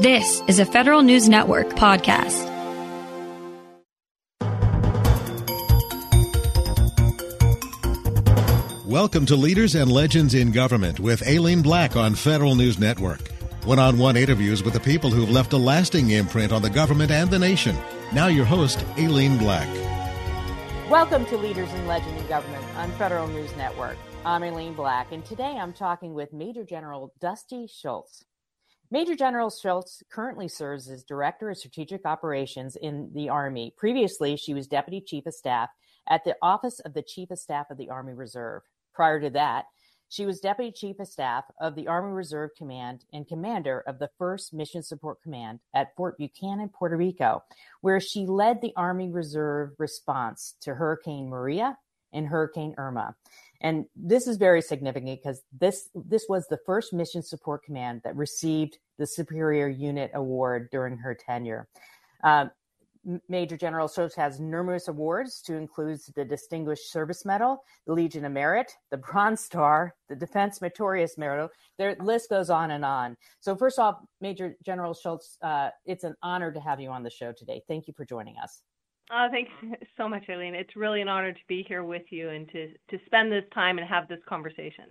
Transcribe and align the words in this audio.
This 0.00 0.42
is 0.46 0.58
a 0.58 0.66
Federal 0.66 1.00
News 1.00 1.26
Network 1.26 1.68
podcast. 1.68 2.44
Welcome 8.84 9.24
to 9.24 9.36
Leaders 9.36 9.74
and 9.74 9.90
Legends 9.90 10.34
in 10.34 10.52
Government 10.52 11.00
with 11.00 11.26
Aileen 11.26 11.62
Black 11.62 11.96
on 11.96 12.14
Federal 12.14 12.54
News 12.54 12.78
Network. 12.78 13.26
One 13.64 13.78
on 13.78 13.96
one 13.96 14.18
interviews 14.18 14.62
with 14.62 14.74
the 14.74 14.80
people 14.80 15.08
who've 15.08 15.30
left 15.30 15.54
a 15.54 15.56
lasting 15.56 16.10
imprint 16.10 16.52
on 16.52 16.60
the 16.60 16.68
government 16.68 17.10
and 17.10 17.30
the 17.30 17.38
nation. 17.38 17.74
Now, 18.12 18.26
your 18.26 18.44
host, 18.44 18.84
Aileen 18.98 19.38
Black. 19.38 19.66
Welcome 20.90 21.24
to 21.24 21.38
Leaders 21.38 21.72
and 21.72 21.88
Legends 21.88 22.20
in 22.20 22.28
Government 22.28 22.66
on 22.76 22.92
Federal 22.98 23.28
News 23.28 23.56
Network. 23.56 23.96
I'm 24.26 24.42
Aileen 24.42 24.74
Black, 24.74 25.12
and 25.12 25.24
today 25.24 25.56
I'm 25.58 25.72
talking 25.72 26.12
with 26.12 26.34
Major 26.34 26.64
General 26.64 27.14
Dusty 27.18 27.66
Schultz. 27.66 28.26
Major 28.90 29.16
General 29.16 29.50
Schultz 29.50 30.02
currently 30.10 30.46
serves 30.46 30.88
as 30.88 31.02
Director 31.02 31.50
of 31.50 31.58
Strategic 31.58 32.06
Operations 32.06 32.76
in 32.76 33.10
the 33.14 33.28
Army. 33.28 33.74
Previously, 33.76 34.36
she 34.36 34.54
was 34.54 34.68
Deputy 34.68 35.00
Chief 35.00 35.26
of 35.26 35.34
Staff 35.34 35.70
at 36.08 36.22
the 36.24 36.36
Office 36.40 36.78
of 36.80 36.94
the 36.94 37.02
Chief 37.02 37.30
of 37.30 37.38
Staff 37.38 37.70
of 37.70 37.78
the 37.78 37.90
Army 37.90 38.12
Reserve. 38.12 38.62
Prior 38.94 39.20
to 39.20 39.30
that, 39.30 39.64
she 40.08 40.24
was 40.24 40.38
Deputy 40.38 40.70
Chief 40.70 41.00
of 41.00 41.08
Staff 41.08 41.44
of 41.60 41.74
the 41.74 41.88
Army 41.88 42.12
Reserve 42.12 42.50
Command 42.56 43.04
and 43.12 43.26
Commander 43.26 43.82
of 43.88 43.98
the 43.98 44.10
1st 44.20 44.52
Mission 44.52 44.82
Support 44.84 45.20
Command 45.20 45.58
at 45.74 45.94
Fort 45.96 46.16
Buchanan, 46.16 46.68
Puerto 46.68 46.96
Rico, 46.96 47.42
where 47.80 47.98
she 47.98 48.24
led 48.24 48.60
the 48.60 48.72
Army 48.76 49.10
Reserve 49.10 49.70
response 49.78 50.54
to 50.60 50.74
Hurricane 50.74 51.28
Maria 51.28 51.76
and 52.12 52.28
Hurricane 52.28 52.74
Irma. 52.78 53.16
And 53.60 53.86
this 53.94 54.26
is 54.26 54.36
very 54.36 54.62
significant 54.62 55.20
because 55.22 55.42
this 55.58 55.88
this 55.94 56.26
was 56.28 56.46
the 56.46 56.58
first 56.66 56.92
mission 56.92 57.22
support 57.22 57.64
command 57.64 58.02
that 58.04 58.16
received 58.16 58.78
the 58.98 59.06
Superior 59.06 59.68
Unit 59.68 60.10
Award 60.14 60.68
during 60.70 60.96
her 60.98 61.14
tenure. 61.14 61.68
Uh, 62.22 62.46
Major 63.28 63.56
General 63.56 63.86
Schultz 63.86 64.16
has 64.16 64.40
numerous 64.40 64.88
awards 64.88 65.40
to 65.42 65.54
include 65.54 66.00
the 66.16 66.24
Distinguished 66.24 66.90
Service 66.90 67.24
Medal, 67.24 67.62
the 67.86 67.92
Legion 67.92 68.24
of 68.24 68.32
Merit, 68.32 68.72
the 68.90 68.96
Bronze 68.96 69.40
Star, 69.40 69.94
the 70.08 70.16
Defense 70.16 70.60
Meritorious 70.60 71.16
Medal. 71.16 71.48
Their 71.78 71.94
list 72.00 72.30
goes 72.30 72.50
on 72.50 72.72
and 72.72 72.84
on. 72.84 73.16
So, 73.40 73.54
first 73.54 73.78
off, 73.78 74.00
Major 74.20 74.56
General 74.64 74.92
Schultz, 74.92 75.38
uh, 75.40 75.70
it's 75.84 76.04
an 76.04 76.16
honor 76.22 76.50
to 76.50 76.60
have 76.60 76.80
you 76.80 76.90
on 76.90 77.04
the 77.04 77.10
show 77.10 77.32
today. 77.32 77.62
Thank 77.68 77.86
you 77.86 77.94
for 77.94 78.04
joining 78.04 78.38
us. 78.38 78.62
Oh, 79.10 79.28
thanks 79.30 79.50
so 79.96 80.08
much, 80.08 80.24
Aileen. 80.28 80.54
It's 80.54 80.76
really 80.76 81.00
an 81.00 81.08
honor 81.08 81.32
to 81.32 81.40
be 81.48 81.64
here 81.66 81.84
with 81.84 82.02
you 82.10 82.30
and 82.30 82.48
to, 82.50 82.68
to 82.90 82.98
spend 83.06 83.30
this 83.30 83.44
time 83.54 83.78
and 83.78 83.88
have 83.88 84.08
this 84.08 84.20
conversation. 84.28 84.86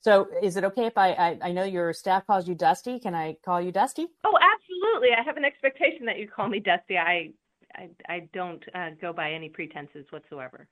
So, 0.00 0.28
is 0.42 0.56
it 0.56 0.64
okay 0.64 0.86
if 0.86 0.96
I, 0.96 1.10
I, 1.12 1.38
I 1.42 1.52
know 1.52 1.64
your 1.64 1.92
staff 1.92 2.26
calls 2.26 2.48
you 2.48 2.54
Dusty? 2.54 3.00
Can 3.00 3.14
I 3.14 3.36
call 3.44 3.60
you 3.60 3.72
Dusty? 3.72 4.06
Oh, 4.24 4.38
absolutely. 4.40 5.08
I 5.18 5.22
have 5.22 5.36
an 5.36 5.44
expectation 5.44 6.06
that 6.06 6.18
you 6.18 6.28
call 6.28 6.48
me 6.48 6.60
Dusty. 6.60 6.96
I 6.96 7.32
I, 7.74 7.90
I 8.08 8.28
don't 8.32 8.64
uh, 8.74 8.90
go 9.00 9.12
by 9.12 9.32
any 9.32 9.50
pretenses 9.50 10.06
whatsoever. 10.10 10.68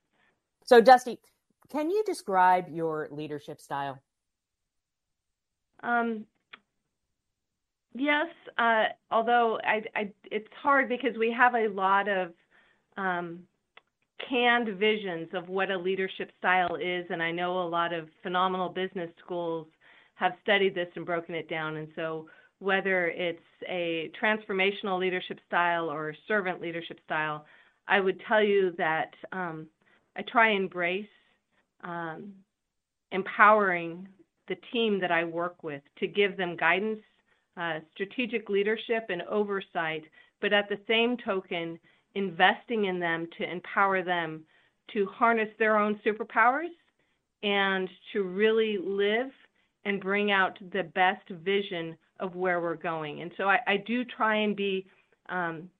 So, 0.65 0.81
Dusty, 0.81 1.19
can 1.71 1.91
you 1.91 2.03
describe 2.07 2.69
your 2.71 3.09
leadership 3.11 3.61
style? 3.61 4.01
Um, 5.83 6.25
Yes, 7.99 8.27
uh, 8.59 8.85
although 9.11 9.59
I, 9.65 9.83
I, 9.95 10.11
it's 10.31 10.49
hard 10.63 10.89
because 10.89 11.17
we 11.19 11.33
have 11.33 11.55
a 11.55 11.69
lot 11.69 12.09
of 12.09 12.33
um, 12.97 13.41
canned 14.29 14.79
visions 14.79 15.29
of 15.35 15.49
what 15.49 15.71
a 15.71 15.79
leadership 15.79 16.31
style 16.39 16.77
is, 16.77 17.07
and 17.11 17.23
I 17.23 17.31
know 17.31 17.61
a 17.61 17.69
lot 17.69 17.93
of 17.93 18.09
phenomenal 18.23 18.69
business 18.69 19.11
schools 19.25 19.67
have 20.15 20.33
studied 20.43 20.75
this 20.75 20.89
and 20.97 21.05
broken 21.05 21.35
it 21.35 21.49
down. 21.49 21.77
And 21.77 21.89
so, 21.95 22.27
whether 22.59 23.09
it's 23.09 23.39
a 23.69 24.11
transformational 24.21 24.99
leadership 24.99 25.39
style 25.47 25.91
or 25.91 26.15
servant 26.27 26.61
leadership 26.63 26.99
style, 27.05 27.45
I 27.87 28.01
would 28.01 28.21
tell 28.27 28.43
you 28.43 28.73
that 28.79 29.11
um, 29.33 29.67
I 30.17 30.23
try 30.23 30.53
embrace 30.53 31.07
um, 31.85 32.33
empowering 33.13 34.09
the 34.49 34.57
team 34.73 35.01
that 35.01 35.13
I 35.13 35.25
work 35.25 35.63
with 35.63 35.83
to 35.99 36.07
give 36.07 36.37
them 36.37 36.57
guidance 36.57 37.01
uh, 37.57 37.81
strategic 37.95 38.49
leadership 38.49 39.07
and 39.09 39.23
oversight, 39.23 40.05
but 40.41 40.53
at 40.53 40.69
the 40.69 40.79
same 40.87 41.17
token, 41.25 41.79
investing 42.17 42.87
in 42.87 42.99
them 42.99 43.29
to 43.39 43.49
empower 43.49 44.03
them 44.03 44.43
to 44.93 45.07
harness 45.07 45.49
their 45.59 45.79
own 45.79 46.01
superpowers 46.05 46.75
and 47.43 47.89
to 48.13 48.23
really 48.23 48.79
live 48.79 49.31
and 49.85 50.01
bring 50.01 50.33
out 50.33 50.59
the 50.73 50.83
best 50.83 51.29
vision 51.45 51.97
of 52.19 52.35
where 52.35 52.61
we're 52.61 52.75
going. 52.75 53.21
And 53.21 53.31
so 53.37 53.45
I, 53.45 53.59
I 53.67 53.77
do 53.77 54.05
try 54.05 54.37
and 54.37 54.57
be 54.57 54.87
um, 55.29 55.71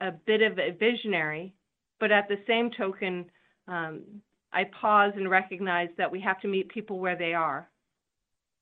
a 0.00 0.12
bit 0.12 0.42
of 0.42 0.58
a 0.58 0.70
visionary, 0.72 1.54
but 1.98 2.12
at 2.12 2.28
the 2.28 2.38
same 2.46 2.70
token, 2.70 3.24
um, 3.66 4.02
I 4.52 4.64
pause 4.64 5.12
and 5.16 5.30
recognize 5.30 5.88
that 5.96 6.12
we 6.12 6.20
have 6.20 6.40
to 6.42 6.48
meet 6.48 6.68
people 6.68 6.98
where 6.98 7.16
they 7.16 7.32
are 7.32 7.68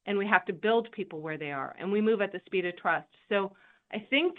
and 0.06 0.16
we 0.16 0.26
have 0.26 0.44
to 0.46 0.52
build 0.52 0.90
people 0.92 1.20
where 1.20 1.36
they 1.36 1.52
are, 1.52 1.76
and 1.78 1.92
we 1.92 2.00
move 2.00 2.22
at 2.22 2.32
the 2.32 2.40
speed 2.46 2.64
of 2.64 2.76
trust. 2.76 3.06
So 3.28 3.52
I 3.92 3.98
think 4.10 4.34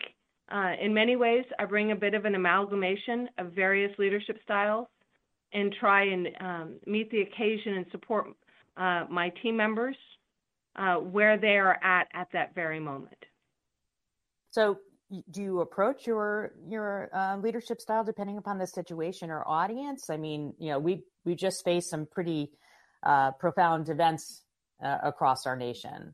uh, 0.51 0.73
in 0.81 0.93
many 0.93 1.15
ways 1.15 1.45
I 1.59 1.65
bring 1.65 1.91
a 1.91 1.95
bit 1.95 2.13
of 2.13 2.25
an 2.25 2.35
amalgamation 2.35 3.29
of 3.37 3.53
various 3.53 3.91
leadership 3.97 4.37
styles 4.43 4.87
and 5.53 5.73
try 5.79 6.05
and 6.05 6.27
um, 6.39 6.73
meet 6.85 7.09
the 7.11 7.21
occasion 7.21 7.75
and 7.75 7.85
support 7.91 8.27
uh, 8.77 9.05
my 9.09 9.29
team 9.41 9.57
members 9.57 9.95
uh, 10.75 10.95
where 10.95 11.37
they 11.37 11.57
are 11.57 11.77
at 11.83 12.07
at 12.13 12.27
that 12.33 12.55
very 12.55 12.79
moment. 12.79 13.17
So, 14.51 14.79
do 15.29 15.41
you 15.41 15.59
approach 15.59 16.07
your 16.07 16.53
your 16.65 17.09
uh, 17.13 17.37
leadership 17.37 17.81
style 17.81 18.03
depending 18.03 18.37
upon 18.37 18.57
the 18.57 18.67
situation 18.67 19.29
or 19.29 19.45
audience? 19.47 20.09
I 20.09 20.17
mean, 20.17 20.53
you 20.57 20.69
know, 20.69 20.79
we 20.79 21.03
we 21.25 21.35
just 21.35 21.63
faced 21.65 21.89
some 21.89 22.05
pretty 22.05 22.51
uh, 23.03 23.31
profound 23.31 23.89
events 23.89 24.43
uh, 24.83 24.97
across 25.03 25.45
our 25.45 25.55
nation, 25.55 26.13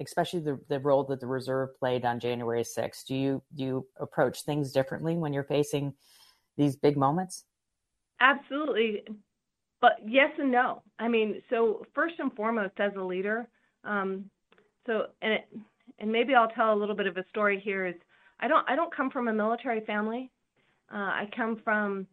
especially 0.00 0.40
the, 0.40 0.58
the 0.68 0.80
role 0.80 1.04
that 1.04 1.20
the 1.20 1.26
reserve 1.26 1.76
played 1.78 2.04
on 2.04 2.20
January 2.20 2.62
6th. 2.62 3.04
Do 3.06 3.14
you 3.14 3.42
do 3.54 3.64
you 3.64 3.86
approach 3.98 4.44
things 4.44 4.72
differently 4.72 5.16
when 5.16 5.32
you're 5.32 5.44
facing 5.44 5.94
these 6.56 6.76
big 6.76 6.96
moments? 6.96 7.44
Absolutely, 8.20 9.04
but 9.80 9.92
yes 10.06 10.30
and 10.38 10.52
no. 10.52 10.82
I 10.98 11.08
mean, 11.08 11.42
so 11.50 11.84
first 11.94 12.14
and 12.18 12.32
foremost, 12.34 12.74
as 12.78 12.92
a 12.96 13.02
leader, 13.02 13.48
um, 13.84 14.30
so 14.86 15.06
and 15.20 15.34
it, 15.34 15.48
and 15.98 16.10
maybe 16.10 16.34
I'll 16.34 16.48
tell 16.48 16.72
a 16.72 16.78
little 16.78 16.96
bit 16.96 17.06
of 17.06 17.16
a 17.16 17.24
story 17.28 17.60
here. 17.60 17.86
Is 17.86 17.94
I 18.40 18.48
don't 18.48 18.68
I 18.68 18.76
don't 18.76 18.94
come 18.94 19.10
from 19.10 19.28
a 19.28 19.32
military 19.32 19.84
family. 19.84 20.30
Uh, 20.92 20.96
I 20.96 21.28
come 21.34 21.60
from 21.64 22.06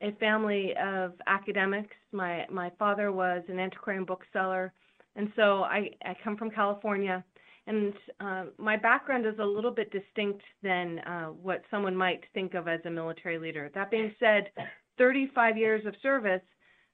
a 0.00 0.12
family 0.12 0.74
of 0.76 1.12
academics. 1.26 1.96
My 2.12 2.46
my 2.50 2.70
father 2.78 3.12
was 3.12 3.42
an 3.48 3.58
antiquarian 3.58 4.04
bookseller 4.04 4.72
and 5.16 5.32
so 5.36 5.62
I, 5.62 5.90
I 6.04 6.16
come 6.22 6.36
from 6.36 6.50
California, 6.50 7.24
and 7.66 7.94
uh, 8.20 8.44
my 8.58 8.76
background 8.76 9.26
is 9.26 9.38
a 9.38 9.44
little 9.44 9.70
bit 9.70 9.90
distinct 9.90 10.42
than 10.62 10.98
uh, 11.00 11.26
what 11.26 11.62
someone 11.70 11.96
might 11.96 12.24
think 12.34 12.54
of 12.54 12.68
as 12.68 12.80
a 12.84 12.90
military 12.90 13.38
leader. 13.38 13.70
That 13.74 13.90
being 13.90 14.14
said, 14.20 14.50
35 14.98 15.56
years 15.56 15.86
of 15.86 15.94
service 16.02 16.42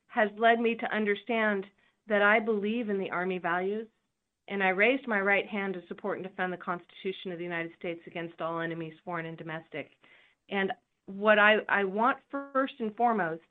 has 0.09 0.29
led 0.39 0.61
me 0.61 0.75
to 0.77 0.95
understand 0.95 1.67
that 2.09 2.23
I 2.23 2.41
believe 2.41 2.89
in 2.89 2.99
the 2.99 3.11
Army 3.11 3.39
values, 3.39 3.87
and 4.49 4.63
I 4.63 4.71
raised 4.71 5.07
my 5.07 5.21
right 5.21 5.47
hand 5.47 5.75
to 5.75 5.87
support 5.87 6.19
and 6.19 6.27
defend 6.27 6.53
the 6.53 6.57
Constitution 6.57 7.33
of 7.33 7.39
the 7.39 7.45
United 7.45 7.73
States 7.79 8.01
against 8.07 8.41
all 8.41 8.61
enemies, 8.61 8.95
foreign 9.05 9.27
and 9.27 9.39
domestic. 9.39 9.91
And 10.51 10.73
what 11.07 11.39
I, 11.39 11.59
I 11.69 11.85
want 11.85 12.19
first 12.31 12.75
and 12.81 12.95
foremost 12.97 13.43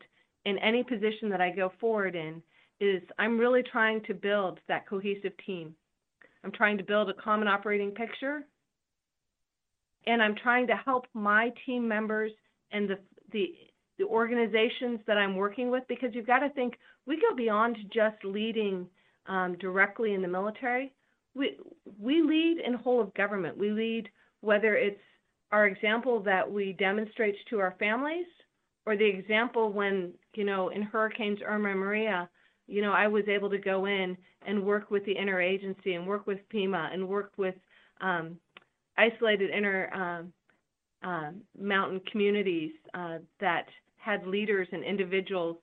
in 0.45 0.57
any 0.59 0.83
position 0.83 1.29
that 1.29 1.41
I 1.41 1.51
go 1.51 1.71
forward 1.79 2.15
in 2.15 2.41
is 2.79 3.01
I'm 3.17 3.37
really 3.37 3.63
trying 3.63 4.01
to 4.03 4.13
build 4.13 4.59
that 4.67 4.87
cohesive 4.87 5.33
team. 5.45 5.75
I'm 6.43 6.51
trying 6.51 6.77
to 6.77 6.83
build 6.83 7.09
a 7.09 7.13
common 7.13 7.47
operating 7.47 7.91
picture, 7.91 8.45
and 10.07 10.21
I'm 10.21 10.35
trying 10.35 10.67
to 10.67 10.75
help 10.75 11.05
my 11.13 11.51
team 11.65 11.87
members 11.87 12.31
and 12.71 12.89
the 12.89 12.97
the 13.31 13.53
the 13.97 14.05
organizations 14.05 15.01
that 15.07 15.17
I'm 15.17 15.35
working 15.35 15.69
with 15.69 15.83
because 15.89 16.09
you've 16.13 16.27
got 16.27 16.39
to 16.39 16.49
think 16.49 16.75
we 17.05 17.17
go 17.17 17.35
beyond 17.35 17.77
just 17.93 18.23
leading 18.23 18.87
um, 19.27 19.57
directly 19.59 20.13
in 20.13 20.21
the 20.21 20.27
military. 20.27 20.93
We 21.35 21.57
we 21.99 22.21
lead 22.21 22.59
in 22.65 22.73
whole 22.73 23.01
of 23.01 23.13
government. 23.13 23.57
We 23.57 23.71
lead 23.71 24.09
whether 24.41 24.75
it's 24.75 25.01
our 25.51 25.67
example 25.67 26.21
that 26.21 26.49
we 26.49 26.73
demonstrate 26.73 27.35
to 27.49 27.59
our 27.59 27.75
families 27.79 28.27
or 28.85 28.95
the 28.95 29.05
example 29.05 29.71
when 29.73 30.13
you 30.33 30.45
know 30.45 30.69
in 30.69 30.81
hurricanes 30.81 31.39
Irma 31.45 31.71
and 31.71 31.79
Maria 31.79 32.29
you 32.69 32.81
know, 32.81 32.93
I 32.93 33.07
was 33.07 33.23
able 33.27 33.49
to 33.49 33.57
go 33.57 33.85
in 33.85 34.17
and 34.45 34.63
work 34.63 34.91
with 34.91 35.05
the 35.05 35.15
interagency 35.15 35.95
and 35.95 36.07
work 36.07 36.27
with 36.27 36.39
FEMA 36.53 36.93
and 36.93 37.07
work 37.07 37.31
with 37.37 37.55
um, 38.01 38.37
isolated 38.97 39.49
inner 39.49 39.89
um, 39.93 40.33
uh, 41.03 41.31
mountain 41.59 42.01
communities 42.11 42.71
uh, 42.93 43.17
that 43.39 43.65
had 43.97 44.25
leaders 44.27 44.67
and 44.71 44.83
individuals 44.83 45.57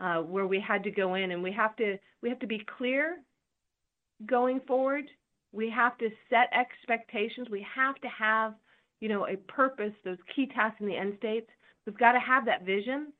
uh, 0.00 0.18
where 0.18 0.46
we 0.46 0.60
had 0.60 0.82
to 0.84 0.90
go 0.90 1.14
in 1.14 1.32
and 1.32 1.42
we 1.42 1.52
have 1.52 1.76
to 1.76 1.96
we 2.22 2.28
have 2.28 2.38
to 2.38 2.46
be 2.46 2.64
clear 2.78 3.18
going 4.26 4.60
forward 4.66 5.04
We 5.52 5.70
have 5.70 5.98
to 5.98 6.10
set 6.28 6.48
expectations. 6.52 7.48
We 7.50 7.66
have 7.74 7.96
to 7.96 8.08
have, 8.08 8.54
you 9.00 9.08
know, 9.08 9.26
a 9.26 9.36
purpose, 9.36 9.92
those 10.04 10.18
key 10.34 10.46
tasks 10.46 10.80
in 10.80 10.86
the 10.86 10.96
end 10.96 11.14
states. 11.18 11.50
We've 11.86 11.98
got 11.98 12.12
to 12.12 12.20
have 12.20 12.44
that 12.46 12.64
vision. 12.64 13.12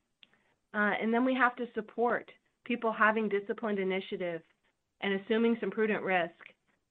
Uh, 0.72 0.92
and 1.00 1.12
then 1.12 1.24
we 1.24 1.34
have 1.34 1.56
to 1.56 1.66
support 1.74 2.30
people 2.64 2.92
having 2.92 3.28
disciplined 3.28 3.78
initiative 3.78 4.42
and 5.00 5.20
assuming 5.20 5.56
some 5.60 5.70
prudent 5.70 6.02
risk 6.02 6.34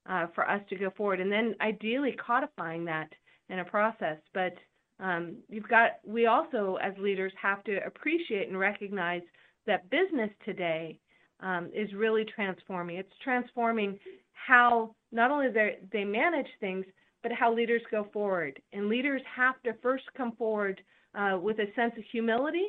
uh, 0.08 0.26
for 0.34 0.48
us 0.48 0.60
to 0.68 0.76
go 0.76 0.90
forward. 0.96 1.20
And 1.20 1.30
then 1.30 1.54
ideally 1.60 2.16
codifying 2.24 2.84
that 2.86 3.08
in 3.48 3.60
a 3.60 3.64
process. 3.64 4.18
But 4.34 4.54
um, 4.98 5.36
you've 5.48 5.68
got, 5.68 5.92
we 6.04 6.26
also 6.26 6.78
as 6.82 6.92
leaders 6.98 7.32
have 7.40 7.64
to 7.64 7.78
appreciate 7.86 8.48
and 8.48 8.58
recognize 8.58 9.22
that 9.66 9.88
business 9.90 10.30
today 10.44 10.98
um, 11.40 11.70
is 11.74 11.92
really 11.94 12.24
transforming. 12.24 12.96
It's 12.96 13.12
transforming 13.22 13.98
how 14.32 14.94
not 15.12 15.30
only 15.30 15.48
they 15.92 16.04
manage 16.04 16.48
things, 16.60 16.84
but 17.22 17.32
how 17.32 17.54
leaders 17.54 17.82
go 17.90 18.08
forward. 18.12 18.60
And 18.72 18.88
leaders 18.88 19.22
have 19.34 19.60
to 19.62 19.74
first 19.82 20.04
come 20.16 20.32
forward 20.32 20.80
uh, 21.14 21.38
with 21.40 21.58
a 21.58 21.72
sense 21.74 21.92
of 21.96 22.04
humility, 22.10 22.66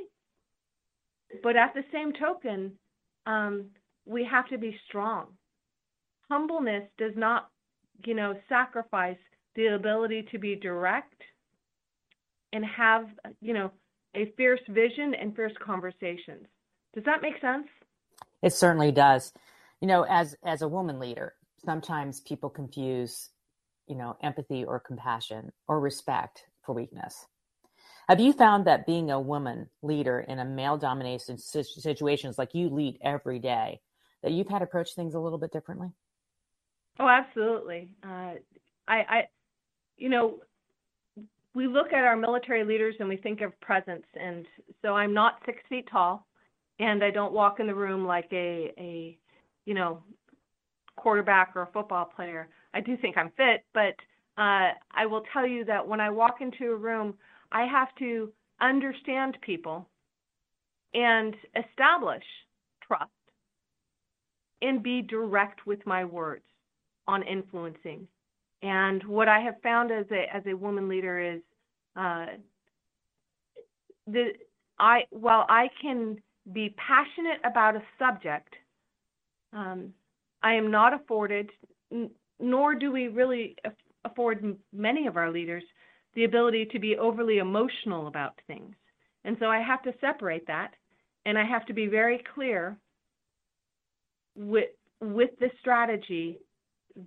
but 1.44 1.56
at 1.56 1.74
the 1.74 1.83
same 1.92 2.12
token, 2.13 2.74
um, 3.26 3.66
we 4.06 4.26
have 4.30 4.48
to 4.50 4.58
be 4.58 4.76
strong. 4.88 5.28
Humbleness 6.30 6.84
does 6.98 7.14
not, 7.16 7.50
you 8.06 8.14
know, 8.14 8.34
sacrifice 8.50 9.18
the 9.56 9.68
ability 9.68 10.26
to 10.32 10.40
be 10.40 10.56
direct 10.56 11.22
and 12.54 12.66
have, 12.66 13.06
you 13.42 13.54
know, 13.54 13.72
a 14.16 14.32
fierce 14.38 14.62
vision 14.70 15.14
and 15.14 15.36
fierce 15.36 15.54
conversations. 15.64 16.46
Does 16.94 17.04
that 17.06 17.22
make 17.22 17.40
sense? 17.40 17.68
It 18.42 18.54
certainly 18.54 18.92
does. 18.92 19.34
You 19.82 19.88
know, 19.88 20.04
as 20.04 20.36
as 20.44 20.62
a 20.62 20.68
woman 20.68 21.00
leader, 21.00 21.34
sometimes 21.64 22.20
people 22.22 22.50
confuse, 22.50 23.30
you 23.88 23.96
know, 23.96 24.18
empathy 24.22 24.64
or 24.64 24.80
compassion 24.80 25.52
or 25.68 25.80
respect 25.80 26.46
for 26.66 26.74
weakness. 26.74 27.26
Have 28.12 28.19
you 28.19 28.34
found 28.34 28.66
that 28.66 28.86
being 28.86 29.10
a 29.10 29.18
woman 29.18 29.69
leader 29.81 30.19
in 30.19 30.40
a 30.40 30.44
male 30.44 30.75
dominated 30.75 31.40
situations 31.40 32.38
like 32.38 32.54
you 32.54 32.68
lead 32.68 32.98
every 33.02 33.40
day, 33.40 33.80
that 34.22 34.34
you've 34.34 34.50
had 34.50 34.60
to 34.60 34.66
approach 34.66 34.96
things 34.96 35.13
a 35.13 35.19
little 35.19 35.38
bit 35.38 35.54
differently? 35.54 35.88
Oh, 37.00 37.08
absolutely. 37.08 37.96
Uh, 38.04 38.34
I, 38.86 38.98
I, 39.08 39.28
you 39.96 40.10
know, 40.10 40.42
we 41.56 41.68
look 41.68 41.94
at 41.94 42.04
our 42.04 42.18
military 42.18 42.66
leaders 42.66 42.96
and 43.00 43.08
we 43.08 43.16
think 43.16 43.40
of 43.40 43.58
presence. 43.62 44.04
And 44.19 44.46
so 44.81 44.94
I'm 44.94 45.13
not 45.13 45.40
six 45.46 45.60
feet 45.69 45.88
tall 45.90 46.28
and 46.80 47.06
I 47.06 47.12
don't 47.12 47.31
walk 47.31 47.62
in 47.62 47.68
the 47.68 47.75
room 47.75 48.06
like 48.06 48.28
a, 48.34 48.74
a 48.78 49.18
you 49.66 49.74
know, 49.74 50.04
quarterback 50.98 51.54
or 51.56 51.62
a 51.62 51.68
football 51.68 52.12
player. 52.13 52.50
I 52.74 52.81
do 52.81 52.98
think 52.98 53.16
I'm 53.16 53.31
fit, 53.38 53.63
but 53.74 53.96
uh, 54.38 54.74
I 54.92 55.06
will 55.06 55.24
tell 55.31 55.48
you 55.48 55.63
that 55.63 55.88
when 55.88 56.02
I 56.02 56.10
walk 56.10 56.42
into 56.42 56.74
a 56.74 56.75
room, 56.75 57.13
I 57.51 57.65
have 57.65 57.94
to 58.00 58.31
understand 58.62 59.38
people 59.42 59.88
and 60.94 61.36
establish 61.56 62.24
trust 62.86 63.12
and 64.62 64.83
be 64.83 65.01
direct 65.01 65.65
with 65.65 65.86
my 65.86 66.06
words 66.06 66.44
on 67.07 67.24
influencing. 67.24 68.07
And 68.62 69.03
what 69.06 69.27
I 69.27 69.39
have 69.39 69.56
found 69.63 69.92
as 69.92 70.06
a 70.12 70.36
as 70.36 70.44
a 70.45 70.53
woman 70.56 70.88
leader 70.88 71.19
is 71.19 71.42
uh, 71.95 72.27
the 74.07 74.33
I 74.80 75.01
while 75.09 75.45
I 75.50 75.69
can 75.81 76.18
be 76.53 76.75
passionate 76.77 77.39
about 77.44 77.75
a 77.75 77.83
subject, 77.98 78.53
um, 79.53 79.94
I 80.44 80.53
am 80.53 80.71
not 80.71 80.94
afforded, 80.94 81.50
n- 81.92 82.12
nor 82.39 82.75
do 82.75 82.92
we 82.92 83.07
really 83.07 83.56
afford 84.06 84.57
many 84.74 85.07
of 85.07 85.18
our 85.18 85.31
leaders 85.31 85.63
the 86.13 86.25
ability 86.25 86.66
to 86.66 86.80
be 86.80 86.98
overly 86.98 87.38
emotional 87.38 88.08
about 88.08 88.40
things. 88.48 88.75
And 89.24 89.38
so 89.40 89.48
I 89.48 89.62
have 89.62 89.81
to 89.84 89.94
separate 90.02 90.48
that, 90.48 90.74
and 91.25 91.38
I 91.38 91.46
have 91.46 91.66
to 91.68 91.74
be 91.74 91.88
very 91.88 92.24
clear 92.34 92.78
with 94.36 94.69
with 95.00 95.31
the 95.40 95.50
strategy 95.60 96.40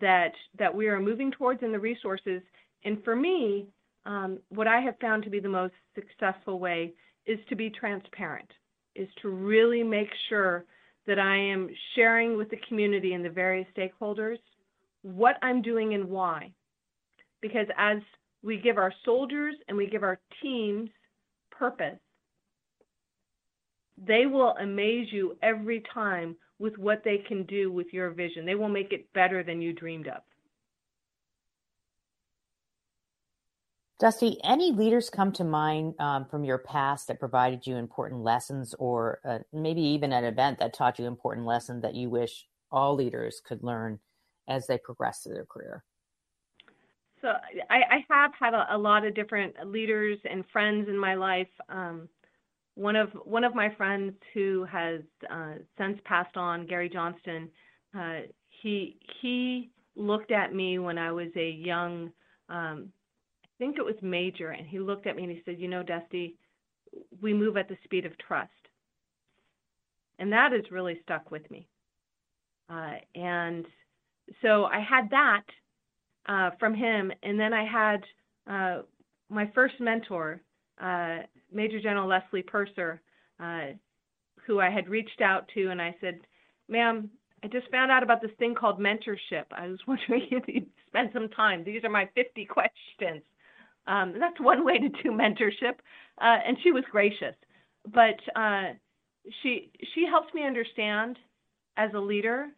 that 0.01 0.33
that 0.59 0.75
we 0.75 0.89
are 0.89 1.01
moving 1.01 1.31
towards 1.31 1.62
and 1.62 1.75
the 1.75 1.79
resources. 1.79 2.43
And 2.85 3.03
for 3.05 3.17
me, 3.17 3.67
um, 4.06 4.39
what 4.49 4.67
I 4.67 4.81
have 4.81 4.99
found 5.01 5.25
to 5.25 5.31
be 5.31 5.41
the 5.41 5.49
most 5.49 5.75
successful 5.95 6.59
way 6.59 6.93
is 7.27 7.39
to 7.49 7.56
be 7.56 7.71
transparent, 7.71 8.51
is 8.95 9.09
to 9.23 9.29
really 9.29 9.83
make 9.83 10.11
sure 10.29 10.65
that 11.06 11.19
I 11.19 11.37
am 11.37 11.69
sharing 11.95 12.37
with 12.37 12.51
the 12.51 12.61
community 12.69 13.15
and 13.15 13.25
the 13.25 13.31
various 13.31 13.67
stakeholders 13.77 14.39
what 15.03 15.37
I'm 15.43 15.61
doing 15.61 15.95
and 15.95 16.09
why. 16.09 16.51
Because 17.41 17.67
as 17.77 17.99
we 18.44 18.58
give 18.58 18.76
our 18.76 18.93
soldiers 19.05 19.55
and 19.67 19.76
we 19.76 19.88
give 19.88 20.02
our 20.02 20.20
teams 20.43 20.91
purpose, 21.50 21.99
they 24.06 24.26
will 24.26 24.55
amaze 24.61 25.08
you 25.11 25.37
every 25.43 25.82
time 25.93 26.37
with 26.58 26.76
what 26.79 27.02
they 27.05 27.19
can 27.26 27.44
do 27.44 27.73
with 27.73 27.87
your 27.93 28.11
vision. 28.11 28.44
They 28.44 28.55
will 28.55 28.69
make 28.69 28.93
it 28.93 29.12
better 29.14 29.43
than 29.43 29.62
you 29.62 29.73
dreamed 29.73 30.08
of. 30.08 30.20
Dusty, 34.00 34.38
any 34.44 34.73
leaders 34.73 35.08
come 35.08 35.32
to 35.32 35.44
mind 35.44 35.94
um, 35.99 36.26
from 36.26 36.44
your 36.44 36.58
past 36.58 37.08
that 37.08 37.20
provided 37.20 37.67
you 37.67 37.76
important 37.76 38.23
lessons, 38.23 38.75
or 38.79 39.20
uh, 39.25 39.38
maybe 39.52 39.81
even 39.81 40.12
an 40.12 40.25
event 40.25 40.58
that 40.58 40.75
taught 40.75 40.99
you 40.99 41.06
important 41.06 41.46
lesson 41.46 41.81
that 41.81 41.94
you 41.94 42.11
wish 42.11 42.46
all 42.70 42.94
leaders 42.94 43.41
could 43.46 43.62
learn 43.62 44.00
as 44.49 44.67
they 44.67 44.76
progress 44.76 45.23
through 45.23 45.35
their 45.35 45.46
career? 45.46 45.85
So 47.25 47.31
I, 47.71 47.76
I 47.76 48.05
have 48.11 48.32
had 48.38 48.53
a, 48.53 48.67
a, 48.75 48.76
lot 48.76 49.06
of 49.06 49.15
different 49.15 49.55
leaders 49.65 50.19
and 50.31 50.44
friends 50.53 50.91
in 50.91 50.99
my 50.99 51.15
life. 51.15 51.49
Um, 51.71 52.06
one 52.75 52.97
of 52.97 53.09
one 53.25 53.44
of 53.44 53.55
my 53.55 53.75
friends 53.76 54.12
who 54.35 54.67
has 54.71 55.00
uh, 55.31 55.55
since 55.79 55.99
passed 56.05 56.37
on, 56.37 56.67
Gary 56.67 56.91
Johnston, 56.91 57.49
uh, 57.99 58.21
he 58.61 58.99
he 59.23 59.71
looked 59.97 60.32
at 60.32 60.55
me 60.55 60.79
when 60.79 60.99
I 60.99 61.12
was 61.12 61.29
a 61.35 61.49
young, 61.49 62.12
um, 62.50 62.93
I 63.43 63.49
think 63.59 63.79
it 63.79 63.85
was 63.87 63.94
major, 64.03 64.50
and 64.50 64.67
he 64.67 64.79
looked 64.79 65.06
at 65.06 65.17
me 65.17 65.23
and 65.23 65.32
he 65.32 65.41
said, 65.47 65.59
"You 65.59 65.69
know, 65.69 65.82
Dusty, 65.82 66.37
we 67.23 67.32
move 67.32 67.56
at 67.56 67.70
the 67.70 67.79
speed 67.85 68.05
of 68.05 68.12
trust," 68.19 68.50
and 70.19 70.31
that 70.31 70.53
has 70.53 70.70
really 70.70 71.00
stuck 71.05 71.31
with 71.31 71.50
me. 71.50 71.67
Uh, 72.69 72.97
and 73.15 73.65
so 74.43 74.67
I 74.67 74.81
had 74.81 75.09
that 75.09 75.44
uh, 76.26 76.50
from 76.59 76.75
him. 76.75 77.12
And 77.23 77.38
then 77.38 77.53
I 77.53 77.65
had 77.65 78.05
uh, 78.50 78.82
my 79.31 79.50
first 79.55 79.75
mentor, 79.81 80.41
uh, 80.81 81.19
Major 81.53 81.81
General 81.81 82.08
Leslie 82.08 82.43
Purser, 82.43 83.01
uh, 83.41 83.67
who 84.46 84.60
I 84.60 84.70
had 84.70 84.89
reached 84.89 85.20
out 85.20 85.49
to, 85.55 85.70
and 85.70 85.81
I 85.81 85.94
said, 86.01 86.20
"Ma'am, 86.69 87.10
I 87.43 87.49
just 87.49 87.70
found 87.70 87.91
out 87.91 88.03
about 88.03 88.20
this 88.20 88.31
thing 88.39 88.55
called 88.55 88.79
mentorship. 88.79 89.44
I 89.53 89.69
was 89.69 89.81
wondering 89.87 90.29
if 90.31 90.44
you'd 90.46 90.70
spend 90.89 91.10
some 91.13 91.29
time. 91.31 91.65
These 91.65 91.84
are 91.84 91.91
my 91.91 92.08
50 92.15 92.44
questions." 92.46 93.22
Um, 93.87 94.15
that's 94.19 94.41
one 94.41 94.65
way 94.65 94.79
to 94.79 94.89
do 94.89 95.10
mentorship, 95.10 95.77
uh, 96.20 96.39
and 96.46 96.56
she 96.63 96.72
was 96.72 96.84
gracious. 96.91 97.34
But 97.87 98.19
uh, 98.34 98.72
she 99.43 99.70
she 99.94 100.06
helps 100.08 100.32
me 100.34 100.46
understand 100.46 101.19
as 101.77 101.91
a 101.94 101.99
leader 101.99 102.49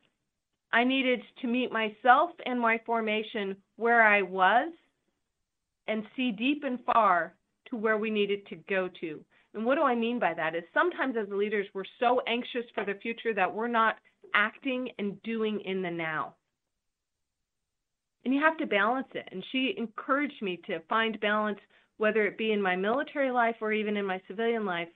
I 0.72 0.84
needed 0.84 1.22
to 1.40 1.46
meet 1.46 1.72
myself 1.72 2.30
and 2.44 2.60
my 2.60 2.80
formation 2.84 3.56
where 3.76 4.02
I 4.02 4.22
was 4.22 4.72
and 5.88 6.04
see 6.16 6.32
deep 6.32 6.64
and 6.64 6.78
far 6.84 7.34
to 7.70 7.76
where 7.76 7.96
we 7.96 8.10
needed 8.10 8.46
to 8.48 8.56
go 8.68 8.88
to. 9.00 9.24
And 9.54 9.64
what 9.64 9.76
do 9.76 9.82
I 9.82 9.94
mean 9.94 10.18
by 10.18 10.34
that? 10.34 10.54
Is 10.54 10.64
sometimes 10.74 11.16
as 11.16 11.28
leaders, 11.30 11.66
we're 11.72 11.84
so 11.98 12.20
anxious 12.26 12.64
for 12.74 12.84
the 12.84 12.98
future 13.00 13.32
that 13.34 13.52
we're 13.52 13.68
not 13.68 13.96
acting 14.34 14.90
and 14.98 15.20
doing 15.22 15.60
in 15.64 15.82
the 15.82 15.90
now. 15.90 16.34
And 18.24 18.34
you 18.34 18.40
have 18.40 18.58
to 18.58 18.66
balance 18.66 19.08
it. 19.14 19.28
And 19.30 19.44
she 19.52 19.74
encouraged 19.78 20.42
me 20.42 20.60
to 20.66 20.80
find 20.88 21.18
balance, 21.20 21.60
whether 21.96 22.26
it 22.26 22.36
be 22.36 22.52
in 22.52 22.60
my 22.60 22.76
military 22.76 23.30
life 23.30 23.56
or 23.60 23.72
even 23.72 23.96
in 23.96 24.04
my 24.04 24.20
civilian 24.26 24.66
life, 24.66 24.88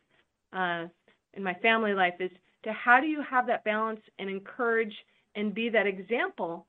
uh, 0.53 0.87
in 1.35 1.43
my 1.43 1.55
family 1.55 1.95
life, 1.95 2.15
is 2.19 2.31
to 2.65 2.73
how 2.73 3.01
do 3.01 3.07
you 3.07 3.23
have 3.23 3.47
that 3.47 3.65
balance 3.65 4.01
and 4.19 4.29
encourage 4.29 4.95
and 5.35 5.55
be 5.55 5.69
that 5.71 5.87
example 5.87 6.67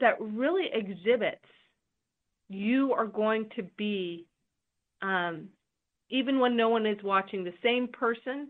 that 0.00 0.20
really 0.20 0.68
exhibits 0.72 1.44
you 2.48 2.92
are 2.92 3.06
going 3.06 3.48
to 3.56 3.62
be 3.76 4.26
um, 5.00 5.48
even 6.10 6.38
when 6.38 6.56
no 6.56 6.68
one 6.68 6.86
is 6.86 7.02
watching 7.02 7.42
the 7.44 7.54
same 7.62 7.88
person 7.88 8.48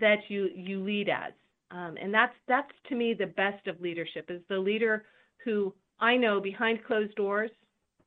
that 0.00 0.18
you 0.28 0.48
you 0.54 0.82
lead 0.82 1.08
as. 1.08 1.32
Um, 1.70 1.96
and 2.00 2.12
that's 2.12 2.34
that's 2.46 2.72
to 2.88 2.94
me 2.94 3.14
the 3.14 3.26
best 3.26 3.66
of 3.66 3.80
leadership 3.80 4.30
is 4.30 4.40
the 4.48 4.58
leader 4.58 5.04
who 5.44 5.74
i 6.00 6.16
know 6.16 6.40
behind 6.40 6.84
closed 6.84 7.14
doors 7.14 7.50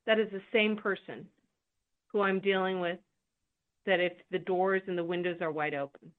that 0.05 0.19
is 0.19 0.27
the 0.31 0.41
same 0.51 0.75
person 0.75 1.25
who 2.07 2.21
i'm 2.21 2.39
dealing 2.39 2.79
with 2.79 2.97
that 3.85 3.99
if 3.99 4.13
the 4.31 4.39
doors 4.39 4.81
and 4.87 4.97
the 4.97 5.03
windows 5.03 5.37
are 5.41 5.51
wide 5.51 5.75
open 5.75 6.11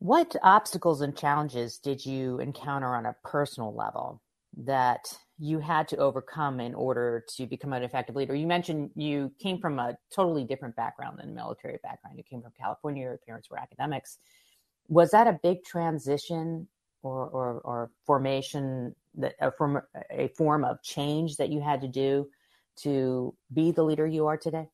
What 0.00 0.34
obstacles 0.42 1.02
and 1.02 1.14
challenges 1.14 1.76
did 1.76 2.06
you 2.06 2.40
encounter 2.40 2.94
on 2.94 3.04
a 3.04 3.14
personal 3.22 3.74
level 3.74 4.22
that 4.56 5.14
you 5.38 5.58
had 5.58 5.88
to 5.88 5.98
overcome 5.98 6.58
in 6.58 6.74
order 6.74 7.22
to 7.36 7.46
become 7.46 7.74
an 7.74 7.82
effective 7.82 8.16
leader? 8.16 8.34
You 8.34 8.46
mentioned 8.46 8.92
you 8.96 9.30
came 9.38 9.58
from 9.60 9.78
a 9.78 9.98
totally 10.10 10.44
different 10.44 10.74
background 10.74 11.18
than 11.18 11.28
a 11.28 11.32
military 11.34 11.78
background. 11.82 12.16
You 12.16 12.24
came 12.24 12.40
from 12.40 12.52
California, 12.58 13.02
your 13.02 13.20
parents 13.26 13.50
were 13.50 13.58
academics. 13.58 14.16
Was 14.88 15.10
that 15.10 15.26
a 15.26 15.38
big 15.42 15.64
transition 15.64 16.66
or, 17.02 17.28
or, 17.28 17.60
or 17.60 17.90
formation, 18.06 18.94
that, 19.16 19.34
a, 19.38 19.52
form, 19.52 19.82
a 20.10 20.28
form 20.28 20.64
of 20.64 20.82
change 20.82 21.36
that 21.36 21.50
you 21.50 21.60
had 21.60 21.82
to 21.82 21.88
do 21.88 22.26
to 22.76 23.34
be 23.52 23.70
the 23.70 23.82
leader 23.82 24.06
you 24.06 24.28
are 24.28 24.38
today? 24.38 24.66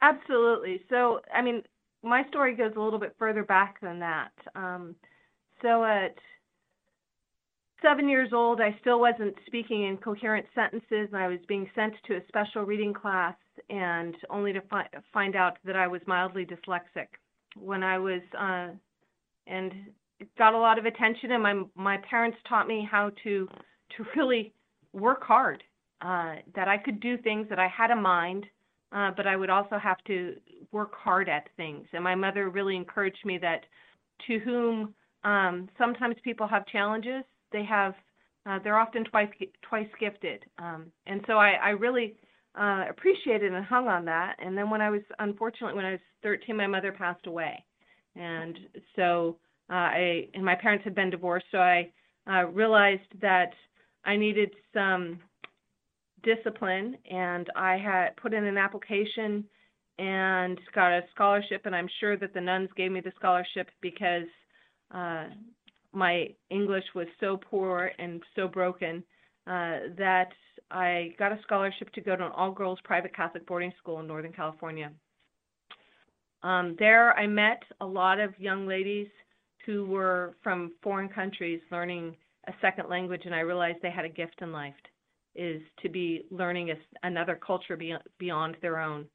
Absolutely. 0.00 0.84
So, 0.88 1.20
I 1.34 1.42
mean, 1.42 1.62
my 2.02 2.24
story 2.28 2.54
goes 2.54 2.72
a 2.76 2.80
little 2.80 2.98
bit 2.98 3.14
further 3.18 3.44
back 3.44 3.80
than 3.80 4.00
that. 4.00 4.32
Um, 4.54 4.94
so, 5.60 5.84
at 5.84 6.14
seven 7.80 8.08
years 8.08 8.30
old, 8.32 8.60
I 8.60 8.76
still 8.80 9.00
wasn't 9.00 9.34
speaking 9.46 9.84
in 9.84 9.96
coherent 9.96 10.46
sentences, 10.54 11.08
and 11.12 11.16
I 11.16 11.28
was 11.28 11.38
being 11.48 11.68
sent 11.74 11.94
to 12.06 12.16
a 12.16 12.26
special 12.28 12.62
reading 12.62 12.94
class, 12.94 13.36
and 13.70 14.16
only 14.30 14.52
to 14.52 14.60
fi- 14.62 14.88
find 15.12 15.36
out 15.36 15.58
that 15.64 15.76
I 15.76 15.86
was 15.88 16.00
mildly 16.06 16.46
dyslexic. 16.46 17.08
When 17.56 17.82
I 17.82 17.98
was, 17.98 18.22
uh, 18.38 18.68
and 19.46 19.72
it 20.18 20.28
got 20.38 20.54
a 20.54 20.58
lot 20.58 20.78
of 20.78 20.86
attention, 20.86 21.32
and 21.32 21.42
my 21.42 21.62
my 21.74 21.98
parents 22.08 22.38
taught 22.48 22.66
me 22.66 22.86
how 22.90 23.10
to 23.24 23.48
to 23.96 24.04
really 24.16 24.52
work 24.92 25.22
hard. 25.22 25.62
Uh, 26.00 26.36
that 26.56 26.66
I 26.66 26.78
could 26.78 26.98
do 26.98 27.16
things, 27.16 27.48
that 27.48 27.60
I 27.60 27.68
had 27.68 27.92
a 27.92 27.96
mind, 27.96 28.46
uh, 28.94 29.10
but 29.16 29.26
I 29.26 29.36
would 29.36 29.50
also 29.50 29.78
have 29.78 30.02
to 30.06 30.36
work 30.70 30.94
hard 30.94 31.28
at 31.28 31.48
things. 31.56 31.86
And 31.92 32.04
my 32.04 32.14
mother 32.14 32.50
really 32.50 32.76
encouraged 32.76 33.24
me 33.24 33.38
that 33.38 33.64
to 34.26 34.38
whom 34.38 34.94
um, 35.24 35.68
sometimes 35.78 36.16
people 36.24 36.46
have 36.46 36.66
challenges, 36.66 37.24
they 37.52 37.64
have 37.64 37.94
uh, 38.44 38.58
they're 38.64 38.78
often 38.78 39.04
twice 39.04 39.28
twice 39.62 39.86
gifted, 40.00 40.44
um, 40.58 40.86
and 41.06 41.20
so 41.28 41.34
I, 41.34 41.52
I 41.62 41.68
really 41.70 42.16
uh, 42.58 42.86
appreciated 42.90 43.52
and 43.52 43.64
hung 43.64 43.86
on 43.86 44.04
that. 44.06 44.34
And 44.40 44.58
then 44.58 44.68
when 44.68 44.80
I 44.80 44.90
was 44.90 45.02
unfortunately 45.20 45.76
when 45.76 45.84
I 45.84 45.92
was 45.92 46.00
13, 46.24 46.56
my 46.56 46.66
mother 46.66 46.90
passed 46.90 47.28
away, 47.28 47.64
and 48.16 48.58
so 48.96 49.36
uh, 49.70 49.74
I 49.74 50.28
and 50.34 50.44
my 50.44 50.56
parents 50.56 50.82
had 50.82 50.94
been 50.94 51.08
divorced, 51.10 51.46
so 51.52 51.58
I 51.58 51.92
uh, 52.28 52.46
realized 52.46 53.08
that 53.20 53.52
I 54.04 54.16
needed 54.16 54.50
some 54.74 55.20
discipline, 56.22 56.96
and 57.10 57.48
I 57.56 57.76
had 57.76 58.16
put 58.16 58.34
in 58.34 58.44
an 58.44 58.58
application 58.58 59.44
and 59.98 60.58
got 60.74 60.92
a 60.92 61.02
scholarship, 61.14 61.62
and 61.66 61.76
I'm 61.76 61.88
sure 62.00 62.16
that 62.16 62.34
the 62.34 62.40
nuns 62.40 62.70
gave 62.76 62.90
me 62.90 63.00
the 63.00 63.12
scholarship 63.16 63.68
because 63.80 64.26
uh, 64.92 65.26
my 65.92 66.28
English 66.50 66.84
was 66.94 67.06
so 67.20 67.36
poor 67.36 67.92
and 67.98 68.22
so 68.34 68.48
broken 68.48 69.04
uh, 69.46 69.92
that 69.98 70.30
I 70.70 71.14
got 71.18 71.32
a 71.32 71.38
scholarship 71.42 71.92
to 71.92 72.00
go 72.00 72.16
to 72.16 72.26
an 72.26 72.32
all 72.32 72.52
girls 72.52 72.78
private 72.84 73.14
Catholic 73.14 73.46
boarding 73.46 73.72
school 73.78 74.00
in 74.00 74.06
Northern 74.06 74.32
California. 74.32 74.90
Um, 76.42 76.74
there, 76.78 77.16
I 77.16 77.26
met 77.26 77.62
a 77.80 77.86
lot 77.86 78.18
of 78.18 78.38
young 78.38 78.66
ladies 78.66 79.08
who 79.66 79.84
were 79.84 80.34
from 80.42 80.72
foreign 80.82 81.08
countries 81.08 81.60
learning 81.70 82.16
a 82.48 82.52
second 82.60 82.88
language, 82.88 83.22
and 83.26 83.34
I 83.34 83.40
realized 83.40 83.78
they 83.82 83.90
had 83.90 84.04
a 84.04 84.08
gift 84.08 84.42
in 84.42 84.50
life 84.50 84.74
is 85.34 85.62
to 85.82 85.88
be 85.88 86.24
learning 86.30 86.70
a, 86.70 86.74
another 87.02 87.38
culture 87.44 87.76
beyond, 87.76 88.02
beyond 88.18 88.56
their 88.60 88.78
own. 88.78 89.06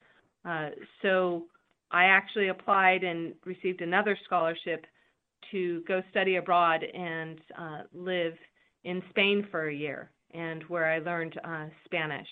Uh, 0.45 0.69
so 1.01 1.43
I 1.91 2.05
actually 2.05 2.50
applied 2.50 3.03
and 3.03 3.33
received 3.45 3.81
another 3.81 4.17
scholarship 4.25 4.86
to 5.51 5.81
go 5.88 6.01
study 6.09 6.38
abroad 6.38 6.83
and 6.83 7.39
uh, 7.57 7.81
live 7.93 8.33
in 8.83 9.01
Spain 9.09 9.47
for 9.51 9.67
a 9.67 9.74
year, 9.74 10.09
and 10.33 10.63
where 10.63 10.86
I 10.91 11.00
learned 11.00 11.39
uh, 11.43 11.65
Spanish. 11.86 12.27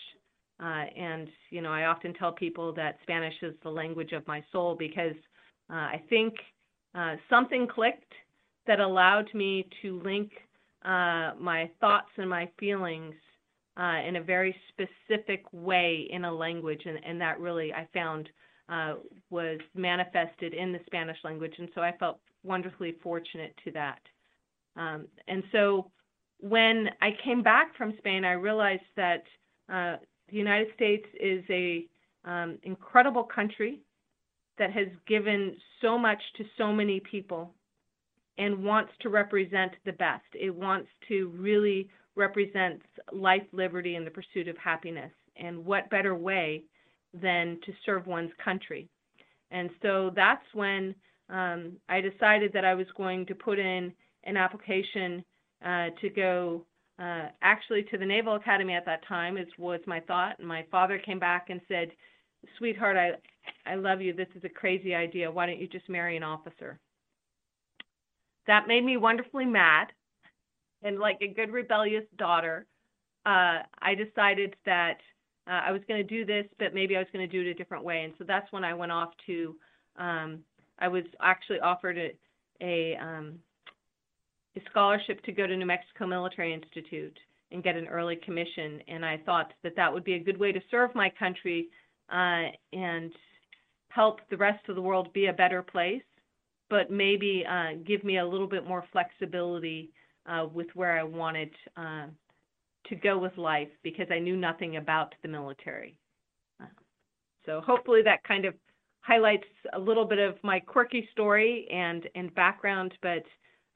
Uh, 0.59 0.85
and 0.97 1.27
you 1.49 1.61
know, 1.61 1.71
I 1.71 1.85
often 1.85 2.13
tell 2.13 2.31
people 2.31 2.73
that 2.73 2.97
Spanish 3.03 3.33
is 3.41 3.53
the 3.63 3.69
language 3.69 4.13
of 4.13 4.25
my 4.27 4.43
soul 4.51 4.75
because 4.77 5.15
uh, 5.69 5.73
I 5.73 6.01
think 6.09 6.33
uh, 6.93 7.15
something 7.29 7.67
clicked 7.67 8.13
that 8.67 8.79
allowed 8.79 9.33
me 9.33 9.67
to 9.81 10.01
link 10.01 10.31
my 10.83 11.69
thoughts 11.81 12.09
and 12.17 12.29
my 12.29 12.49
feelings 12.59 13.15
in 13.77 14.15
a 14.15 14.23
very 14.23 14.55
specific 14.69 15.43
way 15.51 16.07
in 16.09 16.25
a 16.25 16.31
language, 16.33 16.83
and, 16.85 16.99
and 17.05 17.19
that 17.21 17.39
really 17.39 17.73
I 17.73 17.87
found 17.93 18.29
was 19.29 19.59
manifested 19.73 20.53
in 20.53 20.71
the 20.71 20.79
Spanish 20.85 21.17
language, 21.23 21.53
and 21.59 21.69
so 21.75 21.81
I 21.81 21.93
felt 21.97 22.19
wonderfully 22.43 22.95
fortunate 23.03 23.53
to 23.63 23.71
that. 23.71 23.99
Um, 24.75 25.07
and 25.27 25.43
so 25.51 25.91
when 26.39 26.89
I 27.01 27.11
came 27.23 27.41
back 27.41 27.75
from 27.77 27.93
Spain, 27.97 28.25
I 28.25 28.33
realized 28.33 28.83
that 28.95 29.23
uh, 29.71 29.97
the 30.29 30.37
United 30.37 30.67
States 30.75 31.05
is 31.19 31.43
a 31.49 31.85
um, 32.25 32.57
incredible 32.63 33.23
country 33.23 33.81
that 34.57 34.71
has 34.71 34.87
given 35.07 35.55
so 35.81 35.97
much 35.97 36.21
to 36.37 36.45
so 36.57 36.71
many 36.71 36.99
people 36.99 37.53
and 38.37 38.63
wants 38.63 38.91
to 39.01 39.09
represent 39.09 39.71
the 39.85 39.93
best. 39.93 40.23
It 40.33 40.53
wants 40.53 40.89
to 41.07 41.31
really 41.37 41.89
represent 42.15 42.81
life, 43.11 43.43
liberty, 43.51 43.95
and 43.95 44.05
the 44.05 44.11
pursuit 44.11 44.47
of 44.47 44.57
happiness. 44.57 45.11
And 45.37 45.65
what 45.65 45.89
better 45.89 46.15
way 46.15 46.63
than 47.13 47.59
to 47.65 47.73
serve 47.85 48.07
one's 48.07 48.31
country? 48.43 48.87
And 49.51 49.69
so 49.81 50.11
that's 50.15 50.45
when 50.53 50.95
um, 51.29 51.73
I 51.89 52.01
decided 52.01 52.51
that 52.53 52.65
I 52.65 52.73
was 52.73 52.87
going 52.97 53.25
to 53.27 53.35
put 53.35 53.59
in 53.59 53.93
an 54.23 54.37
application 54.37 55.23
uh, 55.65 55.87
to 56.01 56.09
go 56.09 56.65
uh, 56.99 57.27
actually 57.41 57.83
to 57.83 57.97
the 57.97 58.05
Naval 58.05 58.35
Academy 58.35 58.73
at 58.73 58.85
that 58.85 59.05
time 59.07 59.37
is 59.37 59.47
was 59.57 59.79
my 59.85 59.99
thought. 60.01 60.39
And 60.39 60.47
my 60.47 60.65
father 60.71 60.97
came 60.97 61.19
back 61.19 61.49
and 61.49 61.61
said, 61.67 61.91
"Sweetheart, 62.57 62.97
I 62.97 63.11
I 63.69 63.75
love 63.75 64.01
you. 64.01 64.13
This 64.13 64.27
is 64.35 64.43
a 64.43 64.49
crazy 64.49 64.95
idea. 64.95 65.31
Why 65.31 65.45
don't 65.45 65.59
you 65.59 65.67
just 65.67 65.89
marry 65.89 66.15
an 66.17 66.23
officer?" 66.23 66.79
That 68.47 68.67
made 68.67 68.85
me 68.85 68.97
wonderfully 68.97 69.45
mad, 69.45 69.87
and 70.85 70.99
like 70.99 71.17
a 71.21 71.27
good 71.27 71.51
rebellious 71.51 72.05
daughter, 72.17 72.65
uh, 73.25 73.63
I 73.81 73.95
decided 73.95 74.55
that 74.65 74.99
uh, 75.47 75.61
I 75.65 75.71
was 75.71 75.81
going 75.87 75.99
to 75.99 76.07
do 76.07 76.25
this, 76.25 76.45
but 76.59 76.73
maybe 76.73 76.95
I 76.95 76.99
was 76.99 77.07
going 77.11 77.27
to 77.27 77.31
do 77.31 77.45
it 77.47 77.51
a 77.51 77.53
different 77.55 77.83
way. 77.83 78.03
And 78.03 78.13
so 78.17 78.23
that's 78.23 78.49
when 78.51 78.63
I 78.63 78.73
went 78.73 78.91
off 78.91 79.09
to 79.25 79.55
um, 79.97 80.39
I 80.79 80.87
was 80.87 81.03
actually 81.21 81.59
offered 81.59 81.97
a 81.97 82.11
a, 82.61 82.95
um, 82.95 83.33
a 84.55 84.61
scholarship 84.69 85.21
to 85.23 85.33
go 85.33 85.45
to 85.45 85.57
New 85.57 85.65
Mexico 85.65 86.07
Military 86.07 86.53
Institute 86.53 87.17
and 87.51 87.61
get 87.61 87.75
an 87.75 87.87
early 87.87 88.15
commission, 88.15 88.81
and 88.87 89.05
I 89.05 89.17
thought 89.25 89.51
that 89.63 89.75
that 89.75 89.91
would 89.93 90.05
be 90.05 90.13
a 90.13 90.19
good 90.19 90.39
way 90.39 90.53
to 90.53 90.61
serve 90.71 90.95
my 90.95 91.11
country 91.19 91.67
uh, 92.09 92.45
and 92.71 93.11
help 93.89 94.21
the 94.29 94.37
rest 94.37 94.69
of 94.69 94.75
the 94.75 94.81
world 94.81 95.11
be 95.11 95.25
a 95.25 95.33
better 95.33 95.61
place, 95.61 96.01
but 96.69 96.89
maybe 96.89 97.45
uh, 97.49 97.73
give 97.85 98.05
me 98.05 98.19
a 98.19 98.25
little 98.25 98.47
bit 98.47 98.65
more 98.65 98.85
flexibility 98.93 99.91
uh, 100.27 100.47
with 100.53 100.67
where 100.73 100.97
I 100.97 101.03
wanted 101.03 101.51
uh, 101.77 102.07
to 102.87 102.95
go 102.95 103.17
with 103.17 103.37
life 103.37 103.69
because 103.83 104.07
I 104.11 104.19
knew 104.19 104.35
nothing 104.35 104.77
about 104.77 105.13
the 105.21 105.27
military. 105.27 105.97
Uh, 106.61 106.67
so 107.45 107.61
hopefully 107.61 108.01
that 108.03 108.23
kind 108.23 108.45
of 108.45 108.53
highlights 109.01 109.47
a 109.73 109.79
little 109.79 110.05
bit 110.05 110.19
of 110.19 110.35
my 110.43 110.59
quirky 110.59 111.07
story 111.11 111.67
and 111.71 112.07
and 112.15 112.33
background, 112.35 112.93
but 113.01 113.23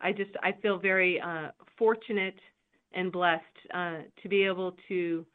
I 0.01 0.11
just 0.11 0.31
I 0.41 0.53
feel 0.61 0.79
very 0.79 1.19
uh, 1.21 1.49
fortunate 1.77 2.39
and 2.93 3.11
blessed 3.11 3.43
uh, 3.73 3.97
to 4.21 4.29
be 4.29 4.43
able 4.43 4.75
to 4.87 5.25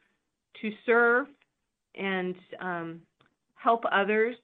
to 0.63 0.71
serve 0.87 1.27
and 1.97 2.35
um, 2.61 3.01
help 3.55 3.85
others 3.93 4.37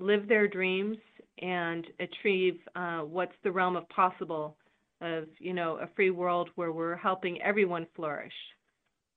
live 0.00 0.28
their 0.28 0.48
dreams 0.48 0.96
and 1.40 1.86
achieve 2.00 2.58
what's 3.02 3.32
the 3.44 3.50
realm 3.50 3.76
of 3.76 3.88
possible 3.88 4.56
of 5.00 5.24
you 5.38 5.52
know 5.52 5.78
a 5.80 5.88
free 5.94 6.10
world 6.10 6.50
where 6.56 6.72
we're 6.72 6.96
helping 6.96 7.40
everyone 7.42 7.86
flourish. 7.94 8.32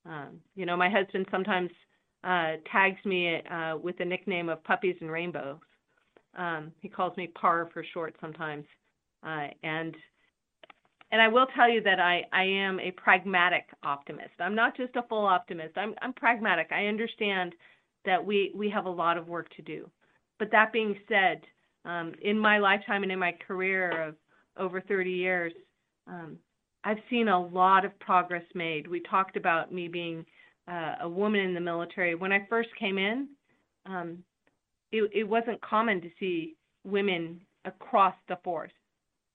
Um, 0.06 0.40
you 0.56 0.66
know, 0.66 0.76
my 0.76 0.90
husband 0.90 1.28
sometimes 1.32 1.70
uh, 2.24 2.54
tags 2.72 3.04
me 3.06 3.42
uh, 3.50 3.78
with 3.78 3.98
the 3.98 4.06
nickname 4.06 4.50
of 4.50 4.64
Puppies 4.64 4.96
and 5.02 5.12
Rainbows. 5.12 5.60
Um, 6.38 6.72
he 6.80 6.90
calls 6.90 7.16
me 7.18 7.28
Par 7.28 7.70
for 7.74 7.84
short 7.94 8.16
sometimes, 8.22 8.66
uh, 9.26 9.48
and 9.64 9.96
and 11.12 11.22
I 11.22 11.28
will 11.28 11.48
tell 11.56 11.70
you 11.70 11.82
that 11.82 12.00
I, 12.00 12.24
I 12.32 12.44
am 12.44 12.80
a 12.80 12.92
pragmatic 12.92 13.66
optimist. 13.84 14.32
I'm 14.40 14.56
not 14.56 14.78
just 14.78 14.96
a 14.96 15.04
full 15.04 15.26
optimist. 15.26 15.78
I'm 15.78 15.94
I'm 16.02 16.14
pragmatic. 16.14 16.68
I 16.72 16.86
understand 16.86 17.54
that 18.06 18.24
we 18.24 18.52
we 18.56 18.70
have 18.70 18.86
a 18.86 18.90
lot 18.90 19.18
of 19.18 19.28
work 19.28 19.54
to 19.56 19.62
do. 19.62 19.90
But 20.40 20.52
that 20.52 20.72
being 20.72 20.96
said, 21.08 21.42
um, 21.86 22.14
in 22.22 22.38
my 22.38 22.60
lifetime 22.60 23.04
and 23.04 23.12
in 23.12 23.20
my 23.20 23.34
career 23.48 24.08
of 24.08 24.16
over 24.58 24.82
30 24.82 25.12
years, 25.12 25.54
um, 26.08 26.38
I've 26.84 26.98
seen 27.10 27.28
a 27.28 27.46
lot 27.48 27.86
of 27.86 27.98
progress 28.00 28.44
made. 28.56 28.88
We 28.88 29.02
talked 29.02 29.38
about 29.38 29.74
me 29.74 29.88
being 29.88 30.26
uh, 30.68 30.96
a 31.02 31.10
woman 31.10 31.42
in 31.42 31.54
the 31.54 31.60
military. 31.60 32.16
When 32.16 32.32
I 32.32 32.46
first 32.50 32.70
came 32.80 32.98
in, 32.98 33.28
um, 33.86 34.24
it, 34.92 35.10
it 35.14 35.24
wasn't 35.24 35.62
common 35.62 36.02
to 36.02 36.10
see 36.20 36.56
women 36.84 37.42
across 37.66 38.16
the 38.28 38.38
force. 38.44 38.72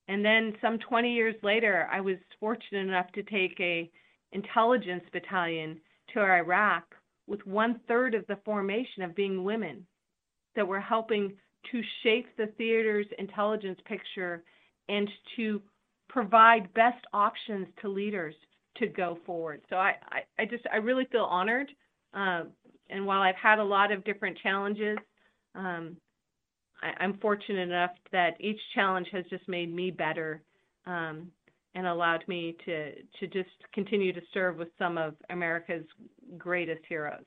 And 0.09 0.25
then 0.25 0.55
some 0.61 0.79
20 0.79 1.13
years 1.13 1.35
later, 1.43 1.89
I 1.91 2.01
was 2.01 2.17
fortunate 2.39 2.87
enough 2.87 3.11
to 3.13 3.23
take 3.23 3.59
a 3.61 3.91
intelligence 4.33 5.05
battalion 5.13 5.81
to 6.15 6.21
Iraq 6.21 6.85
with 7.27 7.45
one 7.47 7.81
third 7.89 8.15
of 8.15 8.27
the 8.27 8.39
formation 8.45 9.03
of 9.03 9.17
being 9.17 9.43
women 9.43 9.85
that 10.55 10.67
were 10.67 10.81
helping 10.81 11.33
to 11.73 11.83
shape 12.03 12.27
the 12.37 12.47
theater's 12.59 13.07
intelligence 13.19 13.81
picture 13.87 14.45
and 14.89 15.09
to 15.37 15.61
provide 16.09 16.73
best 16.75 17.05
options 17.13 17.67
to 17.81 17.89
leaders 17.89 18.35
to 18.79 18.87
go 18.87 19.19
forward. 19.27 19.63
So 19.71 19.77
I, 19.77 19.95
I, 20.11 20.43
I 20.43 20.45
just 20.45 20.65
I 20.73 20.77
really 20.77 21.07
feel 21.11 21.25
honored. 21.25 21.71
Um, 22.15 22.49
and 22.89 23.07
while 23.07 23.23
I've 23.23 23.37
had 23.37 23.59
a 23.59 23.65
lot 23.65 23.93
of 23.93 24.05
different 24.05 24.39
challenges, 24.43 24.99
um, 25.55 25.97
I, 26.83 27.05
am 27.05 27.19
fortunate 27.19 27.69
enough 27.69 27.91
that 28.13 28.41
each 28.41 28.61
challenge 28.75 29.09
has 29.13 29.25
just 29.31 29.49
made 29.49 29.75
me 29.75 29.91
better 29.91 30.43
um, 30.87 31.31
and 31.75 31.87
allowed 31.87 32.27
me 32.29 32.57
to 32.65 32.93
to 32.95 33.27
just 33.27 33.51
continue 33.73 34.13
to 34.13 34.21
serve 34.33 34.57
with 34.57 34.69
some 34.79 34.99
of 34.99 35.15
America's 35.31 35.85
greatest 36.39 36.83
heroes. 36.89 37.25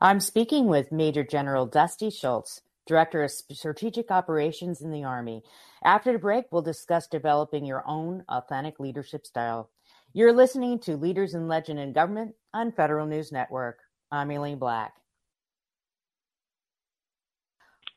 I'm 0.00 0.20
speaking 0.20 0.66
with 0.66 0.92
Major 0.92 1.24
General 1.24 1.66
Dusty 1.66 2.10
Schultz, 2.10 2.60
Director 2.86 3.24
of 3.24 3.30
Strategic 3.30 4.10
Operations 4.10 4.82
in 4.82 4.90
the 4.90 5.04
Army. 5.04 5.42
After 5.84 6.12
the 6.12 6.18
break, 6.18 6.44
we'll 6.50 6.60
discuss 6.60 7.06
developing 7.06 7.64
your 7.64 7.82
own 7.86 8.24
authentic 8.28 8.78
leadership 8.78 9.26
style. 9.26 9.70
You're 10.12 10.34
listening 10.34 10.78
to 10.80 10.96
Leaders 10.96 11.32
in 11.32 11.48
Legend 11.48 11.78
and 11.78 11.94
Government 11.94 12.34
on 12.52 12.72
Federal 12.72 13.06
News 13.06 13.32
Network. 13.32 13.78
I'm 14.12 14.30
Aileen 14.30 14.58
Black. 14.58 14.92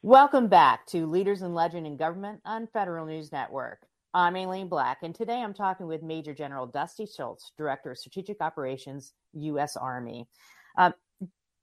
Welcome 0.03 0.47
back 0.47 0.85
to 0.87 1.05
Leaders 1.05 1.41
in 1.41 1.53
Legend 1.53 1.85
and 1.85 1.99
Government 1.99 2.39
on 2.45 2.67
Federal 2.67 3.05
News 3.05 3.33
Network. 3.33 3.79
I'm 4.13 4.37
Aileen 4.37 4.69
Black, 4.69 4.99
and 5.03 5.13
today 5.13 5.41
I'm 5.41 5.53
talking 5.53 5.85
with 5.85 6.01
Major 6.01 6.33
General 6.33 6.65
Dusty 6.65 7.05
Schultz, 7.05 7.51
Director 7.57 7.91
of 7.91 7.97
Strategic 7.97 8.39
Operations, 8.39 9.11
U.S. 9.33 9.75
Army. 9.75 10.29
Uh, 10.77 10.91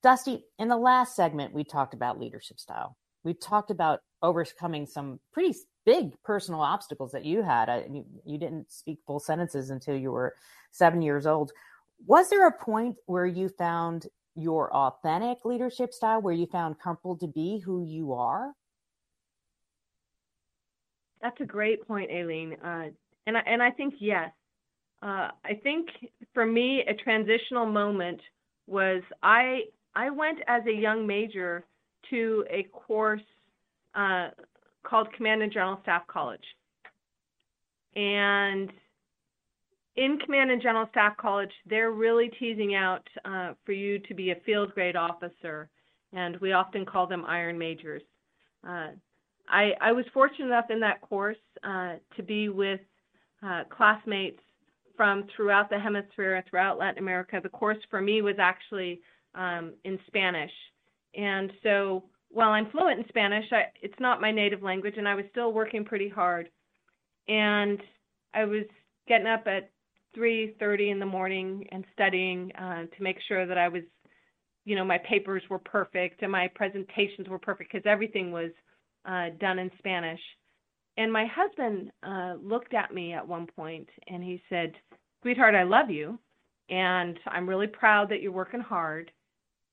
Dusty, 0.02 0.44
in 0.58 0.68
the 0.68 0.76
last 0.76 1.16
segment, 1.16 1.54
we 1.54 1.64
talked 1.64 1.94
about 1.94 2.20
leadership 2.20 2.60
style. 2.60 2.98
We 3.24 3.34
talked 3.34 3.70
about 3.70 4.00
overcoming 4.22 4.86
some 4.86 5.18
pretty 5.32 5.56
big 5.84 6.14
personal 6.22 6.60
obstacles 6.60 7.12
that 7.12 7.24
you 7.24 7.42
had. 7.42 7.68
I, 7.68 7.86
you, 7.90 8.04
you 8.24 8.38
didn't 8.38 8.70
speak 8.70 9.00
full 9.06 9.20
sentences 9.20 9.70
until 9.70 9.96
you 9.96 10.12
were 10.12 10.34
seven 10.70 11.02
years 11.02 11.26
old. 11.26 11.52
Was 12.06 12.30
there 12.30 12.46
a 12.46 12.52
point 12.52 12.96
where 13.06 13.26
you 13.26 13.48
found 13.48 14.06
your 14.34 14.72
authentic 14.74 15.44
leadership 15.44 15.92
style, 15.92 16.20
where 16.20 16.34
you 16.34 16.46
found 16.46 16.78
comfortable 16.78 17.16
to 17.18 17.26
be 17.26 17.58
who 17.58 17.84
you 17.84 18.12
are? 18.12 18.52
That's 21.22 21.40
a 21.40 21.44
great 21.44 21.86
point, 21.86 22.10
Aileen. 22.10 22.56
Uh, 22.62 22.88
and 23.26 23.36
I, 23.38 23.40
and 23.46 23.62
I 23.62 23.70
think 23.70 23.94
yes. 23.98 24.30
Uh, 25.02 25.28
I 25.44 25.60
think 25.62 25.88
for 26.32 26.44
me, 26.44 26.82
a 26.86 26.94
transitional 26.94 27.66
moment 27.66 28.20
was 28.66 29.02
I 29.22 29.62
I 29.94 30.10
went 30.10 30.40
as 30.48 30.62
a 30.66 30.72
young 30.72 31.06
major 31.06 31.64
to 32.10 32.44
a 32.50 32.64
course 32.72 33.22
uh, 33.94 34.28
called 34.82 35.12
Command 35.14 35.42
and 35.42 35.52
General 35.52 35.78
Staff 35.82 36.06
College. 36.06 36.44
And 37.96 38.70
in 39.96 40.18
Command 40.24 40.50
and 40.50 40.60
General 40.60 40.88
Staff 40.90 41.16
College, 41.16 41.52
they're 41.66 41.92
really 41.92 42.30
teasing 42.40 42.74
out 42.74 43.06
uh, 43.24 43.52
for 43.64 43.72
you 43.72 43.98
to 44.00 44.14
be 44.14 44.30
a 44.30 44.36
field 44.46 44.74
grade 44.74 44.96
officer, 44.96 45.68
and 46.12 46.36
we 46.38 46.52
often 46.52 46.84
call 46.84 47.06
them 47.06 47.24
Iron 47.26 47.58
Majors. 47.58 48.02
Uh, 48.66 48.88
I, 49.48 49.72
I, 49.80 49.92
was 49.92 50.06
fortunate 50.14 50.46
enough 50.46 50.70
in 50.70 50.80
that 50.80 51.02
course 51.02 51.36
uh, 51.62 51.94
to 52.16 52.22
be 52.22 52.48
with 52.48 52.80
uh, 53.46 53.64
classmates 53.68 54.40
from 54.96 55.24
throughout 55.36 55.68
the 55.68 55.78
hemisphere 55.78 56.42
throughout 56.48 56.78
Latin 56.78 56.98
America. 56.98 57.40
The 57.42 57.50
course 57.50 57.76
for 57.90 58.00
me 58.00 58.22
was 58.22 58.36
actually 58.38 59.00
um, 59.34 59.74
in 59.84 59.98
Spanish. 60.06 60.50
And 61.16 61.52
so 61.62 62.04
while 62.30 62.50
I'm 62.50 62.70
fluent 62.70 62.98
in 62.98 63.08
Spanish, 63.08 63.46
I, 63.52 63.64
it's 63.80 63.98
not 64.00 64.20
my 64.20 64.30
native 64.30 64.62
language, 64.62 64.94
and 64.96 65.08
I 65.08 65.14
was 65.14 65.24
still 65.30 65.52
working 65.52 65.84
pretty 65.84 66.08
hard. 66.08 66.48
And 67.28 67.80
I 68.34 68.44
was 68.44 68.64
getting 69.06 69.26
up 69.26 69.46
at 69.46 69.70
3:30 70.16 70.90
in 70.90 70.98
the 70.98 71.06
morning 71.06 71.66
and 71.72 71.84
studying 71.92 72.52
uh, 72.56 72.86
to 72.86 73.02
make 73.02 73.18
sure 73.28 73.46
that 73.46 73.58
I 73.58 73.68
was, 73.68 73.82
you 74.64 74.76
know, 74.76 74.84
my 74.84 74.98
papers 74.98 75.42
were 75.48 75.58
perfect 75.58 76.22
and 76.22 76.30
my 76.30 76.48
presentations 76.54 77.28
were 77.28 77.38
perfect 77.38 77.72
because 77.72 77.86
everything 77.86 78.32
was 78.32 78.50
uh, 79.04 79.30
done 79.40 79.58
in 79.58 79.70
Spanish. 79.78 80.20
And 80.96 81.12
my 81.12 81.26
husband 81.26 81.90
uh, 82.02 82.34
looked 82.40 82.74
at 82.74 82.94
me 82.94 83.12
at 83.12 83.26
one 83.26 83.46
point 83.46 83.88
and 84.08 84.22
he 84.22 84.42
said, 84.48 84.74
"Sweetheart, 85.22 85.54
I 85.54 85.64
love 85.64 85.90
you, 85.90 86.18
and 86.68 87.18
I'm 87.26 87.48
really 87.48 87.66
proud 87.66 88.08
that 88.10 88.22
you're 88.22 88.32
working 88.32 88.60
hard. 88.60 89.10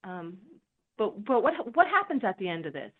Um, 0.03 0.37
but 1.01 1.25
but 1.25 1.41
what 1.41 1.75
what 1.75 1.87
happens 1.87 2.23
at 2.23 2.37
the 2.37 2.47
end 2.47 2.65
of 2.67 2.73
this? 2.73 2.91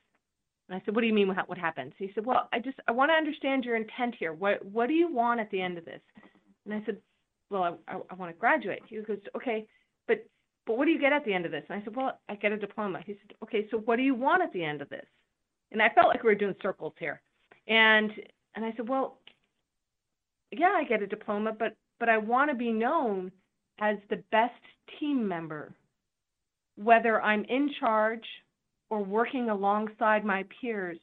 And 0.68 0.76
I 0.76 0.82
said, 0.84 0.96
what 0.96 1.02
do 1.02 1.08
you 1.08 1.14
mean 1.14 1.28
what 1.28 1.48
what 1.48 1.58
happens? 1.58 1.94
He 1.98 2.12
said, 2.16 2.26
well, 2.26 2.50
I 2.52 2.60
just 2.60 2.80
I 2.88 2.92
want 2.92 3.12
to 3.12 3.14
understand 3.14 3.64
your 3.64 3.76
intent 3.76 4.16
here. 4.18 4.34
What 4.34 4.66
what 4.66 4.88
do 4.88 4.94
you 4.94 5.14
want 5.14 5.40
at 5.40 5.52
the 5.52 5.62
end 5.62 5.78
of 5.78 5.86
this? 5.86 6.02
And 6.66 6.74
I 6.74 6.82
said, 6.86 6.98
well, 7.52 7.64
I 7.64 7.94
I, 7.94 8.00
I 8.10 8.14
want 8.16 8.34
to 8.34 8.40
graduate. 8.40 8.82
He 8.88 8.98
goes, 9.02 9.20
okay, 9.36 9.68
but 10.08 10.26
but 10.66 10.78
what 10.78 10.86
do 10.86 10.92
you 10.92 11.00
get 11.00 11.14
at 11.14 11.26
the 11.26 11.34
end 11.34 11.46
of 11.46 11.52
this? 11.52 11.64
And 11.70 11.80
I 11.80 11.84
said, 11.84 11.96
well, 11.96 12.20
I 12.28 12.36
get 12.36 12.52
a 12.52 12.58
diploma. 12.58 13.02
He 13.06 13.14
said, 13.14 13.36
okay, 13.44 13.68
so 13.70 13.78
what 13.78 13.98
do 13.98 14.04
you 14.04 14.16
want 14.16 14.42
at 14.42 14.54
the 14.54 14.64
end 14.64 14.82
of 14.82 14.90
this? 14.90 15.06
And 15.72 15.82
I 15.82 15.90
felt 15.90 16.08
like 16.08 16.24
we 16.24 16.30
were 16.30 16.36
doing 16.36 16.56
circles 16.62 16.94
here. 16.98 17.22
And 17.68 18.12
and 18.56 18.66
I 18.66 18.74
said, 18.76 18.90
well, 18.90 19.20
yeah, 20.52 20.74
I 20.76 20.84
get 20.86 21.04
a 21.04 21.08
diploma, 21.08 21.54
but 21.58 21.76
but 22.00 22.10
I 22.10 22.18
want 22.18 22.50
to 22.50 22.56
be 22.56 22.72
known 22.72 23.32
as 23.80 23.98
the 24.10 24.24
best 24.32 24.64
team 25.00 25.28
member 25.28 25.74
whether 26.84 27.22
I'm 27.22 27.44
in 27.46 27.72
charge 27.80 28.26
or 28.90 29.04
working 29.04 29.50
alongside 29.50 30.26
my 30.26 30.46
peers, 30.60 30.98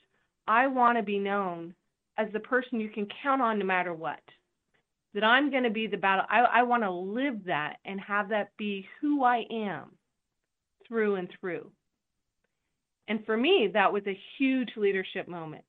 I 0.47 0.67
want 0.67 0.99
to 0.99 1.03
be 1.03 1.19
known 1.19 1.75
as 2.17 2.29
the 2.33 2.41
person 2.41 2.81
you 2.81 2.89
can 2.89 3.07
count 3.23 3.41
on 3.41 3.59
no 3.59 3.65
matter 3.65 3.95
what. 3.95 4.21
That 5.15 5.25
I'm 5.25 5.51
going 5.51 5.63
to 5.63 5.71
be 5.71 5.87
the 5.87 5.97
battle. 5.97 6.25
I, 6.29 6.41
I 6.41 6.63
want 6.63 6.83
to 6.83 6.91
live 6.91 7.45
that 7.47 7.77
and 7.85 8.01
have 8.01 8.29
that 8.29 8.51
be 8.59 8.87
who 9.01 9.25
I 9.25 9.45
am 9.51 9.93
through 10.87 11.17
and 11.17 11.29
through. 11.41 11.71
And 13.09 13.25
for 13.25 13.37
me, 13.37 13.71
that 13.73 13.93
was 13.93 14.03
a 14.07 14.19
huge 14.39 14.71
leadership 14.77 15.29
moment. 15.29 15.65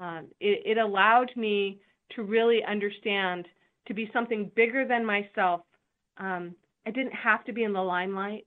Um, 0.00 0.26
it, 0.40 0.62
it 0.66 0.78
allowed 0.78 1.30
me 1.36 1.78
to 2.16 2.22
really 2.22 2.64
understand 2.64 3.46
to 3.86 3.94
be 3.94 4.10
something 4.12 4.50
bigger 4.56 4.86
than 4.86 5.04
myself. 5.04 5.60
Um, 6.16 6.54
I 6.86 6.90
didn't 6.90 7.14
have 7.14 7.44
to 7.44 7.52
be 7.52 7.62
in 7.62 7.72
the 7.72 7.80
limelight. 7.80 8.46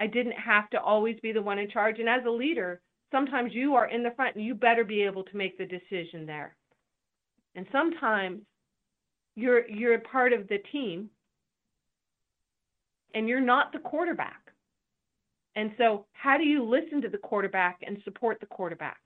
I 0.00 0.06
didn't 0.06 0.32
have 0.32 0.68
to 0.70 0.80
always 0.80 1.18
be 1.22 1.32
the 1.32 1.42
one 1.42 1.58
in 1.58 1.70
charge. 1.70 1.98
And 1.98 2.08
as 2.08 2.24
a 2.26 2.30
leader, 2.30 2.80
sometimes 3.12 3.52
you 3.54 3.74
are 3.74 3.86
in 3.86 4.02
the 4.02 4.12
front 4.16 4.34
and 4.34 4.44
you 4.44 4.54
better 4.54 4.82
be 4.82 5.02
able 5.02 5.24
to 5.24 5.36
make 5.36 5.58
the 5.58 5.66
decision 5.66 6.24
there. 6.26 6.56
And 7.54 7.66
sometimes 7.70 8.40
you're 9.36 9.68
you're 9.68 9.94
a 9.94 10.00
part 10.00 10.32
of 10.32 10.48
the 10.48 10.58
team 10.72 11.10
and 13.14 13.28
you're 13.28 13.40
not 13.40 13.72
the 13.72 13.78
quarterback. 13.78 14.40
And 15.56 15.72
so 15.76 16.06
how 16.12 16.38
do 16.38 16.44
you 16.44 16.64
listen 16.64 17.02
to 17.02 17.08
the 17.08 17.18
quarterback 17.18 17.80
and 17.86 17.98
support 18.04 18.40
the 18.40 18.46
quarterback? 18.46 18.98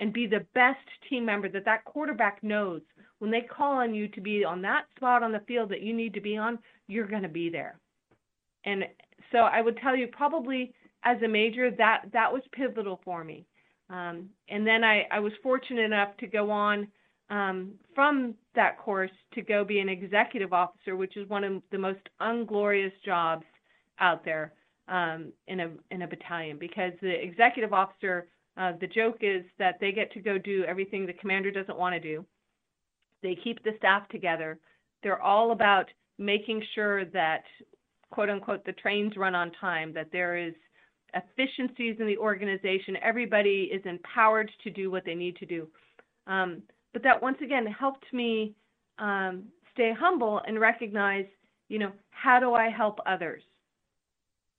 And 0.00 0.12
be 0.12 0.28
the 0.28 0.46
best 0.54 0.78
team 1.10 1.24
member 1.24 1.48
that 1.48 1.64
that 1.64 1.84
quarterback 1.84 2.42
knows 2.44 2.80
when 3.18 3.32
they 3.32 3.40
call 3.40 3.78
on 3.78 3.94
you 3.94 4.06
to 4.08 4.20
be 4.20 4.44
on 4.44 4.62
that 4.62 4.84
spot 4.96 5.24
on 5.24 5.32
the 5.32 5.42
field 5.48 5.70
that 5.70 5.82
you 5.82 5.92
need 5.92 6.14
to 6.14 6.20
be 6.20 6.36
on, 6.36 6.60
you're 6.86 7.08
going 7.08 7.24
to 7.24 7.28
be 7.28 7.50
there. 7.50 7.80
And 8.64 8.84
so 9.32 9.38
I 9.38 9.60
would 9.60 9.76
tell 9.78 9.96
you 9.96 10.08
probably 10.08 10.72
as 11.04 11.20
a 11.22 11.28
major 11.28 11.70
that 11.70 12.04
that 12.12 12.32
was 12.32 12.42
pivotal 12.52 13.00
for 13.04 13.24
me. 13.24 13.46
Um, 13.90 14.28
and 14.48 14.66
then 14.66 14.84
I, 14.84 15.06
I 15.10 15.20
was 15.20 15.32
fortunate 15.42 15.82
enough 15.82 16.16
to 16.18 16.26
go 16.26 16.50
on 16.50 16.88
um, 17.30 17.72
from 17.94 18.34
that 18.54 18.78
course 18.78 19.10
to 19.34 19.42
go 19.42 19.64
be 19.64 19.80
an 19.80 19.88
executive 19.88 20.52
officer, 20.52 20.96
which 20.96 21.16
is 21.16 21.28
one 21.28 21.44
of 21.44 21.62
the 21.70 21.78
most 21.78 22.00
unglorious 22.20 22.92
jobs 23.04 23.44
out 24.00 24.24
there 24.24 24.52
um, 24.88 25.32
in 25.46 25.60
a 25.60 25.70
in 25.90 26.02
a 26.02 26.06
battalion 26.06 26.58
because 26.58 26.92
the 27.00 27.22
executive 27.22 27.72
officer, 27.72 28.28
uh, 28.56 28.72
the 28.80 28.86
joke 28.86 29.18
is 29.20 29.44
that 29.58 29.76
they 29.80 29.92
get 29.92 30.12
to 30.12 30.20
go 30.20 30.38
do 30.38 30.64
everything 30.64 31.06
the 31.06 31.12
commander 31.12 31.50
doesn't 31.50 31.78
want 31.78 31.94
to 31.94 32.00
do. 32.00 32.24
They 33.22 33.36
keep 33.42 33.62
the 33.62 33.72
staff 33.78 34.08
together. 34.08 34.58
They're 35.02 35.22
all 35.22 35.52
about 35.52 35.86
making 36.18 36.62
sure 36.74 37.04
that 37.06 37.42
quote 38.10 38.30
unquote 38.30 38.64
the 38.64 38.72
trains 38.72 39.16
run 39.16 39.34
on 39.34 39.52
time, 39.60 39.92
that 39.94 40.10
there 40.12 40.36
is 40.36 40.54
efficiencies 41.14 41.96
in 42.00 42.06
the 42.06 42.18
organization, 42.18 42.96
everybody 43.02 43.70
is 43.72 43.82
empowered 43.84 44.50
to 44.62 44.70
do 44.70 44.90
what 44.90 45.04
they 45.04 45.14
need 45.14 45.36
to 45.36 45.46
do. 45.46 45.68
Um, 46.26 46.62
but 46.92 47.02
that 47.02 47.20
once 47.22 47.38
again 47.42 47.66
helped 47.66 48.04
me 48.12 48.54
um, 48.98 49.44
stay 49.72 49.92
humble 49.98 50.40
and 50.46 50.60
recognize, 50.60 51.26
you 51.68 51.78
know, 51.78 51.92
how 52.10 52.40
do 52.40 52.54
I 52.54 52.68
help 52.68 52.98
others? 53.06 53.42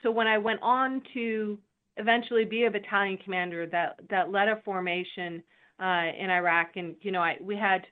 So 0.02 0.12
when 0.12 0.28
I 0.28 0.38
went 0.38 0.62
on 0.62 1.02
to 1.14 1.58
eventually 1.98 2.46
be 2.46 2.66
a 2.66 2.72
battalion 2.72 3.18
commander 3.24 3.68
that 3.68 4.00
that 4.10 4.32
led 4.32 4.48
a 4.48 4.62
formation 4.64 5.44
uh, 5.82 6.06
in 6.18 6.30
Iraq, 6.30 6.72
and 6.76 6.96
you 7.02 7.12
know, 7.12 7.22
I, 7.22 7.38
we 7.42 7.56
had 7.56 7.86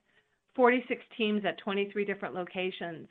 46 0.55 1.01
teams 1.17 1.43
at 1.45 1.57
23 1.59 2.05
different 2.05 2.33
locations, 2.33 3.07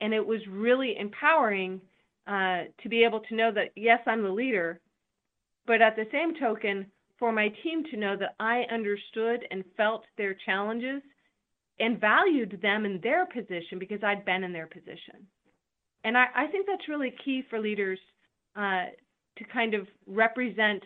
and 0.00 0.12
it 0.12 0.26
was 0.26 0.40
really 0.48 0.96
empowering 0.98 1.80
uh, 2.26 2.62
to 2.82 2.88
be 2.88 3.04
able 3.04 3.20
to 3.20 3.34
know 3.34 3.52
that 3.52 3.72
yes, 3.76 4.00
I'm 4.06 4.22
the 4.22 4.30
leader, 4.30 4.80
but 5.66 5.82
at 5.82 5.96
the 5.96 6.06
same 6.12 6.34
token, 6.38 6.86
for 7.18 7.32
my 7.32 7.48
team 7.62 7.84
to 7.90 7.96
know 7.96 8.16
that 8.16 8.34
I 8.40 8.62
understood 8.72 9.46
and 9.50 9.64
felt 9.76 10.04
their 10.16 10.34
challenges 10.44 11.02
and 11.78 12.00
valued 12.00 12.58
them 12.60 12.84
in 12.84 13.00
their 13.02 13.26
position 13.26 13.78
because 13.78 14.02
I'd 14.02 14.24
been 14.24 14.44
in 14.44 14.52
their 14.52 14.66
position. 14.66 15.26
And 16.04 16.18
I, 16.18 16.26
I 16.34 16.46
think 16.48 16.66
that's 16.66 16.88
really 16.88 17.14
key 17.24 17.42
for 17.48 17.58
leaders 17.58 17.98
uh, 18.56 18.86
to 19.38 19.44
kind 19.52 19.74
of 19.74 19.86
represent 20.06 20.82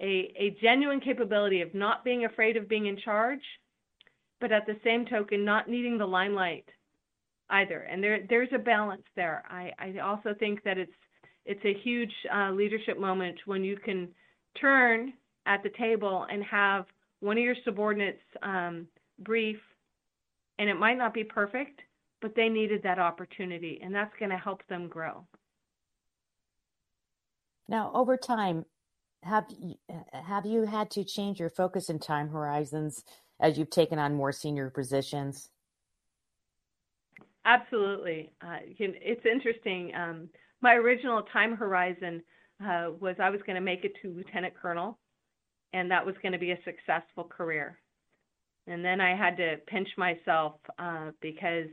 a, 0.00 0.32
a 0.38 0.56
genuine 0.62 1.00
capability 1.00 1.60
of 1.60 1.74
not 1.74 2.04
being 2.04 2.24
afraid 2.24 2.56
of 2.56 2.68
being 2.68 2.86
in 2.86 2.98
charge, 2.98 3.42
but 4.40 4.52
at 4.52 4.66
the 4.66 4.76
same 4.84 5.06
token, 5.06 5.44
not 5.44 5.68
needing 5.68 5.98
the 5.98 6.06
limelight 6.06 6.64
either. 7.50 7.80
And 7.80 8.02
there, 8.02 8.20
there's 8.28 8.48
a 8.54 8.58
balance 8.58 9.04
there. 9.16 9.42
I, 9.48 9.72
I 9.78 9.98
also 9.98 10.34
think 10.38 10.62
that 10.64 10.78
it's 10.78 10.92
it's 11.44 11.64
a 11.64 11.72
huge 11.82 12.12
uh, 12.32 12.50
leadership 12.50 13.00
moment 13.00 13.38
when 13.46 13.64
you 13.64 13.78
can 13.78 14.08
turn 14.60 15.14
at 15.46 15.62
the 15.62 15.70
table 15.70 16.26
and 16.30 16.44
have 16.44 16.84
one 17.20 17.38
of 17.38 17.42
your 17.42 17.56
subordinates 17.64 18.20
um, 18.42 18.86
brief, 19.18 19.56
and 20.58 20.68
it 20.68 20.74
might 20.74 20.98
not 20.98 21.14
be 21.14 21.24
perfect, 21.24 21.80
but 22.20 22.34
they 22.36 22.50
needed 22.50 22.82
that 22.82 22.98
opportunity, 22.98 23.80
and 23.82 23.94
that's 23.94 24.12
going 24.18 24.30
to 24.30 24.36
help 24.36 24.60
them 24.68 24.88
grow. 24.88 25.26
Now, 27.66 27.92
over 27.94 28.18
time, 28.18 28.66
have 29.22 29.46
you, 29.58 29.74
have 30.12 30.44
you 30.44 30.64
had 30.64 30.90
to 30.92 31.04
change 31.04 31.40
your 31.40 31.50
focus 31.50 31.88
and 31.88 32.00
time 32.00 32.28
horizons 32.28 33.04
as 33.40 33.58
you've 33.58 33.70
taken 33.70 33.98
on 33.98 34.14
more 34.14 34.32
senior 34.32 34.70
positions? 34.70 35.50
Absolutely. 37.44 38.30
Uh, 38.42 38.58
it's 38.78 39.24
interesting. 39.24 39.92
Um, 39.94 40.28
my 40.60 40.74
original 40.74 41.22
time 41.32 41.56
horizon 41.56 42.22
uh, 42.62 42.90
was 43.00 43.16
I 43.20 43.30
was 43.30 43.40
going 43.46 43.56
to 43.56 43.62
make 43.62 43.84
it 43.84 43.92
to 44.02 44.12
lieutenant 44.12 44.54
colonel, 44.60 44.98
and 45.72 45.90
that 45.90 46.04
was 46.04 46.14
going 46.22 46.32
to 46.32 46.38
be 46.38 46.50
a 46.50 46.58
successful 46.64 47.24
career. 47.24 47.78
And 48.66 48.84
then 48.84 49.00
I 49.00 49.16
had 49.16 49.36
to 49.38 49.56
pinch 49.66 49.88
myself 49.96 50.54
uh, 50.78 51.12
because 51.22 51.68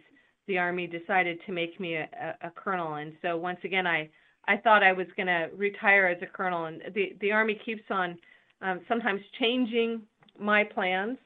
the 0.48 0.58
Army 0.58 0.88
decided 0.88 1.40
to 1.46 1.52
make 1.52 1.80
me 1.80 1.96
a, 1.96 2.08
a, 2.44 2.48
a 2.48 2.52
colonel. 2.52 2.96
And 2.96 3.14
so 3.22 3.36
once 3.38 3.60
again, 3.64 3.88
I 3.88 4.10
I 4.48 4.58
thought 4.58 4.84
I 4.84 4.94
was 4.94 5.08
going 5.18 5.28
to 5.28 5.50
retire 5.56 6.06
as 6.08 6.22
a 6.22 6.28
colonel, 6.28 6.66
and 6.66 6.82
the 6.94 7.16
the 7.20 7.32
Army 7.32 7.60
keeps 7.66 7.84
on 7.90 8.18
um, 8.62 8.82
sometimes 8.88 9.22
changing 9.40 10.04
my 10.40 10.64
plans. 10.64 11.18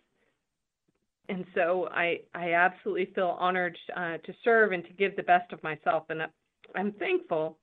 And 1.29 1.45
so 1.53 1.87
I 1.91 2.21
I 2.33 2.53
absolutely 2.53 3.13
feel 3.13 3.37
honored 3.39 3.77
uh, 3.95 4.17
to 4.17 4.33
serve 4.43 4.71
and 4.71 4.83
to 4.85 4.93
give 4.93 5.15
the 5.15 5.23
best 5.23 5.53
of 5.53 5.61
myself, 5.63 6.03
and 6.09 6.21
I'm 6.75 6.91
thankful 6.93 7.57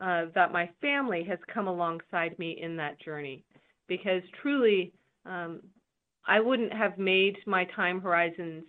uh, 0.00 0.26
that 0.34 0.52
my 0.52 0.68
family 0.80 1.22
has 1.24 1.38
come 1.52 1.68
alongside 1.68 2.38
me 2.38 2.58
in 2.60 2.76
that 2.76 3.00
journey, 3.00 3.44
because 3.86 4.22
truly 4.40 4.92
um, 5.26 5.60
I 6.26 6.40
wouldn't 6.40 6.72
have 6.72 6.98
made 6.98 7.36
my 7.46 7.66
time 7.76 8.00
horizons 8.00 8.64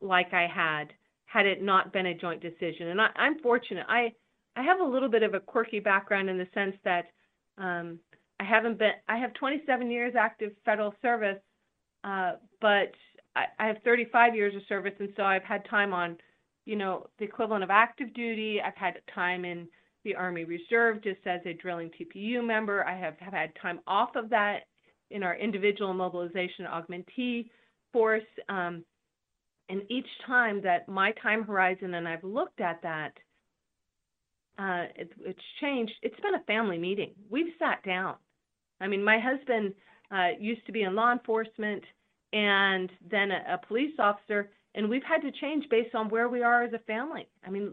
like 0.00 0.32
I 0.32 0.46
had 0.46 0.92
had 1.26 1.44
it 1.44 1.62
not 1.62 1.92
been 1.92 2.06
a 2.06 2.14
joint 2.14 2.40
decision. 2.40 2.88
And 2.88 3.00
I, 3.00 3.08
I'm 3.16 3.38
fortunate. 3.40 3.84
I 3.88 4.12
I 4.56 4.62
have 4.62 4.80
a 4.80 4.84
little 4.84 5.10
bit 5.10 5.22
of 5.22 5.34
a 5.34 5.40
quirky 5.40 5.78
background 5.78 6.30
in 6.30 6.38
the 6.38 6.48
sense 6.54 6.74
that 6.84 7.04
um, 7.58 7.98
I 8.40 8.44
haven't 8.44 8.78
been, 8.78 8.92
I 9.08 9.18
have 9.18 9.34
27 9.34 9.90
years 9.90 10.14
active 10.18 10.52
federal 10.64 10.94
service, 11.02 11.38
uh, 12.02 12.32
but 12.60 12.92
I, 13.38 13.64
I 13.64 13.66
have 13.68 13.76
35 13.84 14.34
years 14.34 14.54
of 14.56 14.62
service, 14.68 14.94
and 14.98 15.10
so 15.16 15.22
I've 15.22 15.44
had 15.44 15.64
time 15.68 15.92
on, 15.92 16.16
you 16.64 16.76
know, 16.76 17.06
the 17.18 17.24
equivalent 17.24 17.62
of 17.62 17.70
active 17.70 18.12
duty. 18.12 18.60
I've 18.64 18.76
had 18.76 18.94
time 19.14 19.44
in 19.44 19.68
the 20.04 20.14
Army 20.14 20.44
Reserve 20.44 21.02
just 21.02 21.24
as 21.26 21.40
a 21.46 21.52
drilling 21.54 21.90
TPU 21.90 22.44
member. 22.44 22.84
I 22.84 22.98
have, 22.98 23.16
have 23.18 23.32
had 23.32 23.52
time 23.60 23.80
off 23.86 24.16
of 24.16 24.28
that 24.30 24.62
in 25.10 25.22
our 25.22 25.36
individual 25.36 25.94
mobilization 25.94 26.66
augmentee 26.66 27.50
force. 27.92 28.22
Um, 28.48 28.84
and 29.68 29.82
each 29.88 30.06
time 30.26 30.60
that 30.62 30.88
my 30.88 31.12
time 31.22 31.44
horizon 31.44 31.94
and 31.94 32.08
I've 32.08 32.24
looked 32.24 32.60
at 32.60 32.82
that, 32.82 33.12
uh, 34.58 34.86
it, 34.96 35.12
it's 35.20 35.38
changed. 35.60 35.92
It's 36.02 36.18
been 36.20 36.34
a 36.34 36.44
family 36.44 36.78
meeting. 36.78 37.12
We've 37.30 37.52
sat 37.58 37.82
down. 37.84 38.16
I 38.80 38.88
mean, 38.88 39.04
my 39.04 39.18
husband 39.18 39.74
uh, 40.10 40.30
used 40.40 40.64
to 40.66 40.72
be 40.72 40.82
in 40.82 40.94
law 40.94 41.12
enforcement 41.12 41.84
and 42.32 42.90
then 43.10 43.30
a, 43.30 43.54
a 43.54 43.66
police 43.66 43.94
officer, 43.98 44.50
and 44.74 44.88
we've 44.88 45.02
had 45.02 45.22
to 45.22 45.32
change 45.32 45.64
based 45.70 45.94
on 45.94 46.08
where 46.08 46.28
we 46.28 46.42
are 46.42 46.62
as 46.62 46.72
a 46.72 46.78
family. 46.80 47.26
I 47.46 47.50
mean, 47.50 47.72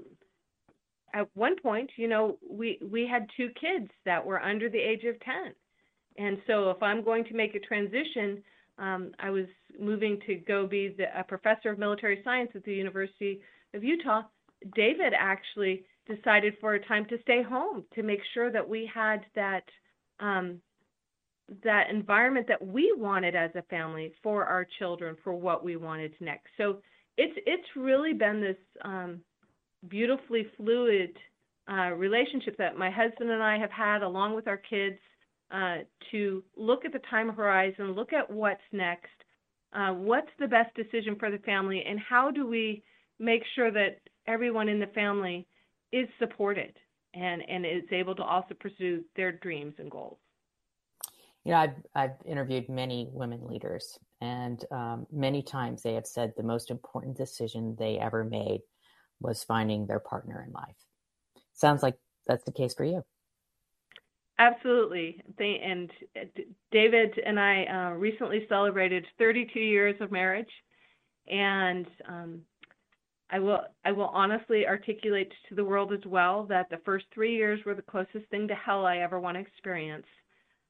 at 1.13 1.27
one 1.33 1.55
point, 1.59 1.89
you 1.97 2.07
know, 2.07 2.37
we 2.47 2.79
we 2.91 3.07
had 3.07 3.27
two 3.37 3.49
kids 3.59 3.89
that 4.05 4.25
were 4.25 4.41
under 4.41 4.69
the 4.69 4.79
age 4.79 5.03
of 5.05 5.19
10. 5.21 5.53
And 6.17 6.37
so 6.47 6.69
if 6.69 6.81
I'm 6.81 7.03
going 7.03 7.25
to 7.25 7.33
make 7.33 7.55
a 7.55 7.59
transition, 7.59 8.41
um, 8.77 9.11
I 9.19 9.29
was 9.29 9.45
moving 9.79 10.19
to 10.27 10.35
go 10.35 10.67
be 10.67 10.95
the, 10.97 11.05
a 11.17 11.23
professor 11.23 11.71
of 11.71 11.79
military 11.79 12.21
science 12.23 12.51
at 12.55 12.63
the 12.63 12.73
University 12.73 13.41
of 13.73 13.83
Utah. 13.83 14.23
David 14.75 15.13
actually 15.17 15.85
decided 16.07 16.55
for 16.61 16.73
a 16.73 16.85
time 16.85 17.05
to 17.07 17.17
stay 17.21 17.41
home 17.43 17.83
to 17.95 18.03
make 18.03 18.21
sure 18.33 18.51
that 18.51 18.67
we 18.67 18.89
had 18.93 19.25
that 19.35 19.63
um, 20.19 20.61
that 21.63 21.89
environment 21.89 22.47
that 22.47 22.65
we 22.65 22.93
wanted 22.97 23.35
as 23.35 23.51
a 23.55 23.61
family 23.63 24.13
for 24.23 24.45
our 24.45 24.65
children 24.79 25.15
for 25.23 25.33
what 25.33 25.63
we 25.63 25.75
wanted 25.75 26.13
next. 26.19 26.47
So 26.57 26.79
it's 27.17 27.37
it's 27.45 27.67
really 27.75 28.13
been 28.13 28.41
this 28.41 28.57
um, 28.83 29.21
beautifully 29.87 30.47
fluid 30.57 31.15
uh, 31.71 31.91
relationship 31.91 32.57
that 32.57 32.77
my 32.77 32.89
husband 32.89 33.29
and 33.29 33.41
I 33.41 33.57
have 33.57 33.71
had 33.71 34.01
along 34.01 34.35
with 34.35 34.47
our 34.47 34.57
kids 34.57 34.97
uh, 35.51 35.77
to 36.11 36.43
look 36.57 36.85
at 36.85 36.93
the 36.93 37.01
time 37.09 37.29
horizon, 37.29 37.93
look 37.93 38.13
at 38.13 38.29
what's 38.29 38.61
next, 38.71 39.07
uh, 39.73 39.91
what's 39.91 40.29
the 40.39 40.47
best 40.47 40.75
decision 40.75 41.15
for 41.19 41.29
the 41.31 41.37
family, 41.39 41.83
and 41.87 41.99
how 41.99 42.31
do 42.31 42.47
we 42.47 42.83
make 43.19 43.43
sure 43.55 43.71
that 43.71 43.99
everyone 44.27 44.67
in 44.69 44.79
the 44.79 44.87
family 44.87 45.47
is 45.91 46.07
supported 46.19 46.75
and, 47.13 47.41
and 47.47 47.65
is 47.65 47.83
able 47.91 48.15
to 48.15 48.23
also 48.23 48.53
pursue 48.59 49.03
their 49.15 49.31
dreams 49.31 49.73
and 49.77 49.89
goals. 49.89 50.17
You 51.45 51.51
know, 51.51 51.57
I've, 51.57 51.75
I've 51.93 52.15
interviewed 52.25 52.69
many 52.69 53.07
women 53.11 53.45
leaders, 53.47 53.99
and 54.19 54.63
um, 54.71 55.05
many 55.11 55.43
times 55.43 55.83
they 55.83 55.93
have 55.93 56.07
said 56.07 56.33
the 56.35 56.43
most 56.43 56.71
important 56.71 57.15
decision 57.15 57.75
they 57.77 57.97
ever 57.99 58.23
made 58.23 58.61
was 59.19 59.43
finding 59.43 59.85
their 59.85 59.99
partner 59.99 60.43
in 60.45 60.51
life. 60.51 60.75
Sounds 61.53 61.83
like 61.83 61.95
that's 62.27 62.43
the 62.43 62.51
case 62.51 62.73
for 62.73 62.83
you. 62.83 63.03
Absolutely. 64.37 65.21
And 65.39 65.89
uh, 66.19 66.25
David 66.71 67.19
and 67.25 67.39
I 67.39 67.63
uh, 67.63 67.89
recently 67.91 68.45
celebrated 68.49 69.05
32 69.17 69.59
years 69.59 69.95
of 70.01 70.11
marriage. 70.11 70.51
And 71.27 71.87
um, 72.07 72.41
I 73.29 73.39
will 73.39 73.61
I 73.83 73.91
will 73.91 74.09
honestly 74.13 74.67
articulate 74.67 75.31
to 75.49 75.55
the 75.55 75.63
world 75.63 75.93
as 75.93 76.05
well 76.05 76.45
that 76.45 76.69
the 76.69 76.81
first 76.85 77.05
three 77.13 77.35
years 77.35 77.59
were 77.65 77.73
the 77.73 77.81
closest 77.81 78.29
thing 78.29 78.47
to 78.49 78.55
hell 78.55 78.85
I 78.85 78.97
ever 78.97 79.19
want 79.19 79.35
to 79.35 79.41
experience. 79.41 80.05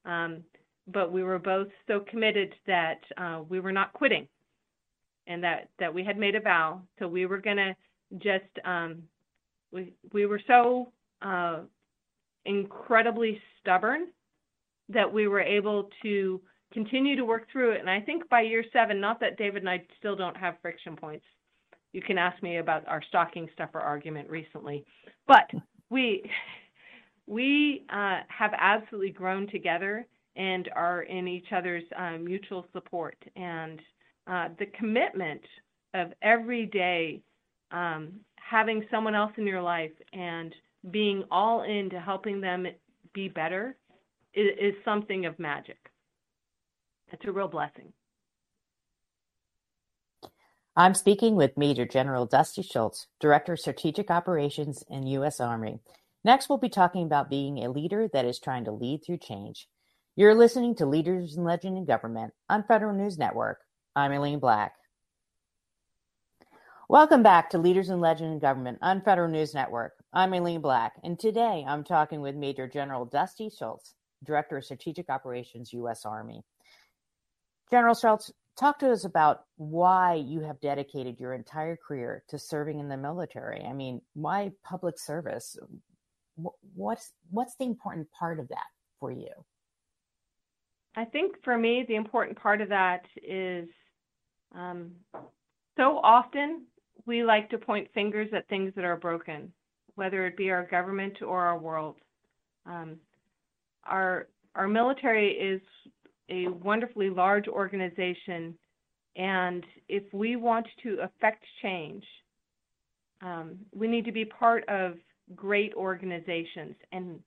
Um, 0.05 0.43
but 0.87 1.11
we 1.11 1.23
were 1.23 1.39
both 1.39 1.67
so 1.87 1.99
committed 1.99 2.53
that 2.67 2.99
uh, 3.17 3.41
we 3.47 3.59
were 3.59 3.71
not 3.71 3.93
quitting, 3.93 4.27
and 5.27 5.43
that 5.43 5.69
that 5.79 5.93
we 5.93 6.03
had 6.03 6.17
made 6.17 6.35
a 6.35 6.39
vow. 6.39 6.81
So 6.99 7.07
we 7.07 7.25
were 7.25 7.39
gonna 7.39 7.75
just 8.17 8.45
um, 8.63 9.03
we 9.71 9.93
we 10.13 10.25
were 10.25 10.41
so 10.47 10.91
uh, 11.21 11.59
incredibly 12.45 13.41
stubborn 13.59 14.07
that 14.89 15.11
we 15.11 15.27
were 15.27 15.41
able 15.41 15.89
to 16.03 16.39
continue 16.71 17.15
to 17.15 17.25
work 17.25 17.47
through 17.51 17.71
it. 17.71 17.79
And 17.79 17.89
I 17.89 18.01
think 18.01 18.29
by 18.29 18.41
year 18.41 18.63
seven, 18.71 18.99
not 18.99 19.19
that 19.21 19.37
David 19.37 19.63
and 19.63 19.69
I 19.69 19.83
still 19.97 20.15
don't 20.15 20.37
have 20.37 20.55
friction 20.61 20.95
points, 20.95 21.25
you 21.93 22.01
can 22.01 22.17
ask 22.17 22.41
me 22.43 22.57
about 22.57 22.87
our 22.87 23.01
stocking 23.07 23.49
stuffer 23.53 23.79
argument 23.79 24.29
recently. 24.29 24.85
But 25.27 25.49
we 25.89 26.29
we 27.27 27.85
uh, 27.89 28.19
have 28.27 28.51
absolutely 28.57 29.11
grown 29.11 29.47
together 29.49 30.05
and 30.35 30.69
are 30.75 31.03
in 31.03 31.27
each 31.27 31.47
other's 31.55 31.83
uh, 31.97 32.17
mutual 32.17 32.65
support 32.73 33.15
and 33.35 33.79
uh, 34.27 34.49
the 34.59 34.65
commitment 34.77 35.41
of 35.93 36.11
every 36.21 36.65
day 36.65 37.21
um, 37.71 38.11
having 38.35 38.85
someone 38.91 39.15
else 39.15 39.31
in 39.37 39.47
your 39.47 39.61
life 39.61 39.91
and 40.13 40.53
being 40.91 41.23
all 41.31 41.63
in 41.63 41.89
to 41.89 41.99
helping 41.99 42.41
them 42.41 42.65
be 43.13 43.27
better 43.27 43.75
is, 44.33 44.49
is 44.59 44.73
something 44.83 45.25
of 45.25 45.37
magic. 45.39 45.77
It's 47.11 47.25
a 47.25 47.31
real 47.31 47.47
blessing. 47.47 47.93
I'm 50.75 50.93
speaking 50.93 51.35
with 51.35 51.57
Major 51.57 51.85
General 51.85 52.25
Dusty 52.25 52.61
Schultz, 52.61 53.07
Director 53.21 53.53
of 53.53 53.59
Strategic 53.59 54.11
Operations 54.11 54.83
in 54.89 55.07
U.S. 55.07 55.39
Army. 55.39 55.79
Next, 56.25 56.49
we'll 56.49 56.57
be 56.57 56.69
talking 56.69 57.03
about 57.03 57.29
being 57.29 57.63
a 57.63 57.71
leader 57.71 58.09
that 58.11 58.25
is 58.25 58.39
trying 58.39 58.65
to 58.65 58.71
lead 58.71 59.01
through 59.05 59.19
change. 59.19 59.69
You're 60.17 60.33
listening 60.33 60.75
to 60.75 60.85
Leaders 60.85 61.35
in 61.35 61.43
Legend 61.43 61.77
in 61.77 61.83
Government 61.83 62.33
on 62.49 62.63
Federal 62.63 62.95
News 62.95 63.17
Network. 63.17 63.59
I'm 63.97 64.13
Aileen 64.13 64.39
Black. 64.39 64.71
Welcome 66.87 67.21
back 67.21 67.49
to 67.49 67.57
Leaders 67.57 67.89
in 67.89 67.99
Legend 67.99 68.31
in 68.31 68.39
Government 68.39 68.77
on 68.81 69.01
Federal 69.01 69.27
News 69.27 69.53
Network. 69.53 69.91
I'm 70.13 70.33
Aileen 70.33 70.61
Black, 70.61 70.93
and 71.03 71.19
today 71.19 71.65
I'm 71.67 71.83
talking 71.83 72.21
with 72.21 72.33
Major 72.33 72.65
General 72.65 73.03
Dusty 73.03 73.49
Schultz, 73.49 73.93
Director 74.23 74.55
of 74.55 74.63
Strategic 74.63 75.09
Operations, 75.09 75.73
U.S. 75.73 76.05
Army. 76.05 76.45
General 77.69 77.93
Schultz, 77.93 78.31
talk 78.57 78.79
to 78.79 78.91
us 78.93 79.03
about 79.03 79.41
why 79.57 80.13
you 80.13 80.39
have 80.39 80.61
dedicated 80.61 81.19
your 81.19 81.33
entire 81.33 81.75
career 81.75 82.23
to 82.29 82.39
serving 82.39 82.79
in 82.79 82.87
the 82.87 82.95
military. 82.95 83.65
I 83.65 83.73
mean, 83.73 83.99
why 84.13 84.53
public 84.63 84.97
service? 84.97 85.57
What's 86.73 87.11
what's 87.31 87.57
the 87.57 87.65
important 87.65 88.09
part 88.17 88.39
of 88.39 88.47
that 88.47 88.67
for 89.01 89.11
you? 89.11 89.27
I 90.95 91.05
think 91.05 91.35
for 91.43 91.57
me, 91.57 91.85
the 91.87 91.95
important 91.95 92.39
part 92.39 92.61
of 92.61 92.69
that 92.69 93.01
is 93.21 93.67
um, 94.53 94.91
so 95.77 95.99
often 96.03 96.63
we 97.05 97.23
like 97.23 97.49
to 97.49 97.57
point 97.57 97.87
fingers 97.93 98.29
at 98.33 98.47
things 98.47 98.71
that 98.75 98.85
are 98.85 98.95
broken, 98.95 99.51
whether 99.95 100.25
it 100.25 100.37
be 100.37 100.49
our 100.51 100.65
government 100.65 101.21
or 101.21 101.41
our 101.41 101.57
world. 101.57 101.97
Um, 102.65 102.97
our 103.85 104.27
our 104.55 104.67
military 104.67 105.31
is 105.31 105.61
a 106.29 106.47
wonderfully 106.47 107.09
large 107.09 107.47
organization, 107.47 108.57
and 109.17 109.65
if 109.89 110.03
we 110.13 110.37
want 110.37 110.65
to 110.83 110.97
affect 111.01 111.43
change, 111.61 112.03
um, 113.21 113.57
we 113.73 113.87
need 113.87 114.05
to 114.05 114.11
be 114.13 114.25
part 114.25 114.67
of 114.69 114.93
great 115.35 115.73
organizations. 115.75 116.75
And 116.91 117.19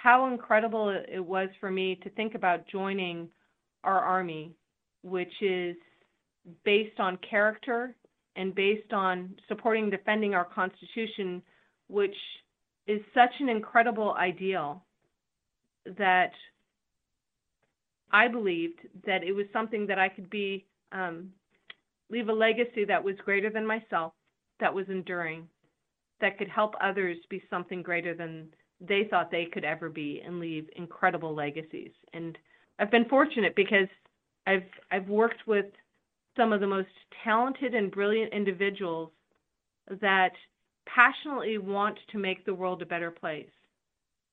how 0.00 0.26
incredible 0.26 0.90
it 0.90 1.24
was 1.24 1.48
for 1.58 1.70
me 1.70 1.98
to 2.04 2.10
think 2.10 2.34
about 2.34 2.68
joining 2.68 3.28
our 3.82 3.98
Army, 3.98 4.54
which 5.02 5.32
is 5.40 5.74
based 6.64 7.00
on 7.00 7.18
character 7.28 7.96
and 8.36 8.54
based 8.54 8.92
on 8.92 9.34
supporting 9.48 9.90
defending 9.90 10.34
our 10.34 10.44
Constitution, 10.44 11.42
which 11.88 12.14
is 12.86 13.00
such 13.12 13.30
an 13.40 13.48
incredible 13.48 14.14
ideal 14.14 14.84
that 15.98 16.32
I 18.12 18.28
believed 18.28 18.78
that 19.04 19.24
it 19.24 19.32
was 19.32 19.46
something 19.52 19.86
that 19.88 19.98
I 19.98 20.08
could 20.08 20.30
be 20.30 20.64
um, 20.92 21.30
leave 22.08 22.28
a 22.28 22.32
legacy 22.32 22.84
that 22.86 23.02
was 23.02 23.16
greater 23.24 23.50
than 23.50 23.66
myself, 23.66 24.12
that 24.60 24.72
was 24.72 24.86
enduring, 24.88 25.48
that 26.20 26.38
could 26.38 26.48
help 26.48 26.74
others 26.80 27.16
be 27.28 27.42
something 27.50 27.82
greater 27.82 28.14
than 28.14 28.48
they 28.80 29.06
thought 29.10 29.30
they 29.30 29.46
could 29.46 29.64
ever 29.64 29.88
be 29.88 30.22
and 30.24 30.38
leave 30.38 30.68
incredible 30.76 31.34
legacies. 31.34 31.90
And 32.12 32.38
I've 32.78 32.90
been 32.90 33.08
fortunate 33.08 33.54
because 33.56 33.88
I've 34.46 34.68
I've 34.90 35.08
worked 35.08 35.46
with 35.46 35.66
some 36.36 36.52
of 36.52 36.60
the 36.60 36.66
most 36.66 36.88
talented 37.24 37.74
and 37.74 37.90
brilliant 37.90 38.32
individuals 38.32 39.10
that 40.00 40.32
passionately 40.86 41.58
want 41.58 41.98
to 42.12 42.18
make 42.18 42.44
the 42.44 42.54
world 42.54 42.82
a 42.82 42.86
better 42.86 43.10
place. 43.10 43.50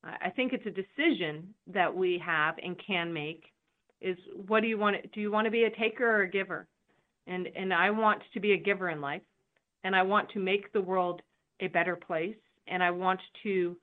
I 0.04 0.30
think 0.30 0.52
it's 0.52 0.66
a 0.66 0.70
decision 0.70 1.52
that 1.66 1.92
we 1.92 2.22
have 2.24 2.54
and 2.62 2.76
can 2.84 3.12
make 3.12 3.44
is 4.00 4.16
what 4.46 4.60
do 4.60 4.68
you 4.68 4.78
want 4.78 4.96
do 5.12 5.20
you 5.20 5.32
want 5.32 5.46
to 5.46 5.50
be 5.50 5.64
a 5.64 5.70
taker 5.70 6.08
or 6.08 6.22
a 6.22 6.30
giver? 6.30 6.68
And 7.26 7.48
and 7.56 7.74
I 7.74 7.90
want 7.90 8.22
to 8.34 8.40
be 8.40 8.52
a 8.52 8.56
giver 8.56 8.90
in 8.90 9.00
life 9.00 9.22
and 9.82 9.96
I 9.96 10.02
want 10.02 10.30
to 10.30 10.38
make 10.38 10.72
the 10.72 10.80
world 10.80 11.22
a 11.60 11.66
better 11.68 11.96
place 11.96 12.36
and 12.68 12.82
I 12.82 12.90
want 12.90 13.20
to 13.42 13.76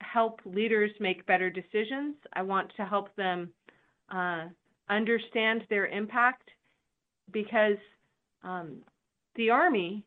help 0.00 0.40
leaders 0.44 0.90
make 1.00 1.26
better 1.26 1.50
decisions. 1.50 2.16
I 2.32 2.42
want 2.42 2.72
to 2.76 2.84
help 2.84 3.14
them 3.16 3.50
uh, 4.12 4.46
understand 4.88 5.64
their 5.68 5.86
impact 5.86 6.50
because 7.32 7.78
um, 8.42 8.78
the 9.34 9.50
Army 9.50 10.04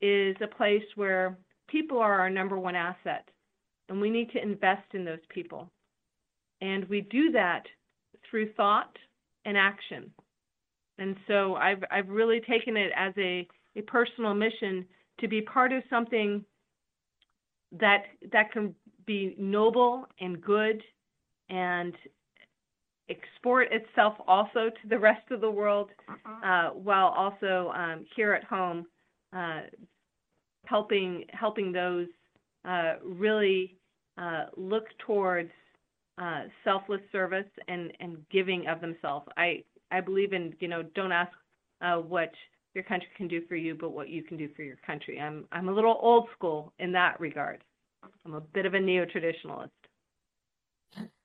is 0.00 0.36
a 0.42 0.46
place 0.46 0.84
where 0.96 1.38
people 1.68 1.98
are 1.98 2.20
our 2.20 2.30
number 2.30 2.58
one 2.58 2.74
asset, 2.74 3.28
and 3.88 4.00
we 4.00 4.10
need 4.10 4.30
to 4.32 4.42
invest 4.42 4.94
in 4.94 5.04
those 5.04 5.24
people. 5.28 5.70
And 6.60 6.88
we 6.88 7.02
do 7.02 7.30
that 7.32 7.64
through 8.28 8.52
thought 8.54 8.96
and 9.44 9.56
action. 9.56 10.10
And 10.98 11.16
so 11.28 11.54
I've 11.54 11.82
I've 11.90 12.08
really 12.08 12.40
taken 12.40 12.76
it 12.76 12.90
as 12.96 13.14
a, 13.16 13.46
a 13.76 13.82
personal 13.82 14.34
mission 14.34 14.84
to 15.20 15.28
be 15.28 15.40
part 15.42 15.72
of 15.72 15.82
something 15.88 16.44
that 17.78 18.04
that 18.32 18.50
can 18.52 18.74
be 19.08 19.34
noble 19.38 20.06
and 20.20 20.40
good 20.40 20.80
and 21.48 21.94
export 23.10 23.68
itself 23.72 24.14
also 24.28 24.68
to 24.68 24.88
the 24.88 24.98
rest 24.98 25.30
of 25.32 25.40
the 25.40 25.50
world 25.50 25.90
uh-huh. 26.08 26.46
uh, 26.46 26.70
while 26.74 27.08
also 27.08 27.72
um, 27.74 28.04
here 28.14 28.32
at 28.34 28.44
home 28.44 28.86
uh, 29.34 29.62
helping 30.66 31.24
helping 31.32 31.72
those 31.72 32.06
uh, 32.68 32.94
really 33.02 33.76
uh, 34.18 34.44
look 34.56 34.84
towards 35.06 35.50
uh, 36.20 36.42
selfless 36.64 37.00
service 37.12 37.46
and, 37.68 37.92
and 38.00 38.18
giving 38.30 38.66
of 38.66 38.80
themselves. 38.80 39.26
I, 39.36 39.62
I 39.90 40.00
believe 40.00 40.32
in, 40.32 40.52
you 40.60 40.68
know, 40.68 40.82
don't 40.94 41.12
ask 41.12 41.32
uh, 41.80 41.96
what 41.96 42.32
your 42.74 42.84
country 42.84 43.08
can 43.16 43.28
do 43.28 43.42
for 43.48 43.56
you, 43.56 43.76
but 43.80 43.90
what 43.90 44.08
you 44.08 44.22
can 44.22 44.36
do 44.36 44.48
for 44.56 44.62
your 44.62 44.76
country. 44.84 45.20
I'm, 45.20 45.44
I'm 45.52 45.68
a 45.68 45.72
little 45.72 45.98
old 46.00 46.28
school 46.36 46.72
in 46.78 46.92
that 46.92 47.20
regard. 47.20 47.62
I'm 48.28 48.34
a 48.34 48.40
bit 48.42 48.66
of 48.66 48.74
a 48.74 48.80
neo 48.80 49.06
traditionalist. 49.06 49.70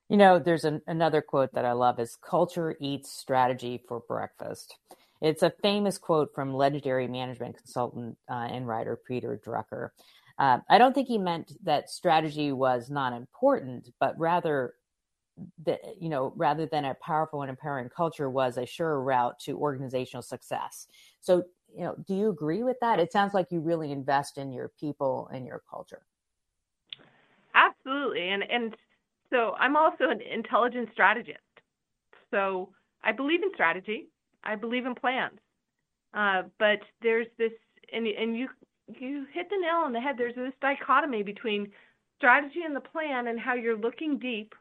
You 0.10 0.18
know, 0.18 0.40
there's 0.40 0.64
an, 0.64 0.82
another 0.88 1.22
quote 1.22 1.52
that 1.54 1.66
I 1.66 1.74
love 1.74 2.00
is 2.00 2.16
culture 2.16 2.78
eats 2.80 3.12
strategy 3.12 3.84
for 3.88 4.00
breakfast. 4.08 4.78
It's 5.22 5.44
a 5.44 5.54
famous 5.62 5.98
quote 5.98 6.30
from 6.34 6.54
legendary 6.54 7.08
management 7.08 7.58
consultant 7.58 8.18
uh, 8.30 8.48
and 8.50 8.68
writer 8.68 8.98
Peter 9.06 9.40
Drucker. 9.46 9.90
Uh, 10.38 10.60
I 10.70 10.78
don't 10.78 10.94
think 10.94 11.10
he 11.10 11.18
meant 11.18 11.52
that 11.64 11.90
strategy 11.90 12.54
was 12.54 12.90
not 12.90 13.12
important, 13.12 13.90
but 14.00 14.18
rather 14.18 14.76
that 15.66 15.80
you 16.00 16.10
know 16.10 16.32
rather 16.36 16.68
than 16.68 16.86
a 16.86 16.94
powerful 16.96 17.42
and 17.42 17.50
empowering 17.50 17.90
culture 17.90 18.30
was 18.30 18.58
a 18.58 18.66
sure 18.66 19.02
route 19.02 19.40
to 19.40 19.58
organizational 19.58 20.22
success. 20.22 20.88
So, 21.22 21.44
you 21.76 21.84
know, 21.84 21.96
do 22.08 22.16
you 22.16 22.30
agree 22.30 22.64
with 22.64 22.78
that? 22.82 23.00
It 23.00 23.12
sounds 23.12 23.34
like 23.34 23.52
you 23.52 23.60
really 23.60 23.92
invest 23.92 24.38
in 24.38 24.54
your 24.54 24.72
people 24.80 25.30
and 25.34 25.46
your 25.46 25.62
culture. 25.70 26.06
Absolutely. 27.54 28.30
And 28.30 28.44
and 28.50 28.76
so 29.30 29.54
I'm 29.60 29.76
also 29.76 30.10
an 30.10 30.22
intelligence 30.22 30.90
strategist. 30.94 31.40
So 32.32 32.70
I 33.04 33.12
believe 33.12 33.44
in 33.44 33.52
strategy. 33.54 34.08
I 34.44 34.56
believe 34.56 34.86
in 34.86 34.96
plans. 34.96 35.40
Uh, 36.14 36.44
but 36.60 36.80
there's 37.02 37.28
this 37.38 37.52
and 37.92 38.08
and 38.08 38.38
you 38.38 38.50
you 38.88 39.26
hit 39.34 39.50
the 39.50 39.58
nail 39.58 39.78
on 39.86 39.94
the 39.94 40.02
head. 40.02 40.16
There's 40.18 40.36
this 40.36 40.54
dichotomy 40.62 41.24
between 41.24 41.72
strategy 42.18 42.62
and 42.66 42.76
the 42.76 42.82
plan 42.82 43.28
and 43.28 43.40
how 43.40 43.54
you're 43.56 43.78
looking 43.78 44.20
deep. 44.20 44.54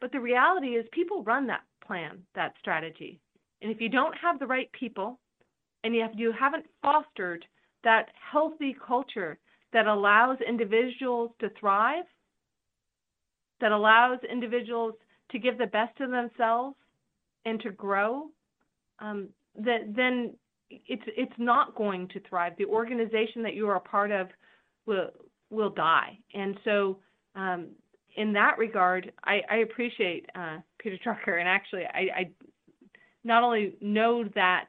But 0.00 0.12
the 0.12 0.20
reality 0.20 0.76
is 0.76 0.86
people 0.92 1.22
run 1.22 1.46
that 1.46 1.62
plan, 1.86 2.24
that 2.34 2.54
strategy. 2.58 3.20
And 3.62 3.70
if 3.70 3.80
you 3.80 3.88
don't 3.88 4.16
have 4.18 4.38
the 4.38 4.46
right 4.46 4.70
people 4.72 5.18
and 5.84 5.94
you, 5.94 6.06
you 6.14 6.32
haven't 6.32 6.66
fostered 6.82 7.46
that 7.84 8.10
healthy 8.32 8.74
culture 8.86 9.38
that 9.72 9.86
allows 9.86 10.38
individuals 10.46 11.30
to 11.40 11.48
thrive, 11.58 12.04
that 13.60 13.72
allows 13.72 14.18
individuals 14.30 14.94
to 15.30 15.38
give 15.38 15.58
the 15.58 15.66
best 15.66 15.98
of 16.00 16.10
themselves 16.10 16.76
and 17.44 17.60
to 17.60 17.70
grow, 17.70 18.26
um, 18.98 19.28
that 19.56 19.94
then 19.94 20.34
it's 20.70 21.02
it's 21.06 21.32
not 21.38 21.74
going 21.74 22.08
to 22.08 22.20
thrive. 22.28 22.52
The 22.58 22.66
organization 22.66 23.42
that 23.42 23.54
you 23.54 23.68
are 23.68 23.76
a 23.76 23.80
part 23.80 24.10
of 24.10 24.28
will 24.86 25.10
will 25.50 25.70
die. 25.70 26.18
And 26.34 26.56
so, 26.64 26.98
um, 27.34 27.68
in 28.16 28.32
that 28.34 28.58
regard, 28.58 29.12
I, 29.24 29.40
I 29.50 29.56
appreciate 29.58 30.26
uh, 30.34 30.58
Peter 30.78 30.98
Drucker, 31.04 31.38
and 31.38 31.48
actually, 31.48 31.84
I, 31.84 32.20
I 32.20 32.30
not 33.24 33.42
only 33.42 33.74
know 33.80 34.24
that 34.34 34.68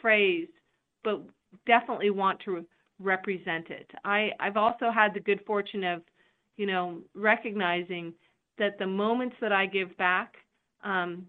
phrase, 0.00 0.48
but 1.04 1.22
definitely 1.66 2.10
want 2.10 2.40
to 2.40 2.64
represent 3.02 3.70
it. 3.70 3.90
I, 4.04 4.30
I've 4.40 4.56
also 4.56 4.90
had 4.90 5.14
the 5.14 5.20
good 5.20 5.40
fortune 5.46 5.84
of, 5.84 6.02
you 6.56 6.66
know, 6.66 6.98
recognizing 7.14 8.14
that 8.58 8.78
the 8.78 8.86
moments 8.86 9.36
that 9.40 9.52
I 9.52 9.66
give 9.66 9.96
back 9.96 10.34
um, 10.84 11.26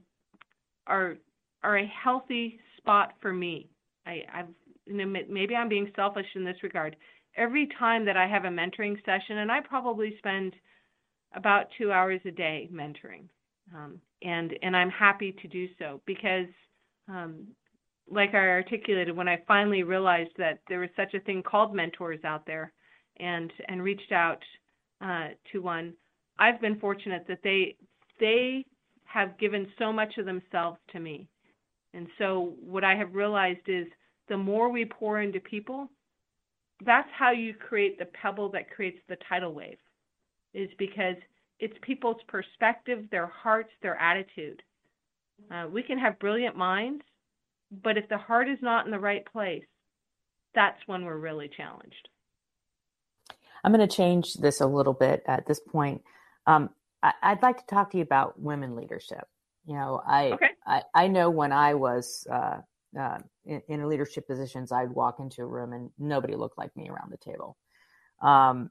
are 0.87 1.15
are 1.63 1.77
a 1.77 1.87
healthy 2.03 2.59
spot 2.77 3.13
for 3.21 3.31
me. 3.31 3.69
I, 4.05 4.23
I've 4.33 4.47
you 4.85 4.97
know, 4.97 5.21
maybe 5.29 5.55
I'm 5.55 5.69
being 5.69 5.91
selfish 5.95 6.25
in 6.35 6.43
this 6.43 6.61
regard. 6.61 6.95
Every 7.37 7.69
time 7.79 8.05
that 8.05 8.17
I 8.17 8.27
have 8.27 8.45
a 8.45 8.49
mentoring 8.49 8.97
session, 9.05 9.37
and 9.37 9.51
I 9.51 9.61
probably 9.61 10.15
spend 10.17 10.53
about 11.35 11.67
two 11.77 11.91
hours 11.91 12.19
a 12.25 12.31
day 12.31 12.69
mentoring, 12.71 13.23
um, 13.73 13.99
and 14.21 14.53
and 14.61 14.75
I'm 14.75 14.89
happy 14.89 15.33
to 15.41 15.47
do 15.47 15.67
so 15.79 16.01
because 16.05 16.47
um, 17.07 17.47
like 18.09 18.33
I 18.33 18.49
articulated, 18.49 19.15
when 19.15 19.27
I 19.27 19.43
finally 19.47 19.83
realized 19.83 20.31
that 20.37 20.59
there 20.67 20.79
was 20.79 20.89
such 20.95 21.13
a 21.13 21.19
thing 21.21 21.43
called 21.43 21.75
mentors 21.75 22.23
out 22.23 22.45
there, 22.45 22.71
and 23.17 23.51
and 23.67 23.83
reached 23.83 24.11
out 24.11 24.43
uh, 25.01 25.29
to 25.51 25.61
one, 25.61 25.93
I've 26.39 26.61
been 26.61 26.79
fortunate 26.79 27.25
that 27.27 27.43
they 27.43 27.75
they 28.19 28.65
have 29.05 29.37
given 29.37 29.67
so 29.77 29.93
much 29.93 30.17
of 30.17 30.25
themselves 30.25 30.77
to 30.91 30.99
me. 30.99 31.27
And 31.93 32.07
so 32.17 32.55
what 32.59 32.83
I 32.83 32.95
have 32.95 33.13
realized 33.13 33.67
is 33.67 33.85
the 34.27 34.37
more 34.37 34.69
we 34.69 34.85
pour 34.85 35.21
into 35.21 35.39
people, 35.39 35.89
that's 36.83 37.09
how 37.15 37.31
you 37.31 37.53
create 37.53 37.99
the 37.99 38.05
pebble 38.05 38.49
that 38.49 38.71
creates 38.71 38.97
the 39.07 39.17
tidal 39.29 39.53
wave, 39.53 39.77
is 40.53 40.69
because 40.79 41.15
it's 41.59 41.77
people's 41.81 42.21
perspective, 42.27 43.05
their 43.11 43.27
hearts, 43.27 43.69
their 43.81 43.95
attitude. 43.97 44.61
Uh, 45.51 45.67
we 45.71 45.83
can 45.83 45.99
have 45.99 46.17
brilliant 46.19 46.57
minds, 46.57 47.03
but 47.81 47.97
if 47.97 48.07
the 48.09 48.17
heart 48.17 48.49
is 48.49 48.59
not 48.61 48.85
in 48.85 48.91
the 48.91 48.99
right 48.99 49.25
place, 49.25 49.63
that's 50.53 50.79
when 50.85 51.05
we're 51.05 51.17
really 51.17 51.49
challenged. 51.55 52.09
I'm 53.63 53.73
going 53.73 53.87
to 53.87 53.95
change 53.95 54.35
this 54.35 54.61
a 54.61 54.67
little 54.67 54.93
bit 54.93 55.23
at 55.25 55.47
this 55.47 55.59
point. 55.59 56.01
Um, 56.45 56.69
I, 57.01 57.33
would 57.33 57.41
like 57.41 57.57
to 57.57 57.65
talk 57.65 57.91
to 57.91 57.97
you 57.97 58.03
about 58.03 58.39
women 58.39 58.75
leadership. 58.75 59.25
You 59.65 59.75
know, 59.75 60.01
I 60.05 60.31
okay. 60.31 60.49
I, 60.65 60.83
I, 60.93 61.07
know 61.07 61.29
when 61.29 61.51
I 61.51 61.73
was 61.73 62.27
uh, 62.31 62.57
uh, 62.99 63.17
in, 63.45 63.61
in, 63.67 63.87
leadership 63.87 64.27
positions, 64.27 64.71
I'd 64.71 64.91
walk 64.91 65.19
into 65.19 65.41
a 65.41 65.45
room 65.45 65.73
and 65.73 65.89
nobody 65.97 66.35
looked 66.35 66.57
like 66.57 66.75
me 66.75 66.89
around 66.89 67.11
the 67.11 67.17
table. 67.17 67.57
Um, 68.21 68.69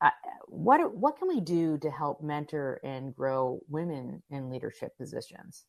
I, 0.00 0.12
what 0.46 0.96
what 0.96 1.18
can 1.18 1.28
we 1.28 1.40
do 1.40 1.78
to 1.78 1.90
help 1.90 2.22
mentor 2.22 2.80
and 2.84 3.14
grow 3.14 3.60
women 3.68 4.22
in 4.30 4.50
leadership 4.50 4.96
positions? 4.96 5.64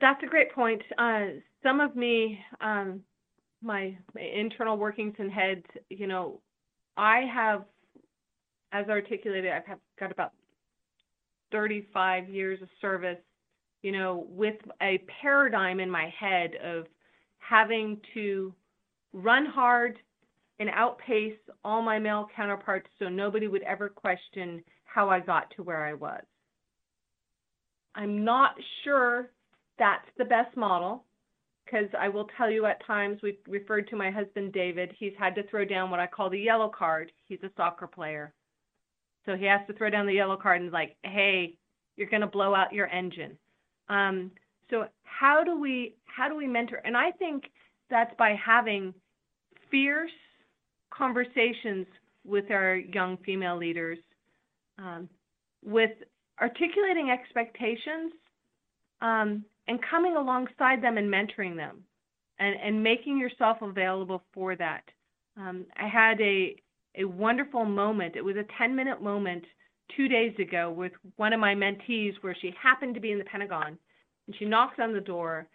That's 0.00 0.22
a 0.22 0.26
great 0.26 0.52
point. 0.52 0.82
Uh, 0.98 1.26
some 1.62 1.80
of 1.80 1.94
me, 1.96 2.38
um, 2.60 3.00
my, 3.62 3.96
my 4.14 4.20
internal 4.20 4.76
workings 4.76 5.14
and 5.18 5.30
heads, 5.30 5.64
you 5.88 6.06
know, 6.06 6.40
I 6.96 7.22
have, 7.32 7.64
as 8.72 8.86
articulated, 8.88 9.52
I've 9.52 9.66
have 9.66 9.78
got 9.98 10.12
about 10.12 10.32
35 11.52 12.28
years 12.28 12.60
of 12.62 12.68
service, 12.80 13.18
you 13.82 13.92
know, 13.92 14.26
with 14.28 14.56
a 14.82 15.02
paradigm 15.20 15.80
in 15.80 15.90
my 15.90 16.12
head 16.18 16.52
of 16.64 16.86
having 17.38 18.00
to 18.14 18.54
run 19.12 19.46
hard 19.46 19.98
and 20.58 20.70
outpace 20.70 21.36
all 21.64 21.82
my 21.82 21.98
male 21.98 22.28
counterparts 22.34 22.88
so 22.98 23.08
nobody 23.08 23.48
would 23.48 23.62
ever 23.62 23.88
question 23.88 24.62
how 24.84 25.08
I 25.08 25.20
got 25.20 25.52
to 25.56 25.62
where 25.62 25.84
I 25.84 25.94
was. 25.94 26.22
I'm 27.94 28.24
not 28.24 28.54
sure 28.84 29.30
that's 29.82 30.06
the 30.16 30.24
best 30.24 30.56
model 30.56 31.02
because 31.64 31.88
I 31.98 32.08
will 32.08 32.28
tell 32.36 32.48
you 32.48 32.66
at 32.66 32.86
times 32.86 33.18
we've 33.20 33.38
referred 33.48 33.88
to 33.88 33.96
my 33.96 34.12
husband 34.12 34.52
David. 34.52 34.94
He's 34.96 35.12
had 35.18 35.34
to 35.34 35.42
throw 35.48 35.64
down 35.64 35.90
what 35.90 35.98
I 35.98 36.06
call 36.06 36.30
the 36.30 36.38
yellow 36.38 36.68
card. 36.68 37.10
He's 37.26 37.42
a 37.42 37.50
soccer 37.56 37.88
player. 37.88 38.32
So 39.26 39.34
he 39.34 39.44
has 39.46 39.60
to 39.66 39.72
throw 39.72 39.90
down 39.90 40.06
the 40.06 40.12
yellow 40.12 40.36
card 40.36 40.60
and 40.60 40.70
like, 40.70 40.96
hey, 41.02 41.56
you're 41.96 42.08
going 42.08 42.20
to 42.20 42.28
blow 42.28 42.54
out 42.54 42.72
your 42.72 42.86
engine. 42.86 43.36
Um, 43.88 44.30
so 44.70 44.84
how 45.02 45.42
do 45.44 45.58
we 45.58 45.96
how 46.04 46.28
do 46.28 46.36
we 46.36 46.46
mentor? 46.46 46.80
And 46.84 46.96
I 46.96 47.10
think 47.10 47.44
that's 47.90 48.14
by 48.16 48.36
having 48.44 48.94
fierce 49.68 50.12
conversations 50.96 51.86
with 52.24 52.52
our 52.52 52.76
young 52.76 53.16
female 53.26 53.56
leaders, 53.56 53.98
um, 54.78 55.08
with 55.64 55.90
articulating 56.40 57.10
expectations, 57.10 58.12
um, 59.00 59.44
and 59.68 59.78
coming 59.88 60.16
alongside 60.16 60.82
them 60.82 60.98
and 60.98 61.12
mentoring 61.12 61.56
them, 61.56 61.84
and, 62.38 62.56
and 62.60 62.82
making 62.82 63.18
yourself 63.18 63.58
available 63.62 64.22
for 64.32 64.56
that. 64.56 64.82
Um, 65.36 65.66
I 65.76 65.88
had 65.88 66.20
a 66.20 66.56
a 66.96 67.04
wonderful 67.04 67.64
moment. 67.64 68.16
It 68.16 68.24
was 68.24 68.36
a 68.36 68.44
10 68.58 68.74
minute 68.76 69.02
moment 69.02 69.44
two 69.96 70.08
days 70.08 70.34
ago 70.38 70.70
with 70.70 70.92
one 71.16 71.32
of 71.32 71.40
my 71.40 71.54
mentees 71.54 72.12
where 72.20 72.36
she 72.40 72.54
happened 72.60 72.94
to 72.94 73.00
be 73.00 73.12
in 73.12 73.18
the 73.18 73.24
Pentagon 73.24 73.78
and 74.26 74.36
she 74.38 74.44
knocks 74.44 74.76
on 74.78 74.92
the 74.92 75.00
door 75.00 75.48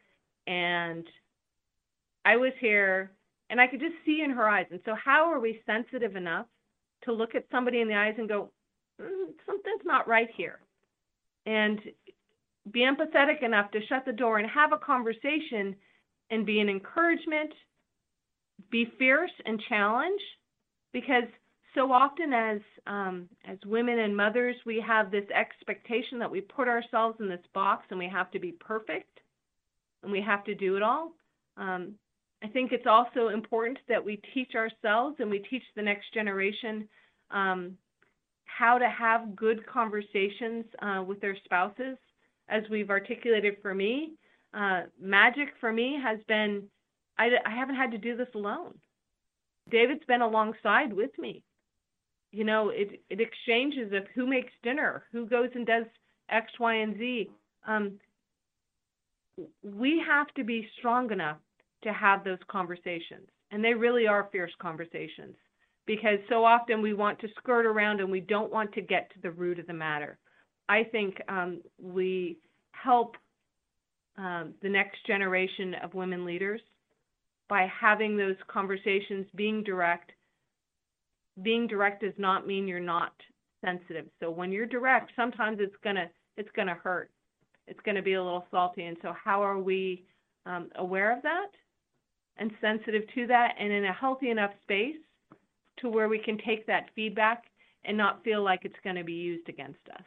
and 0.46 1.06
I 2.26 2.38
was 2.38 2.54
here 2.60 3.12
and 3.50 3.62
I 3.62 3.67
could 3.67 3.80
just 3.80 3.96
see 4.06 4.22
in 4.24 4.32
her 4.32 4.50
eyes. 4.50 4.65
And 4.72 4.82
so, 4.86 4.93
how 4.96 5.32
are 5.32 5.39
we 5.39 5.62
sensitive 5.65 6.15
enough 6.15 6.48
to 7.04 7.13
look 7.13 7.36
at 7.36 7.46
somebody 7.52 7.82
in 7.82 7.88
the 7.88 7.96
eyes 7.96 8.15
and 8.17 8.28
go, 8.28 8.52
mm, 9.02 9.28
something's 9.46 9.86
not 9.86 10.08
right 10.08 10.28
here? 10.36 10.60
And 11.46 11.80
be 12.71 12.82
empathetic 12.82 13.43
enough 13.43 13.71
to 13.71 13.86
shut 13.88 14.06
the 14.06 14.12
door 14.12 14.39
and 14.39 14.49
have 14.49 14.71
a 14.73 14.77
conversation 14.77 15.75
and 16.30 16.45
be 16.45 16.60
an 16.60 16.69
encouragement, 16.69 17.53
be 18.69 18.91
fierce 18.97 19.32
and 19.45 19.62
challenge 19.69 20.21
because 20.91 21.23
so 21.75 21.91
often 21.91 22.34
as 22.34 22.60
um, 22.88 23.30
as 23.45 23.58
women 23.65 23.99
and 23.99 24.15
mothers, 24.15 24.56
we 24.65 24.84
have 24.86 25.12
this 25.12 25.30
expectation 25.30 26.17
that 26.19 26.32
we 26.32 26.41
put 26.41 26.67
ourselves 26.67 27.17
in 27.19 27.30
this 27.30 27.45
box 27.53 27.86
and 27.89 27.99
we 27.99 28.10
have 28.10 28.32
to 28.32 28.39
be 28.39 28.51
perfect 28.51 29.19
and 30.03 30.12
we 30.12 30.21
have 30.21 30.43
to 30.45 30.56
do 30.56 30.75
it 30.75 30.84
all. 30.84 31.12
Um, 31.58 31.93
I 32.43 32.47
think 32.47 32.71
it's 32.71 32.88
also 32.88 33.30
important 33.30 33.77
that 33.89 34.03
we 34.03 34.21
teach 34.34 34.53
ourselves 34.56 35.17
and 35.19 35.30
we 35.30 35.39
teach 35.39 35.63
the 35.75 35.82
next 35.82 36.13
generation 36.13 36.88
um, 37.32 37.77
how 38.45 38.77
to 38.77 38.89
have 38.89 39.36
good 39.36 39.65
conversations 39.67 40.65
uh, 40.82 41.03
with 41.06 41.19
their 41.19 41.38
spouses. 41.45 41.97
As 42.49 42.63
we've 42.69 42.89
articulated 42.89 43.55
for 43.62 43.73
me, 43.73 44.13
uh, 44.53 44.83
magic 44.99 45.49
for 45.60 45.71
me 45.71 45.97
has 46.01 46.19
been 46.27 46.63
I, 47.17 47.29
I 47.45 47.49
haven't 47.49 47.75
had 47.75 47.91
to 47.91 47.97
do 47.97 48.15
this 48.15 48.27
alone. 48.36 48.75
David's 49.69 50.05
been 50.05 50.21
alongside 50.21 50.93
with 50.93 51.12
me 51.17 51.43
you 52.31 52.43
know, 52.43 52.69
it 52.69 53.01
it 53.10 53.21
exchanges 53.21 53.93
of 53.93 54.03
who 54.13 54.27
makes 54.27 54.51
dinner, 54.63 55.05
who 55.12 55.25
goes 55.25 55.49
and 55.55 55.65
does 55.65 55.86
X, 56.29 56.51
Y, 56.60 56.75
and 56.75 56.97
Z. 56.97 57.29
Um, 57.67 57.99
we 59.63 60.03
have 60.07 60.27
to 60.36 60.43
be 60.43 60.67
strong 60.77 61.12
enough 61.12 61.38
to 61.83 61.93
have 61.93 62.23
those 62.23 62.39
conversations, 62.49 63.27
and 63.51 63.63
they 63.63 63.73
really 63.73 64.07
are 64.07 64.29
fierce 64.31 64.51
conversations 64.62 65.36
because 65.86 66.19
so 66.27 66.43
often 66.43 66.81
we 66.81 66.93
want 66.93 67.17
to 67.19 67.29
skirt 67.38 67.65
around 67.65 68.01
and 68.01 68.12
we 68.12 68.19
don't 68.19 68.51
want 68.51 68.73
to 68.73 68.81
get 68.81 69.10
to 69.13 69.21
the 69.21 69.31
root 69.31 69.57
of 69.57 69.67
the 69.67 69.73
matter. 69.73 70.17
I 70.69 70.84
think 70.84 71.21
um, 71.30 71.62
we 71.82 72.38
help 72.71 73.15
um, 74.17 74.53
the 74.62 74.69
next 74.69 75.06
generation 75.06 75.75
of 75.84 75.93
women 75.93 76.25
leaders 76.25 76.62
by 77.49 77.69
having 77.80 78.17
those 78.17 78.36
conversations, 78.47 79.25
being 79.36 79.63
direct, 79.63 80.12
being 81.43 81.67
direct 81.67 82.01
does 82.01 82.13
not 82.17 82.47
mean 82.47 82.67
you're 82.67 82.80
not 82.80 83.13
sensitive. 83.63 84.06
So 84.19 84.30
when 84.30 84.51
you're 84.51 84.65
direct, 84.65 85.12
sometimes 85.15 85.60
it's 85.62 85.75
gonna 85.84 86.10
it's 86.36 86.49
gonna 86.56 86.75
hurt. 86.75 87.10
It's 87.67 87.80
gonna 87.86 88.01
be 88.01 88.13
a 88.13 88.23
little 88.23 88.45
salty. 88.51 88.84
And 88.84 88.97
so 89.01 89.13
how 89.13 89.41
are 89.41 89.60
we 89.60 90.03
um, 90.45 90.69
aware 90.75 91.15
of 91.15 91.21
that 91.23 91.47
and 92.38 92.51
sensitive 92.62 93.03
to 93.15 93.27
that, 93.27 93.56
and 93.60 93.71
in 93.71 93.86
a 93.86 93.93
healthy 93.93 94.30
enough 94.30 94.51
space 94.63 94.97
to 95.77 95.89
where 95.89 96.08
we 96.08 96.19
can 96.19 96.38
take 96.45 96.65
that 96.67 96.89
feedback 96.95 97.45
and 97.86 97.97
not 97.97 98.23
feel 98.23 98.43
like 98.43 98.62
it's 98.63 98.75
going 98.84 98.95
to 98.95 99.03
be 99.03 99.13
used 99.13 99.47
against 99.49 99.80
us. 99.93 100.03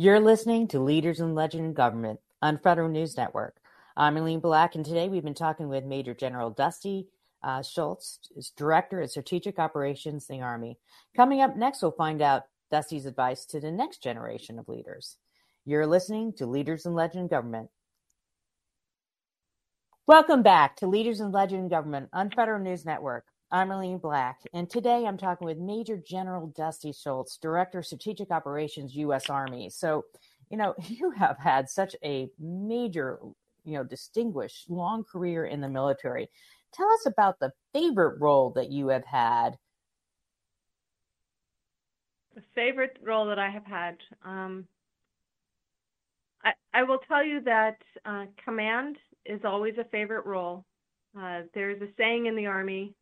You're 0.00 0.20
listening 0.20 0.68
to 0.68 0.78
Leaders 0.78 1.18
and 1.18 1.34
Legends 1.34 1.66
in 1.66 1.72
Government 1.72 2.20
on 2.40 2.58
Federal 2.58 2.88
News 2.88 3.16
Network. 3.16 3.56
I'm 3.96 4.16
Aileen 4.16 4.38
Black, 4.38 4.76
and 4.76 4.84
today 4.84 5.08
we've 5.08 5.24
been 5.24 5.34
talking 5.34 5.68
with 5.68 5.84
Major 5.84 6.14
General 6.14 6.50
Dusty 6.50 7.08
uh, 7.42 7.62
Schultz 7.62 8.20
Director 8.56 9.00
of 9.00 9.10
Strategic 9.10 9.58
Operations 9.58 10.30
in 10.30 10.36
the 10.36 10.44
Army. 10.44 10.78
Coming 11.16 11.40
up 11.40 11.56
next, 11.56 11.82
we'll 11.82 11.90
find 11.90 12.22
out 12.22 12.44
Dusty's 12.70 13.06
advice 13.06 13.44
to 13.46 13.58
the 13.58 13.72
next 13.72 14.00
generation 14.00 14.60
of 14.60 14.68
leaders. 14.68 15.16
You're 15.64 15.84
listening 15.84 16.32
to 16.34 16.46
Leaders 16.46 16.86
and 16.86 16.94
Legends 16.94 17.22
in 17.22 17.26
Government. 17.26 17.68
Welcome 20.06 20.44
back 20.44 20.76
to 20.76 20.86
Leaders 20.86 21.18
and 21.18 21.32
Legends 21.32 21.64
in 21.64 21.68
Government 21.68 22.08
on 22.12 22.30
Federal 22.30 22.60
News 22.60 22.84
Network. 22.84 23.24
I'm 23.50 23.72
Aileen 23.72 23.96
Black, 23.96 24.40
and 24.52 24.68
today 24.68 25.06
I'm 25.06 25.16
talking 25.16 25.46
with 25.46 25.56
Major 25.56 25.96
General 25.96 26.48
Dusty 26.48 26.92
Schultz, 26.92 27.38
Director 27.38 27.78
of 27.78 27.86
Strategic 27.86 28.30
Operations, 28.30 28.94
U.S. 28.96 29.30
Army. 29.30 29.70
So, 29.70 30.04
you 30.50 30.58
know, 30.58 30.74
you 30.86 31.10
have 31.12 31.38
had 31.38 31.70
such 31.70 31.96
a 32.04 32.28
major, 32.38 33.18
you 33.64 33.78
know, 33.78 33.84
distinguished 33.84 34.68
long 34.68 35.02
career 35.02 35.46
in 35.46 35.62
the 35.62 35.68
military. 35.68 36.28
Tell 36.74 36.90
us 36.92 37.06
about 37.06 37.40
the 37.40 37.52
favorite 37.72 38.20
role 38.20 38.50
that 38.50 38.70
you 38.70 38.88
have 38.88 39.06
had. 39.06 39.56
The 42.34 42.42
favorite 42.54 42.98
role 43.02 43.24
that 43.28 43.38
I 43.38 43.48
have 43.48 43.64
had. 43.64 43.96
Um, 44.26 44.66
I, 46.44 46.52
I, 46.74 46.82
will 46.82 46.98
tell 46.98 47.24
you 47.24 47.40
that 47.40 47.78
uh, 48.04 48.26
command 48.44 48.98
is 49.24 49.40
always 49.44 49.78
a 49.78 49.84
favorite 49.84 50.26
role. 50.26 50.66
Uh, 51.18 51.42
there's 51.54 51.80
a 51.80 51.88
saying 51.96 52.26
in 52.26 52.36
the 52.36 52.46
Army 52.46 52.94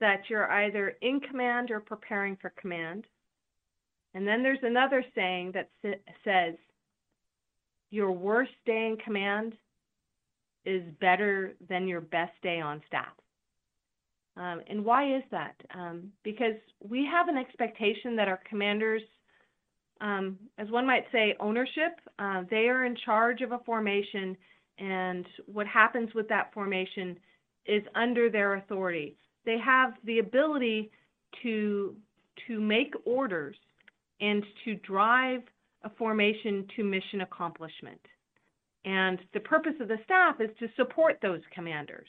that 0.00 0.22
you're 0.28 0.50
either 0.50 0.96
in 1.02 1.20
command 1.20 1.70
or 1.70 1.80
preparing 1.80 2.36
for 2.36 2.52
command. 2.60 3.06
And 4.14 4.26
then 4.26 4.42
there's 4.42 4.58
another 4.62 5.04
saying 5.14 5.52
that 5.52 5.70
says, 6.24 6.54
your 7.90 8.12
worst 8.12 8.52
day 8.66 8.88
in 8.88 8.96
command 8.96 9.54
is 10.64 10.82
better 11.00 11.54
than 11.68 11.86
your 11.86 12.00
best 12.00 12.32
day 12.42 12.60
on 12.60 12.82
staff. 12.86 13.12
Um, 14.36 14.62
and 14.68 14.84
why 14.84 15.16
is 15.16 15.22
that? 15.30 15.54
Um, 15.72 16.10
because 16.24 16.56
we 16.80 17.06
have 17.10 17.28
an 17.28 17.36
expectation 17.36 18.16
that 18.16 18.26
our 18.26 18.40
commanders, 18.48 19.02
um, 20.00 20.38
as 20.58 20.68
one 20.70 20.86
might 20.86 21.04
say, 21.12 21.36
ownership, 21.38 22.00
uh, 22.18 22.42
they 22.50 22.68
are 22.68 22.84
in 22.84 22.96
charge 23.04 23.42
of 23.42 23.52
a 23.52 23.60
formation, 23.60 24.36
and 24.78 25.24
what 25.46 25.66
happens 25.68 26.12
with 26.14 26.28
that 26.28 26.52
formation 26.52 27.16
is 27.66 27.82
under 27.94 28.28
their 28.28 28.54
authority. 28.56 29.16
They 29.44 29.58
have 29.58 29.94
the 30.04 30.18
ability 30.18 30.90
to 31.42 31.96
to 32.48 32.60
make 32.60 32.94
orders 33.04 33.56
and 34.20 34.44
to 34.64 34.74
drive 34.76 35.42
a 35.82 35.90
formation 35.90 36.66
to 36.76 36.84
mission 36.84 37.20
accomplishment. 37.20 38.00
And 38.84 39.18
the 39.32 39.40
purpose 39.40 39.74
of 39.80 39.88
the 39.88 39.98
staff 40.04 40.40
is 40.40 40.50
to 40.58 40.68
support 40.76 41.18
those 41.22 41.40
commanders. 41.54 42.08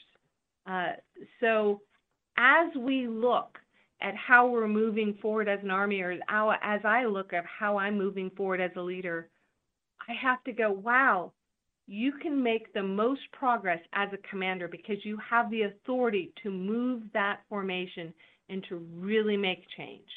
Uh, 0.66 0.92
so 1.40 1.80
as 2.36 2.74
we 2.76 3.06
look 3.06 3.58
at 4.02 4.14
how 4.14 4.46
we're 4.46 4.68
moving 4.68 5.16
forward 5.22 5.48
as 5.48 5.60
an 5.62 5.70
army, 5.70 6.00
or 6.00 6.12
as 6.12 6.80
I 6.84 7.06
look 7.06 7.32
at 7.32 7.44
how 7.46 7.78
I'm 7.78 7.96
moving 7.96 8.30
forward 8.30 8.60
as 8.60 8.72
a 8.76 8.80
leader, 8.80 9.28
I 10.08 10.12
have 10.12 10.42
to 10.44 10.52
go, 10.52 10.70
wow, 10.70 11.32
you 11.86 12.12
can 12.12 12.42
make 12.42 12.72
the 12.72 12.82
most 12.82 13.20
progress 13.32 13.80
as 13.92 14.08
a 14.12 14.28
commander 14.28 14.68
because 14.68 15.04
you 15.04 15.18
have 15.18 15.50
the 15.50 15.62
authority 15.62 16.32
to 16.42 16.50
move 16.50 17.02
that 17.12 17.40
formation 17.48 18.12
and 18.48 18.64
to 18.68 18.76
really 18.76 19.36
make 19.36 19.64
change. 19.76 20.08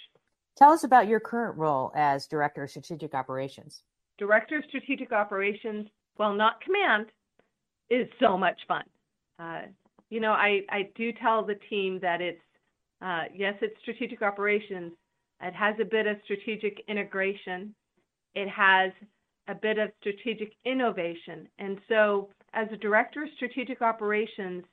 Tell 0.57 0.71
us 0.71 0.83
about 0.83 1.07
your 1.07 1.19
current 1.19 1.57
role 1.57 1.91
as 1.95 2.27
Director 2.27 2.63
of 2.63 2.69
Strategic 2.69 3.13
Operations. 3.13 3.83
Director 4.17 4.57
of 4.57 4.63
Strategic 4.67 5.11
Operations, 5.11 5.87
well, 6.17 6.33
not 6.33 6.59
command, 6.61 7.07
is 7.89 8.07
so 8.19 8.37
much 8.37 8.59
fun. 8.67 8.83
Uh, 9.37 9.61
you 10.09 10.19
know, 10.19 10.31
I, 10.31 10.61
I 10.69 10.89
do 10.95 11.13
tell 11.13 11.45
the 11.45 11.55
team 11.69 11.99
that 12.01 12.19
it's, 12.19 12.41
uh, 13.01 13.23
yes, 13.33 13.55
it's 13.61 13.79
strategic 13.81 14.21
operations. 14.21 14.91
It 15.41 15.53
has 15.53 15.75
a 15.79 15.85
bit 15.85 16.07
of 16.07 16.17
strategic 16.25 16.83
integration. 16.87 17.73
It 18.35 18.49
has 18.49 18.91
a 19.49 19.55
bit 19.55 19.77
of 19.79 19.89
strategic 19.99 20.53
innovation. 20.65 21.47
And 21.57 21.79
so, 21.89 22.29
as 22.53 22.67
a 22.71 22.77
director 22.77 23.23
of 23.23 23.29
strategic 23.35 23.81
operations, 23.81 24.63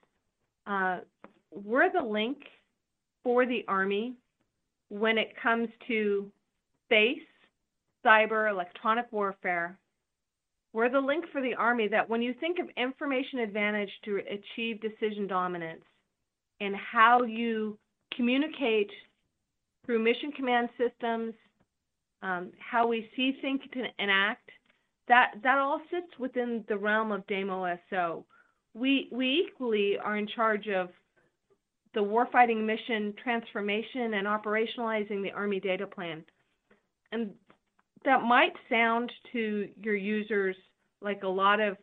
uh, 0.66 0.98
we're 1.52 1.90
the 1.92 2.06
link 2.06 2.38
for 3.24 3.46
the 3.46 3.64
Army 3.68 4.14
when 4.88 5.18
it 5.18 5.32
comes 5.42 5.68
to 5.88 6.30
space, 6.86 7.18
cyber, 8.04 8.50
electronic 8.50 9.06
warfare, 9.10 9.78
we're 10.72 10.90
the 10.90 11.00
link 11.00 11.24
for 11.32 11.40
the 11.40 11.54
Army 11.54 11.88
that 11.88 12.08
when 12.08 12.20
you 12.20 12.34
think 12.38 12.58
of 12.58 12.68
information 12.76 13.38
advantage 13.38 13.90
to 14.04 14.20
achieve 14.30 14.80
decision 14.80 15.26
dominance 15.26 15.82
and 16.60 16.74
how 16.76 17.22
you 17.22 17.78
communicate 18.14 18.90
through 19.84 20.00
mission 20.00 20.32
command 20.32 20.68
systems, 20.76 21.32
um, 22.22 22.50
how 22.58 22.86
we 22.86 23.08
see, 23.16 23.38
think, 23.40 23.62
and 23.74 24.10
act, 24.10 24.50
that, 25.08 25.34
that 25.42 25.58
all 25.58 25.80
sits 25.90 26.18
within 26.18 26.64
the 26.68 26.76
realm 26.76 27.12
of 27.12 27.26
DAMO 27.26 27.78
SO. 27.90 28.24
We, 28.74 29.08
we 29.12 29.46
equally 29.48 29.96
are 30.02 30.16
in 30.16 30.26
charge 30.26 30.68
of 30.68 30.90
the 31.94 32.00
warfighting 32.00 32.64
mission 32.64 33.14
transformation 33.22 34.14
and 34.14 34.26
operationalizing 34.26 35.22
the 35.22 35.32
Army 35.34 35.60
data 35.60 35.86
plan. 35.86 36.24
And 37.12 37.30
that 38.04 38.22
might 38.22 38.52
sound 38.68 39.10
to 39.32 39.68
your 39.82 39.94
users 39.94 40.56
like 41.00 41.22
a 41.22 41.28
lot 41.28 41.60
of 41.60 41.76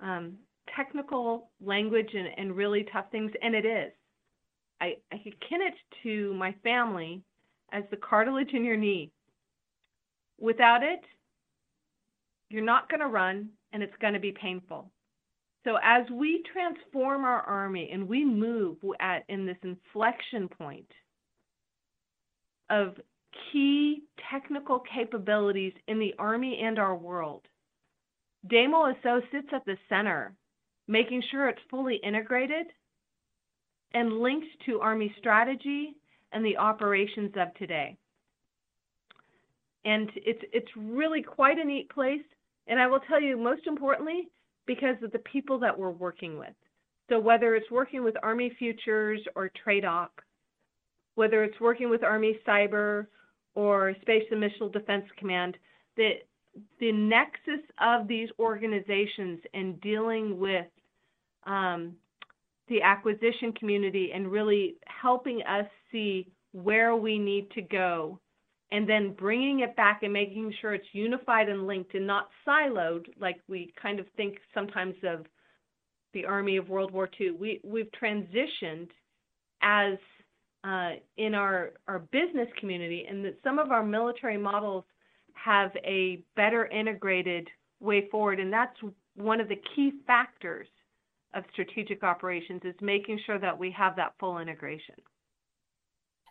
um, 0.00 0.34
technical 0.74 1.50
language 1.64 2.10
and, 2.14 2.28
and, 2.36 2.56
really 2.56 2.86
tough 2.92 3.06
things, 3.10 3.30
and 3.42 3.54
it 3.54 3.66
is. 3.66 3.92
I, 4.80 4.94
I 5.12 5.16
akin 5.16 5.60
it 5.60 5.74
to 6.02 6.32
my 6.34 6.54
family 6.62 7.22
as 7.72 7.84
the 7.90 7.96
cartilage 7.96 8.52
in 8.52 8.64
your 8.64 8.76
knee. 8.76 9.10
Without 10.38 10.82
it, 10.82 11.00
you're 12.50 12.64
not 12.64 12.88
going 12.88 13.00
to 13.00 13.06
run, 13.06 13.48
and 13.72 13.82
it's 13.82 13.96
going 14.00 14.14
to 14.14 14.20
be 14.20 14.32
painful. 14.32 14.90
So 15.64 15.76
as 15.82 16.08
we 16.10 16.42
transform 16.52 17.24
our 17.24 17.42
army 17.42 17.90
and 17.92 18.08
we 18.08 18.24
move 18.24 18.78
at 18.98 19.24
in 19.28 19.46
this 19.46 19.58
inflection 19.62 20.48
point 20.48 20.90
of 22.70 22.94
key 23.52 24.02
technical 24.30 24.80
capabilities 24.80 25.72
in 25.88 25.98
the 25.98 26.14
Army 26.18 26.60
and 26.62 26.78
our 26.78 26.96
world. 26.96 27.42
DAMO 28.46 28.94
SO 29.02 29.20
sits 29.30 29.48
at 29.52 29.64
the 29.66 29.76
center, 29.88 30.34
making 30.88 31.22
sure 31.30 31.48
it's 31.48 31.60
fully 31.68 31.96
integrated 31.96 32.66
and 33.92 34.20
linked 34.20 34.46
to 34.66 34.80
Army 34.80 35.14
strategy 35.18 35.96
and 36.32 36.44
the 36.44 36.56
operations 36.56 37.32
of 37.36 37.52
today. 37.54 37.96
And 39.84 40.10
it's 40.14 40.42
it's 40.52 40.70
really 40.76 41.22
quite 41.22 41.58
a 41.58 41.64
neat 41.64 41.88
place. 41.90 42.20
And 42.66 42.80
I 42.80 42.86
will 42.86 43.00
tell 43.00 43.20
you, 43.20 43.36
most 43.36 43.66
importantly, 43.66 44.28
because 44.66 44.96
of 45.02 45.12
the 45.12 45.18
people 45.20 45.58
that 45.60 45.76
we're 45.76 45.90
working 45.90 46.38
with. 46.38 46.54
So 47.08 47.18
whether 47.18 47.56
it's 47.56 47.70
working 47.70 48.04
with 48.04 48.14
Army 48.22 48.52
Futures 48.58 49.20
or 49.34 49.50
TRADOC, 49.66 50.08
whether 51.16 51.42
it's 51.42 51.58
working 51.60 51.90
with 51.90 52.04
Army 52.04 52.38
Cyber 52.46 53.06
or 53.54 53.94
Space 54.02 54.22
and 54.30 54.40
Missile 54.40 54.68
Defense 54.68 55.04
Command, 55.18 55.56
the, 55.96 56.10
the 56.78 56.92
nexus 56.92 57.60
of 57.80 58.06
these 58.06 58.28
organizations 58.38 59.40
in 59.54 59.74
dealing 59.82 60.38
with 60.38 60.66
um, 61.46 61.94
the 62.68 62.80
acquisition 62.80 63.52
community 63.58 64.12
and 64.14 64.30
really 64.30 64.76
helping 64.86 65.42
us 65.42 65.66
see 65.90 66.28
where 66.52 66.94
we 66.94 67.18
need 67.18 67.50
to 67.50 67.62
go 67.62 68.20
and 68.72 68.88
then 68.88 69.12
bringing 69.14 69.60
it 69.60 69.74
back 69.76 70.02
and 70.02 70.12
making 70.12 70.52
sure 70.60 70.74
it's 70.74 70.86
unified 70.92 71.48
and 71.48 71.66
linked 71.66 71.94
and 71.94 72.06
not 72.06 72.28
siloed 72.46 73.06
like 73.18 73.40
we 73.48 73.72
kind 73.80 73.98
of 73.98 74.06
think 74.16 74.38
sometimes 74.54 74.94
of 75.02 75.26
the 76.12 76.24
army 76.24 76.56
of 76.56 76.68
World 76.68 76.92
War 76.92 77.08
II. 77.20 77.32
We, 77.32 77.60
we've 77.64 77.90
transitioned 78.00 78.88
as 79.62 79.98
uh, 80.64 80.92
in 81.16 81.34
our, 81.34 81.72
our 81.88 82.00
business 82.12 82.48
community, 82.58 83.06
and 83.08 83.24
that 83.24 83.38
some 83.42 83.58
of 83.58 83.70
our 83.70 83.84
military 83.84 84.36
models 84.36 84.84
have 85.32 85.70
a 85.84 86.22
better 86.36 86.66
integrated 86.66 87.48
way 87.80 88.08
forward. 88.10 88.40
And 88.40 88.52
that's 88.52 88.76
one 89.16 89.40
of 89.40 89.48
the 89.48 89.60
key 89.74 89.92
factors 90.06 90.66
of 91.34 91.44
strategic 91.52 92.02
operations 92.02 92.60
is 92.64 92.74
making 92.80 93.20
sure 93.24 93.38
that 93.38 93.58
we 93.58 93.70
have 93.70 93.96
that 93.96 94.12
full 94.18 94.38
integration. 94.38 94.96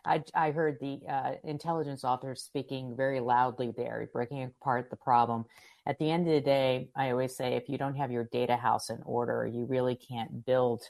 I, 0.04 0.22
I 0.34 0.50
heard 0.50 0.78
the 0.80 1.00
uh, 1.08 1.32
intelligence 1.44 2.04
author 2.04 2.34
speaking 2.34 2.94
very 2.96 3.20
loudly 3.20 3.72
there, 3.76 4.08
breaking 4.12 4.42
apart 4.42 4.90
the 4.90 4.96
problem. 4.96 5.44
At 5.86 5.98
the 5.98 6.10
end 6.10 6.26
of 6.28 6.34
the 6.34 6.40
day, 6.40 6.88
I 6.96 7.10
always 7.10 7.36
say 7.36 7.54
if 7.54 7.68
you 7.68 7.78
don't 7.78 7.96
have 7.96 8.10
your 8.10 8.28
data 8.32 8.56
house 8.56 8.90
in 8.90 9.00
order, 9.04 9.46
you 9.46 9.64
really 9.64 9.96
can't 9.96 10.44
build 10.44 10.82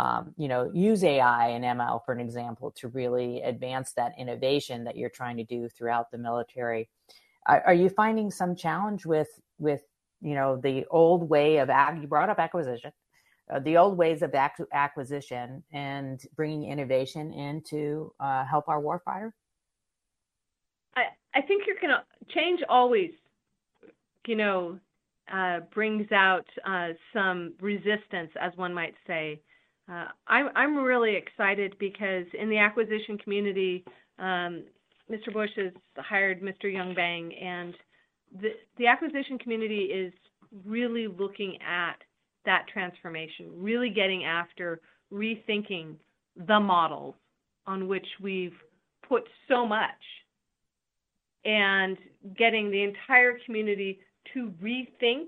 um, 0.00 0.32
you 0.38 0.48
know, 0.48 0.70
use 0.72 1.04
AI 1.04 1.48
and 1.48 1.62
ML 1.62 2.00
for 2.06 2.14
an 2.14 2.20
example 2.20 2.70
to 2.78 2.88
really 2.88 3.42
advance 3.42 3.92
that 3.92 4.14
innovation 4.16 4.84
that 4.84 4.96
you're 4.96 5.10
trying 5.10 5.36
to 5.36 5.44
do 5.44 5.68
throughout 5.68 6.10
the 6.10 6.16
military. 6.16 6.88
Are, 7.46 7.62
are 7.66 7.74
you 7.74 7.90
finding 7.90 8.30
some 8.30 8.56
challenge 8.56 9.04
with 9.04 9.28
with 9.58 9.82
you 10.22 10.34
know 10.34 10.56
the 10.56 10.86
old 10.90 11.28
way 11.28 11.58
of 11.58 11.68
you 12.00 12.06
brought 12.06 12.30
up 12.30 12.38
acquisition, 12.38 12.92
uh, 13.50 13.58
the 13.60 13.76
old 13.76 13.96
ways 13.96 14.22
of 14.22 14.34
ac- 14.34 14.64
acquisition 14.72 15.62
and 15.72 16.20
bringing 16.36 16.70
innovation 16.70 17.32
in 17.32 17.62
to 17.70 18.12
uh, 18.20 18.44
help 18.44 18.68
our 18.68 18.80
warfighter? 18.80 19.32
I 20.96 21.04
I 21.34 21.42
think 21.42 21.64
you're 21.66 21.80
gonna 21.80 22.04
change 22.34 22.60
always, 22.68 23.10
you 24.26 24.36
know, 24.36 24.78
uh, 25.32 25.60
brings 25.72 26.10
out 26.12 26.46
uh, 26.66 26.88
some 27.12 27.54
resistance, 27.60 28.30
as 28.40 28.52
one 28.56 28.74
might 28.74 28.94
say. 29.06 29.40
Uh, 29.90 30.06
I'm, 30.28 30.48
I'm 30.54 30.76
really 30.76 31.16
excited 31.16 31.74
because 31.78 32.26
in 32.38 32.48
the 32.48 32.58
acquisition 32.58 33.18
community, 33.18 33.84
um, 34.18 34.64
Mr. 35.10 35.32
Bush 35.32 35.50
has 35.56 35.72
hired 35.96 36.42
Mr. 36.42 36.72
Young 36.72 36.94
Bang, 36.94 37.32
and 37.34 37.74
the, 38.40 38.50
the 38.78 38.86
acquisition 38.86 39.38
community 39.38 39.84
is 39.86 40.12
really 40.64 41.08
looking 41.08 41.58
at 41.62 41.96
that 42.44 42.66
transformation, 42.72 43.50
really 43.56 43.90
getting 43.90 44.24
after 44.24 44.80
rethinking 45.12 45.96
the 46.36 46.58
models 46.60 47.14
on 47.66 47.88
which 47.88 48.06
we've 48.20 48.56
put 49.08 49.24
so 49.48 49.66
much 49.66 49.90
and 51.44 51.96
getting 52.36 52.70
the 52.70 52.82
entire 52.82 53.38
community 53.44 54.00
to 54.32 54.52
rethink 54.62 55.26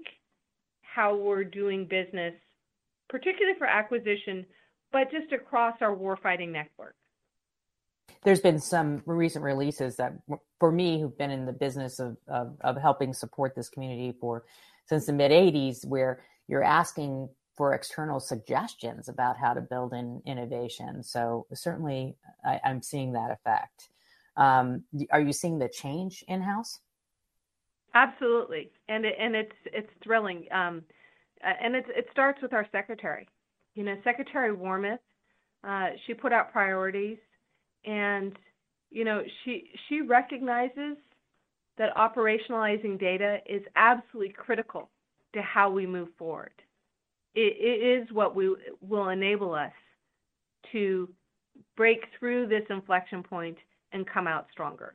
how 0.82 1.16
we're 1.16 1.44
doing 1.44 1.86
business 1.86 2.34
particularly 3.12 3.56
for 3.58 3.66
acquisition, 3.66 4.44
but 4.90 5.10
just 5.10 5.32
across 5.32 5.76
our 5.82 5.94
warfighting 5.94 6.50
network. 6.50 6.96
There's 8.24 8.40
been 8.40 8.58
some 8.58 9.02
recent 9.04 9.44
releases 9.44 9.96
that, 9.96 10.14
for 10.58 10.72
me, 10.72 11.00
who've 11.00 11.16
been 11.16 11.30
in 11.30 11.44
the 11.44 11.52
business 11.52 12.00
of, 12.00 12.16
of, 12.26 12.56
of 12.62 12.76
helping 12.80 13.12
support 13.12 13.54
this 13.54 13.68
community 13.68 14.16
for 14.18 14.44
since 14.86 15.06
the 15.06 15.12
mid 15.12 15.30
80s, 15.30 15.86
where 15.86 16.24
you're 16.48 16.64
asking 16.64 17.28
for 17.56 17.74
external 17.74 18.18
suggestions 18.18 19.08
about 19.08 19.36
how 19.36 19.52
to 19.52 19.60
build 19.60 19.92
in 19.92 20.22
innovation. 20.24 21.02
So 21.02 21.46
certainly, 21.52 22.16
I, 22.44 22.60
am 22.64 22.82
seeing 22.82 23.12
that 23.12 23.30
effect. 23.30 23.90
Um, 24.36 24.84
are 25.10 25.20
you 25.20 25.32
seeing 25.32 25.58
the 25.58 25.68
change 25.68 26.24
in 26.28 26.40
house? 26.40 26.80
Absolutely, 27.94 28.70
and 28.88 29.04
it, 29.04 29.14
and 29.20 29.36
it's 29.36 29.56
it's 29.66 29.90
thrilling. 30.02 30.46
Um, 30.50 30.82
and 31.42 31.76
it 31.76 31.84
it 31.88 32.06
starts 32.10 32.40
with 32.40 32.54
our 32.54 32.66
secretary. 32.72 33.28
You 33.74 33.84
know, 33.84 33.96
Secretary 34.02 34.54
Wormuth. 34.54 34.98
Uh, 35.62 35.90
she 36.06 36.14
put 36.14 36.32
out 36.32 36.52
priorities, 36.52 37.18
and 37.84 38.32
you 38.90 39.04
know 39.04 39.22
she 39.44 39.70
she 39.88 40.00
recognizes 40.00 40.96
that 41.76 41.94
operationalizing 41.96 42.98
data 42.98 43.38
is 43.46 43.62
absolutely 43.76 44.32
critical 44.32 44.88
to 45.34 45.42
how 45.42 45.70
we 45.70 45.86
move 45.86 46.08
forward. 46.18 46.52
it, 47.34 47.56
it 47.58 48.02
is 48.02 48.12
what 48.12 48.34
we, 48.34 48.54
will 48.80 49.08
enable 49.08 49.54
us 49.54 49.72
to 50.72 51.08
break 51.76 52.06
through 52.18 52.46
this 52.46 52.64
inflection 52.70 53.22
point 53.22 53.58
and 53.92 54.06
come 54.06 54.26
out 54.26 54.46
stronger. 54.50 54.94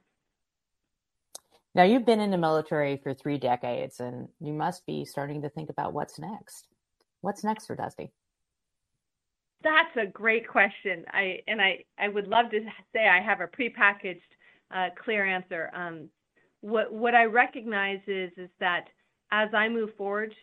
Now, 1.75 1.83
you've 1.83 2.05
been 2.05 2.19
in 2.19 2.31
the 2.31 2.37
military 2.37 2.97
for 2.97 3.13
three 3.13 3.37
decades, 3.37 3.99
and 3.99 4.27
you 4.39 4.53
must 4.53 4.85
be 4.85 5.05
starting 5.05 5.41
to 5.43 5.49
think 5.49 5.69
about 5.69 5.93
what's 5.93 6.17
next. 6.17 6.67
What's 7.21 7.43
next 7.43 7.67
for 7.67 7.75
Dusty? 7.75 8.11
That's 9.63 9.95
a 9.97 10.05
great 10.05 10.47
question. 10.47 11.05
I 11.11 11.39
and 11.47 11.61
I, 11.61 11.83
I 11.99 12.07
would 12.07 12.27
love 12.27 12.49
to 12.51 12.61
say 12.93 13.07
I 13.07 13.21
have 13.21 13.41
a 13.41 13.47
prepackaged, 13.47 14.21
uh, 14.73 14.89
clear 15.03 15.25
answer. 15.25 15.69
Um, 15.73 16.09
what 16.61 16.91
what 16.91 17.15
I 17.15 17.25
recognize 17.25 17.99
is 18.07 18.31
is 18.37 18.49
that 18.59 18.87
as 19.31 19.49
I 19.53 19.69
move 19.69 19.89
forward, 19.97 20.33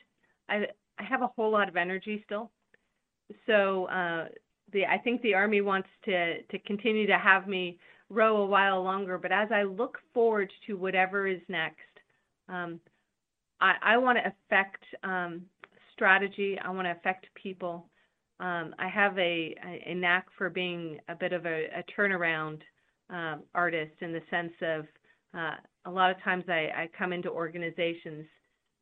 I 0.49 0.67
I 0.99 1.03
have 1.03 1.23
a 1.23 1.29
whole 1.29 1.51
lot 1.51 1.69
of 1.69 1.77
energy 1.77 2.23
still. 2.25 2.51
So 3.47 3.87
uh, 3.87 4.29
the 4.73 4.87
I 4.87 4.99
think 4.99 5.23
the 5.23 5.35
Army 5.35 5.61
wants 5.61 5.89
to 6.05 6.43
to 6.43 6.59
continue 6.61 7.07
to 7.07 7.19
have 7.19 7.47
me 7.49 7.79
row 8.11 8.37
a 8.39 8.47
while 8.47 8.83
longer. 8.83 9.19
But 9.19 9.33
as 9.33 9.49
I 9.53 9.63
look 9.63 9.99
forward 10.13 10.53
to 10.67 10.75
whatever 10.77 11.27
is 11.27 11.41
next, 11.49 11.81
um, 12.49 12.81
I, 13.61 13.75
I 13.83 13.97
want 13.97 14.19
to 14.19 14.33
affect 14.33 14.85
um, 15.03 15.43
strategy. 15.93 16.59
I 16.63 16.71
want 16.71 16.87
to 16.87 16.93
affect 16.93 17.27
people. 17.35 17.87
Um, 18.41 18.75
I 18.79 18.89
have 18.89 19.17
a, 19.19 19.55
a, 19.87 19.95
knack 19.95 20.27
for 20.37 20.51
being 20.51 20.99
a 21.09 21.15
bit 21.15 21.33
of 21.33 21.47
a, 21.47 21.67
a 21.67 21.85
turnaround 21.97 22.61
um, 23.09 23.43
artist 23.55 23.93
in 24.01 24.13
the 24.13 24.23
sense 24.29 24.53
of 24.61 24.87
uh, 25.39 25.55
a 25.85 25.91
lot 25.91 26.11
of 26.11 26.21
times 26.23 26.45
I, 26.49 26.69
I 26.75 26.89
come 26.99 27.13
into 27.13 27.31
organizations 27.31 28.27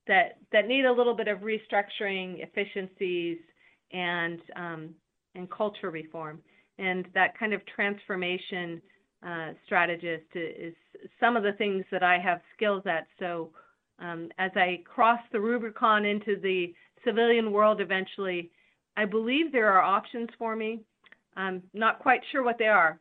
that 0.07 0.39
that 0.53 0.67
need 0.67 0.85
a 0.85 0.93
little 0.93 1.15
bit 1.15 1.29
of 1.29 1.39
restructuring, 1.41 2.43
efficiencies, 2.43 3.39
and 3.93 4.41
um, 4.57 4.91
and 5.35 5.51
culture 5.51 5.91
reform. 5.91 6.41
And 6.79 7.07
that 7.15 7.39
kind 7.39 7.53
of 7.53 7.61
transformation 7.67 8.81
uh, 9.27 9.51
strategist 9.67 10.27
is 10.35 10.75
some 11.21 11.37
of 11.37 11.43
the 11.43 11.53
things 11.53 11.85
that 11.93 12.03
I 12.03 12.19
have 12.19 12.41
skills 12.57 12.83
at. 12.87 13.07
So 13.19 13.51
um, 13.99 14.31
as 14.39 14.51
I 14.57 14.83
cross 14.85 15.21
the 15.31 15.41
Rubicon 15.41 16.05
into 16.05 16.41
the 16.41 16.75
civilian 17.05 17.53
world 17.53 17.81
eventually, 17.81 18.51
I 18.97 19.05
believe 19.05 19.53
there 19.53 19.71
are 19.73 19.83
options 19.83 20.29
for 20.39 20.57
me. 20.57 20.81
I'm 21.37 21.63
not 21.73 22.01
quite 22.01 22.21
sure 22.31 22.43
what 22.43 22.59
they 22.59 22.67
are, 22.67 22.99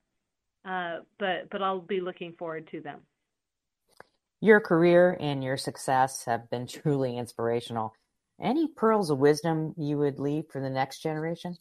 uh, 0.66 1.00
but 1.20 1.50
but 1.52 1.62
I'll 1.62 1.80
be 1.80 2.02
looking 2.02 2.34
forward 2.38 2.68
to 2.72 2.82
them. 2.82 3.02
Your 4.44 4.60
career 4.60 5.16
and 5.20 5.44
your 5.44 5.56
success 5.56 6.26
have 6.26 6.50
been 6.50 6.68
truly 6.84 7.18
inspirational. 7.18 7.94
Any 8.42 8.68
pearls 8.68 9.12
of 9.12 9.20
wisdom 9.20 9.74
you 9.78 10.00
would 10.00 10.20
leave 10.20 10.46
for 10.52 10.60
the 10.60 10.70
next 10.70 11.04
generation? 11.04 11.58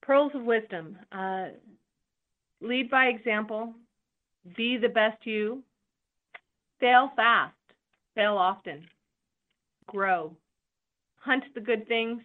Pearls 0.00 0.30
of 0.34 0.44
wisdom. 0.44 0.96
Uh, 1.10 1.46
lead 2.60 2.88
by 2.88 3.06
example. 3.06 3.74
Be 4.56 4.76
the 4.76 4.88
best 4.88 5.26
you. 5.26 5.64
Fail 6.78 7.10
fast. 7.16 7.54
Fail 8.14 8.36
often. 8.36 8.86
Grow. 9.86 10.36
Hunt 11.16 11.44
the 11.54 11.60
good 11.60 11.88
things 11.88 12.22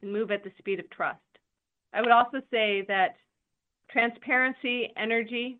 and 0.00 0.12
move 0.12 0.30
at 0.30 0.42
the 0.42 0.52
speed 0.58 0.80
of 0.80 0.88
trust. 0.88 1.18
I 1.92 2.00
would 2.00 2.12
also 2.12 2.40
say 2.50 2.84
that 2.88 3.16
transparency, 3.90 4.90
energy, 4.96 5.58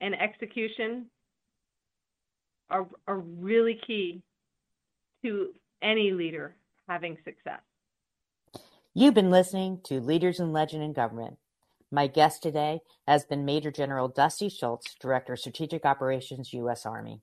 and 0.00 0.20
execution 0.20 1.06
are, 2.72 2.88
are 3.06 3.18
really 3.18 3.78
key 3.86 4.22
to 5.24 5.50
any 5.82 6.10
leader 6.10 6.56
having 6.88 7.16
success. 7.24 7.60
You've 8.94 9.14
been 9.14 9.30
listening 9.30 9.80
to 9.84 10.00
Leaders 10.00 10.40
and 10.40 10.52
Legends 10.52 10.84
in 10.84 10.92
Government. 10.92 11.36
My 11.90 12.06
guest 12.06 12.42
today 12.42 12.80
has 13.06 13.24
been 13.24 13.44
Major 13.44 13.70
General 13.70 14.08
Dusty 14.08 14.48
Schultz, 14.48 14.94
Director 15.00 15.34
of 15.34 15.38
Strategic 15.38 15.84
Operations, 15.84 16.52
U.S. 16.52 16.86
Army. 16.86 17.20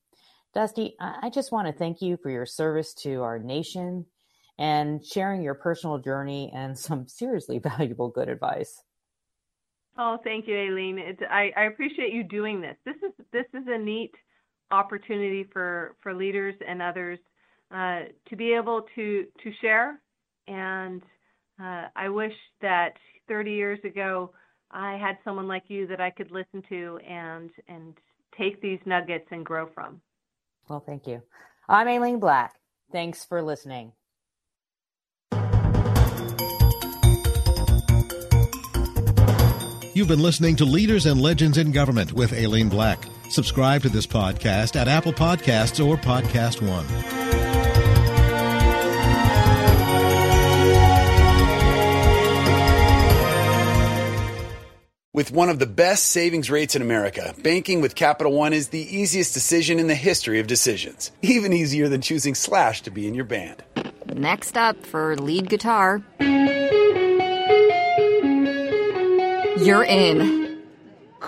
Dusty, 0.54 0.95
I 1.00 1.30
just 1.30 1.52
want 1.52 1.68
to 1.68 1.74
thank 1.74 2.02
you 2.02 2.18
for 2.18 2.30
your 2.30 2.45
service 2.45 2.93
to 2.95 3.22
our 3.22 3.38
nation 3.38 4.06
and 4.58 5.06
sharing 5.06 5.41
your 5.41 5.54
personal 5.54 6.00
journey 6.00 6.52
and 6.56 6.78
some 6.78 7.08
seriously 7.08 7.60
valuable 7.64 8.10
good 8.10 8.30
advice. 8.30 8.84
Oh, 9.97 10.18
thank 10.24 10.47
you, 10.47 10.56
Aileen. 10.56 10.97
It, 10.97 11.20
I, 11.30 11.52
I 11.56 11.64
appreciate 11.66 12.14
you 12.14 12.24
doing 12.24 12.62
this. 12.62 12.78
This 12.86 12.95
is 12.95 13.26
this 13.34 13.45
is 13.54 13.68
a 13.68 13.78
neat 13.78 14.14
opportunity 14.72 15.46
for, 15.52 15.96
for 16.02 16.14
leaders 16.14 16.56
and 16.68 16.82
others 16.82 17.20
uh, 17.74 18.02
to 18.30 18.36
be 18.36 18.54
able 18.54 18.86
to, 18.96 19.26
to 19.44 19.52
share. 19.62 20.00
And 20.48 21.02
uh, 21.62 21.86
I 21.96 22.10
wish 22.10 22.34
that 22.62 22.94
30 23.28 23.52
years 23.52 23.80
ago 23.84 24.32
I 24.72 24.98
had 24.98 25.18
someone 25.24 25.48
like 25.48 25.64
you 25.68 25.88
that 25.88 26.00
I 26.00 26.10
could 26.10 26.32
listen 26.32 26.64
to 26.70 27.00
and, 27.08 27.50
and 27.68 27.96
take 28.38 28.62
these 28.62 28.80
nuggets 28.86 29.26
and 29.32 29.46
grow 29.46 29.68
from. 29.74 30.02
Well, 30.68 30.84
thank 30.86 31.08
you. 31.08 31.22
I'm 31.68 31.88
Aileen 31.88 32.20
Black. 32.20 32.56
Thanks 32.92 33.24
for 33.24 33.42
listening. 33.42 33.94
You've 39.94 40.08
been 40.08 40.22
listening 40.22 40.56
to 40.58 40.66
Leaders 40.66 41.06
and 41.06 41.22
Legends 41.22 41.58
in 41.58 41.72
Government 41.72 42.14
with 42.14 42.32
Aileen 42.32 42.70
Black. 42.70 43.00
Subscribe 43.30 43.84
to 43.84 43.90
this 43.90 44.08
podcast 44.08 44.76
at 44.76 44.88
Apple 44.88 45.14
Podcasts 45.14 45.86
or 45.86 45.98
Podcast 45.98 46.62
One. 46.62 46.86
With 55.14 55.32
one 55.32 55.50
of 55.50 55.60
the 55.60 55.66
best 55.66 56.08
savings 56.08 56.50
rates 56.50 56.76
in 56.76 56.82
America, 56.82 57.36
banking 57.44 57.82
with 57.82 57.94
Capital 57.94 58.32
One 58.32 58.54
is 58.54 58.70
the 58.70 58.80
easiest 58.80 59.34
decision 59.34 59.78
in 59.78 59.88
the 59.88 59.96
history 59.96 60.40
of 60.40 60.48
decisions. 60.48 61.12
Even 61.22 61.52
easier 61.52 61.90
than 61.90 62.02
choosing 62.02 62.36
Slash 62.36 62.82
to 62.84 62.92
be 62.92 63.08
in 63.08 63.14
your 63.14 63.26
band. 63.26 63.62
Next 64.06 64.58
up 64.58 64.86
for 64.86 65.16
lead 65.18 65.50
guitar. 65.50 66.02
You're 69.58 69.84
in. 69.84 70.49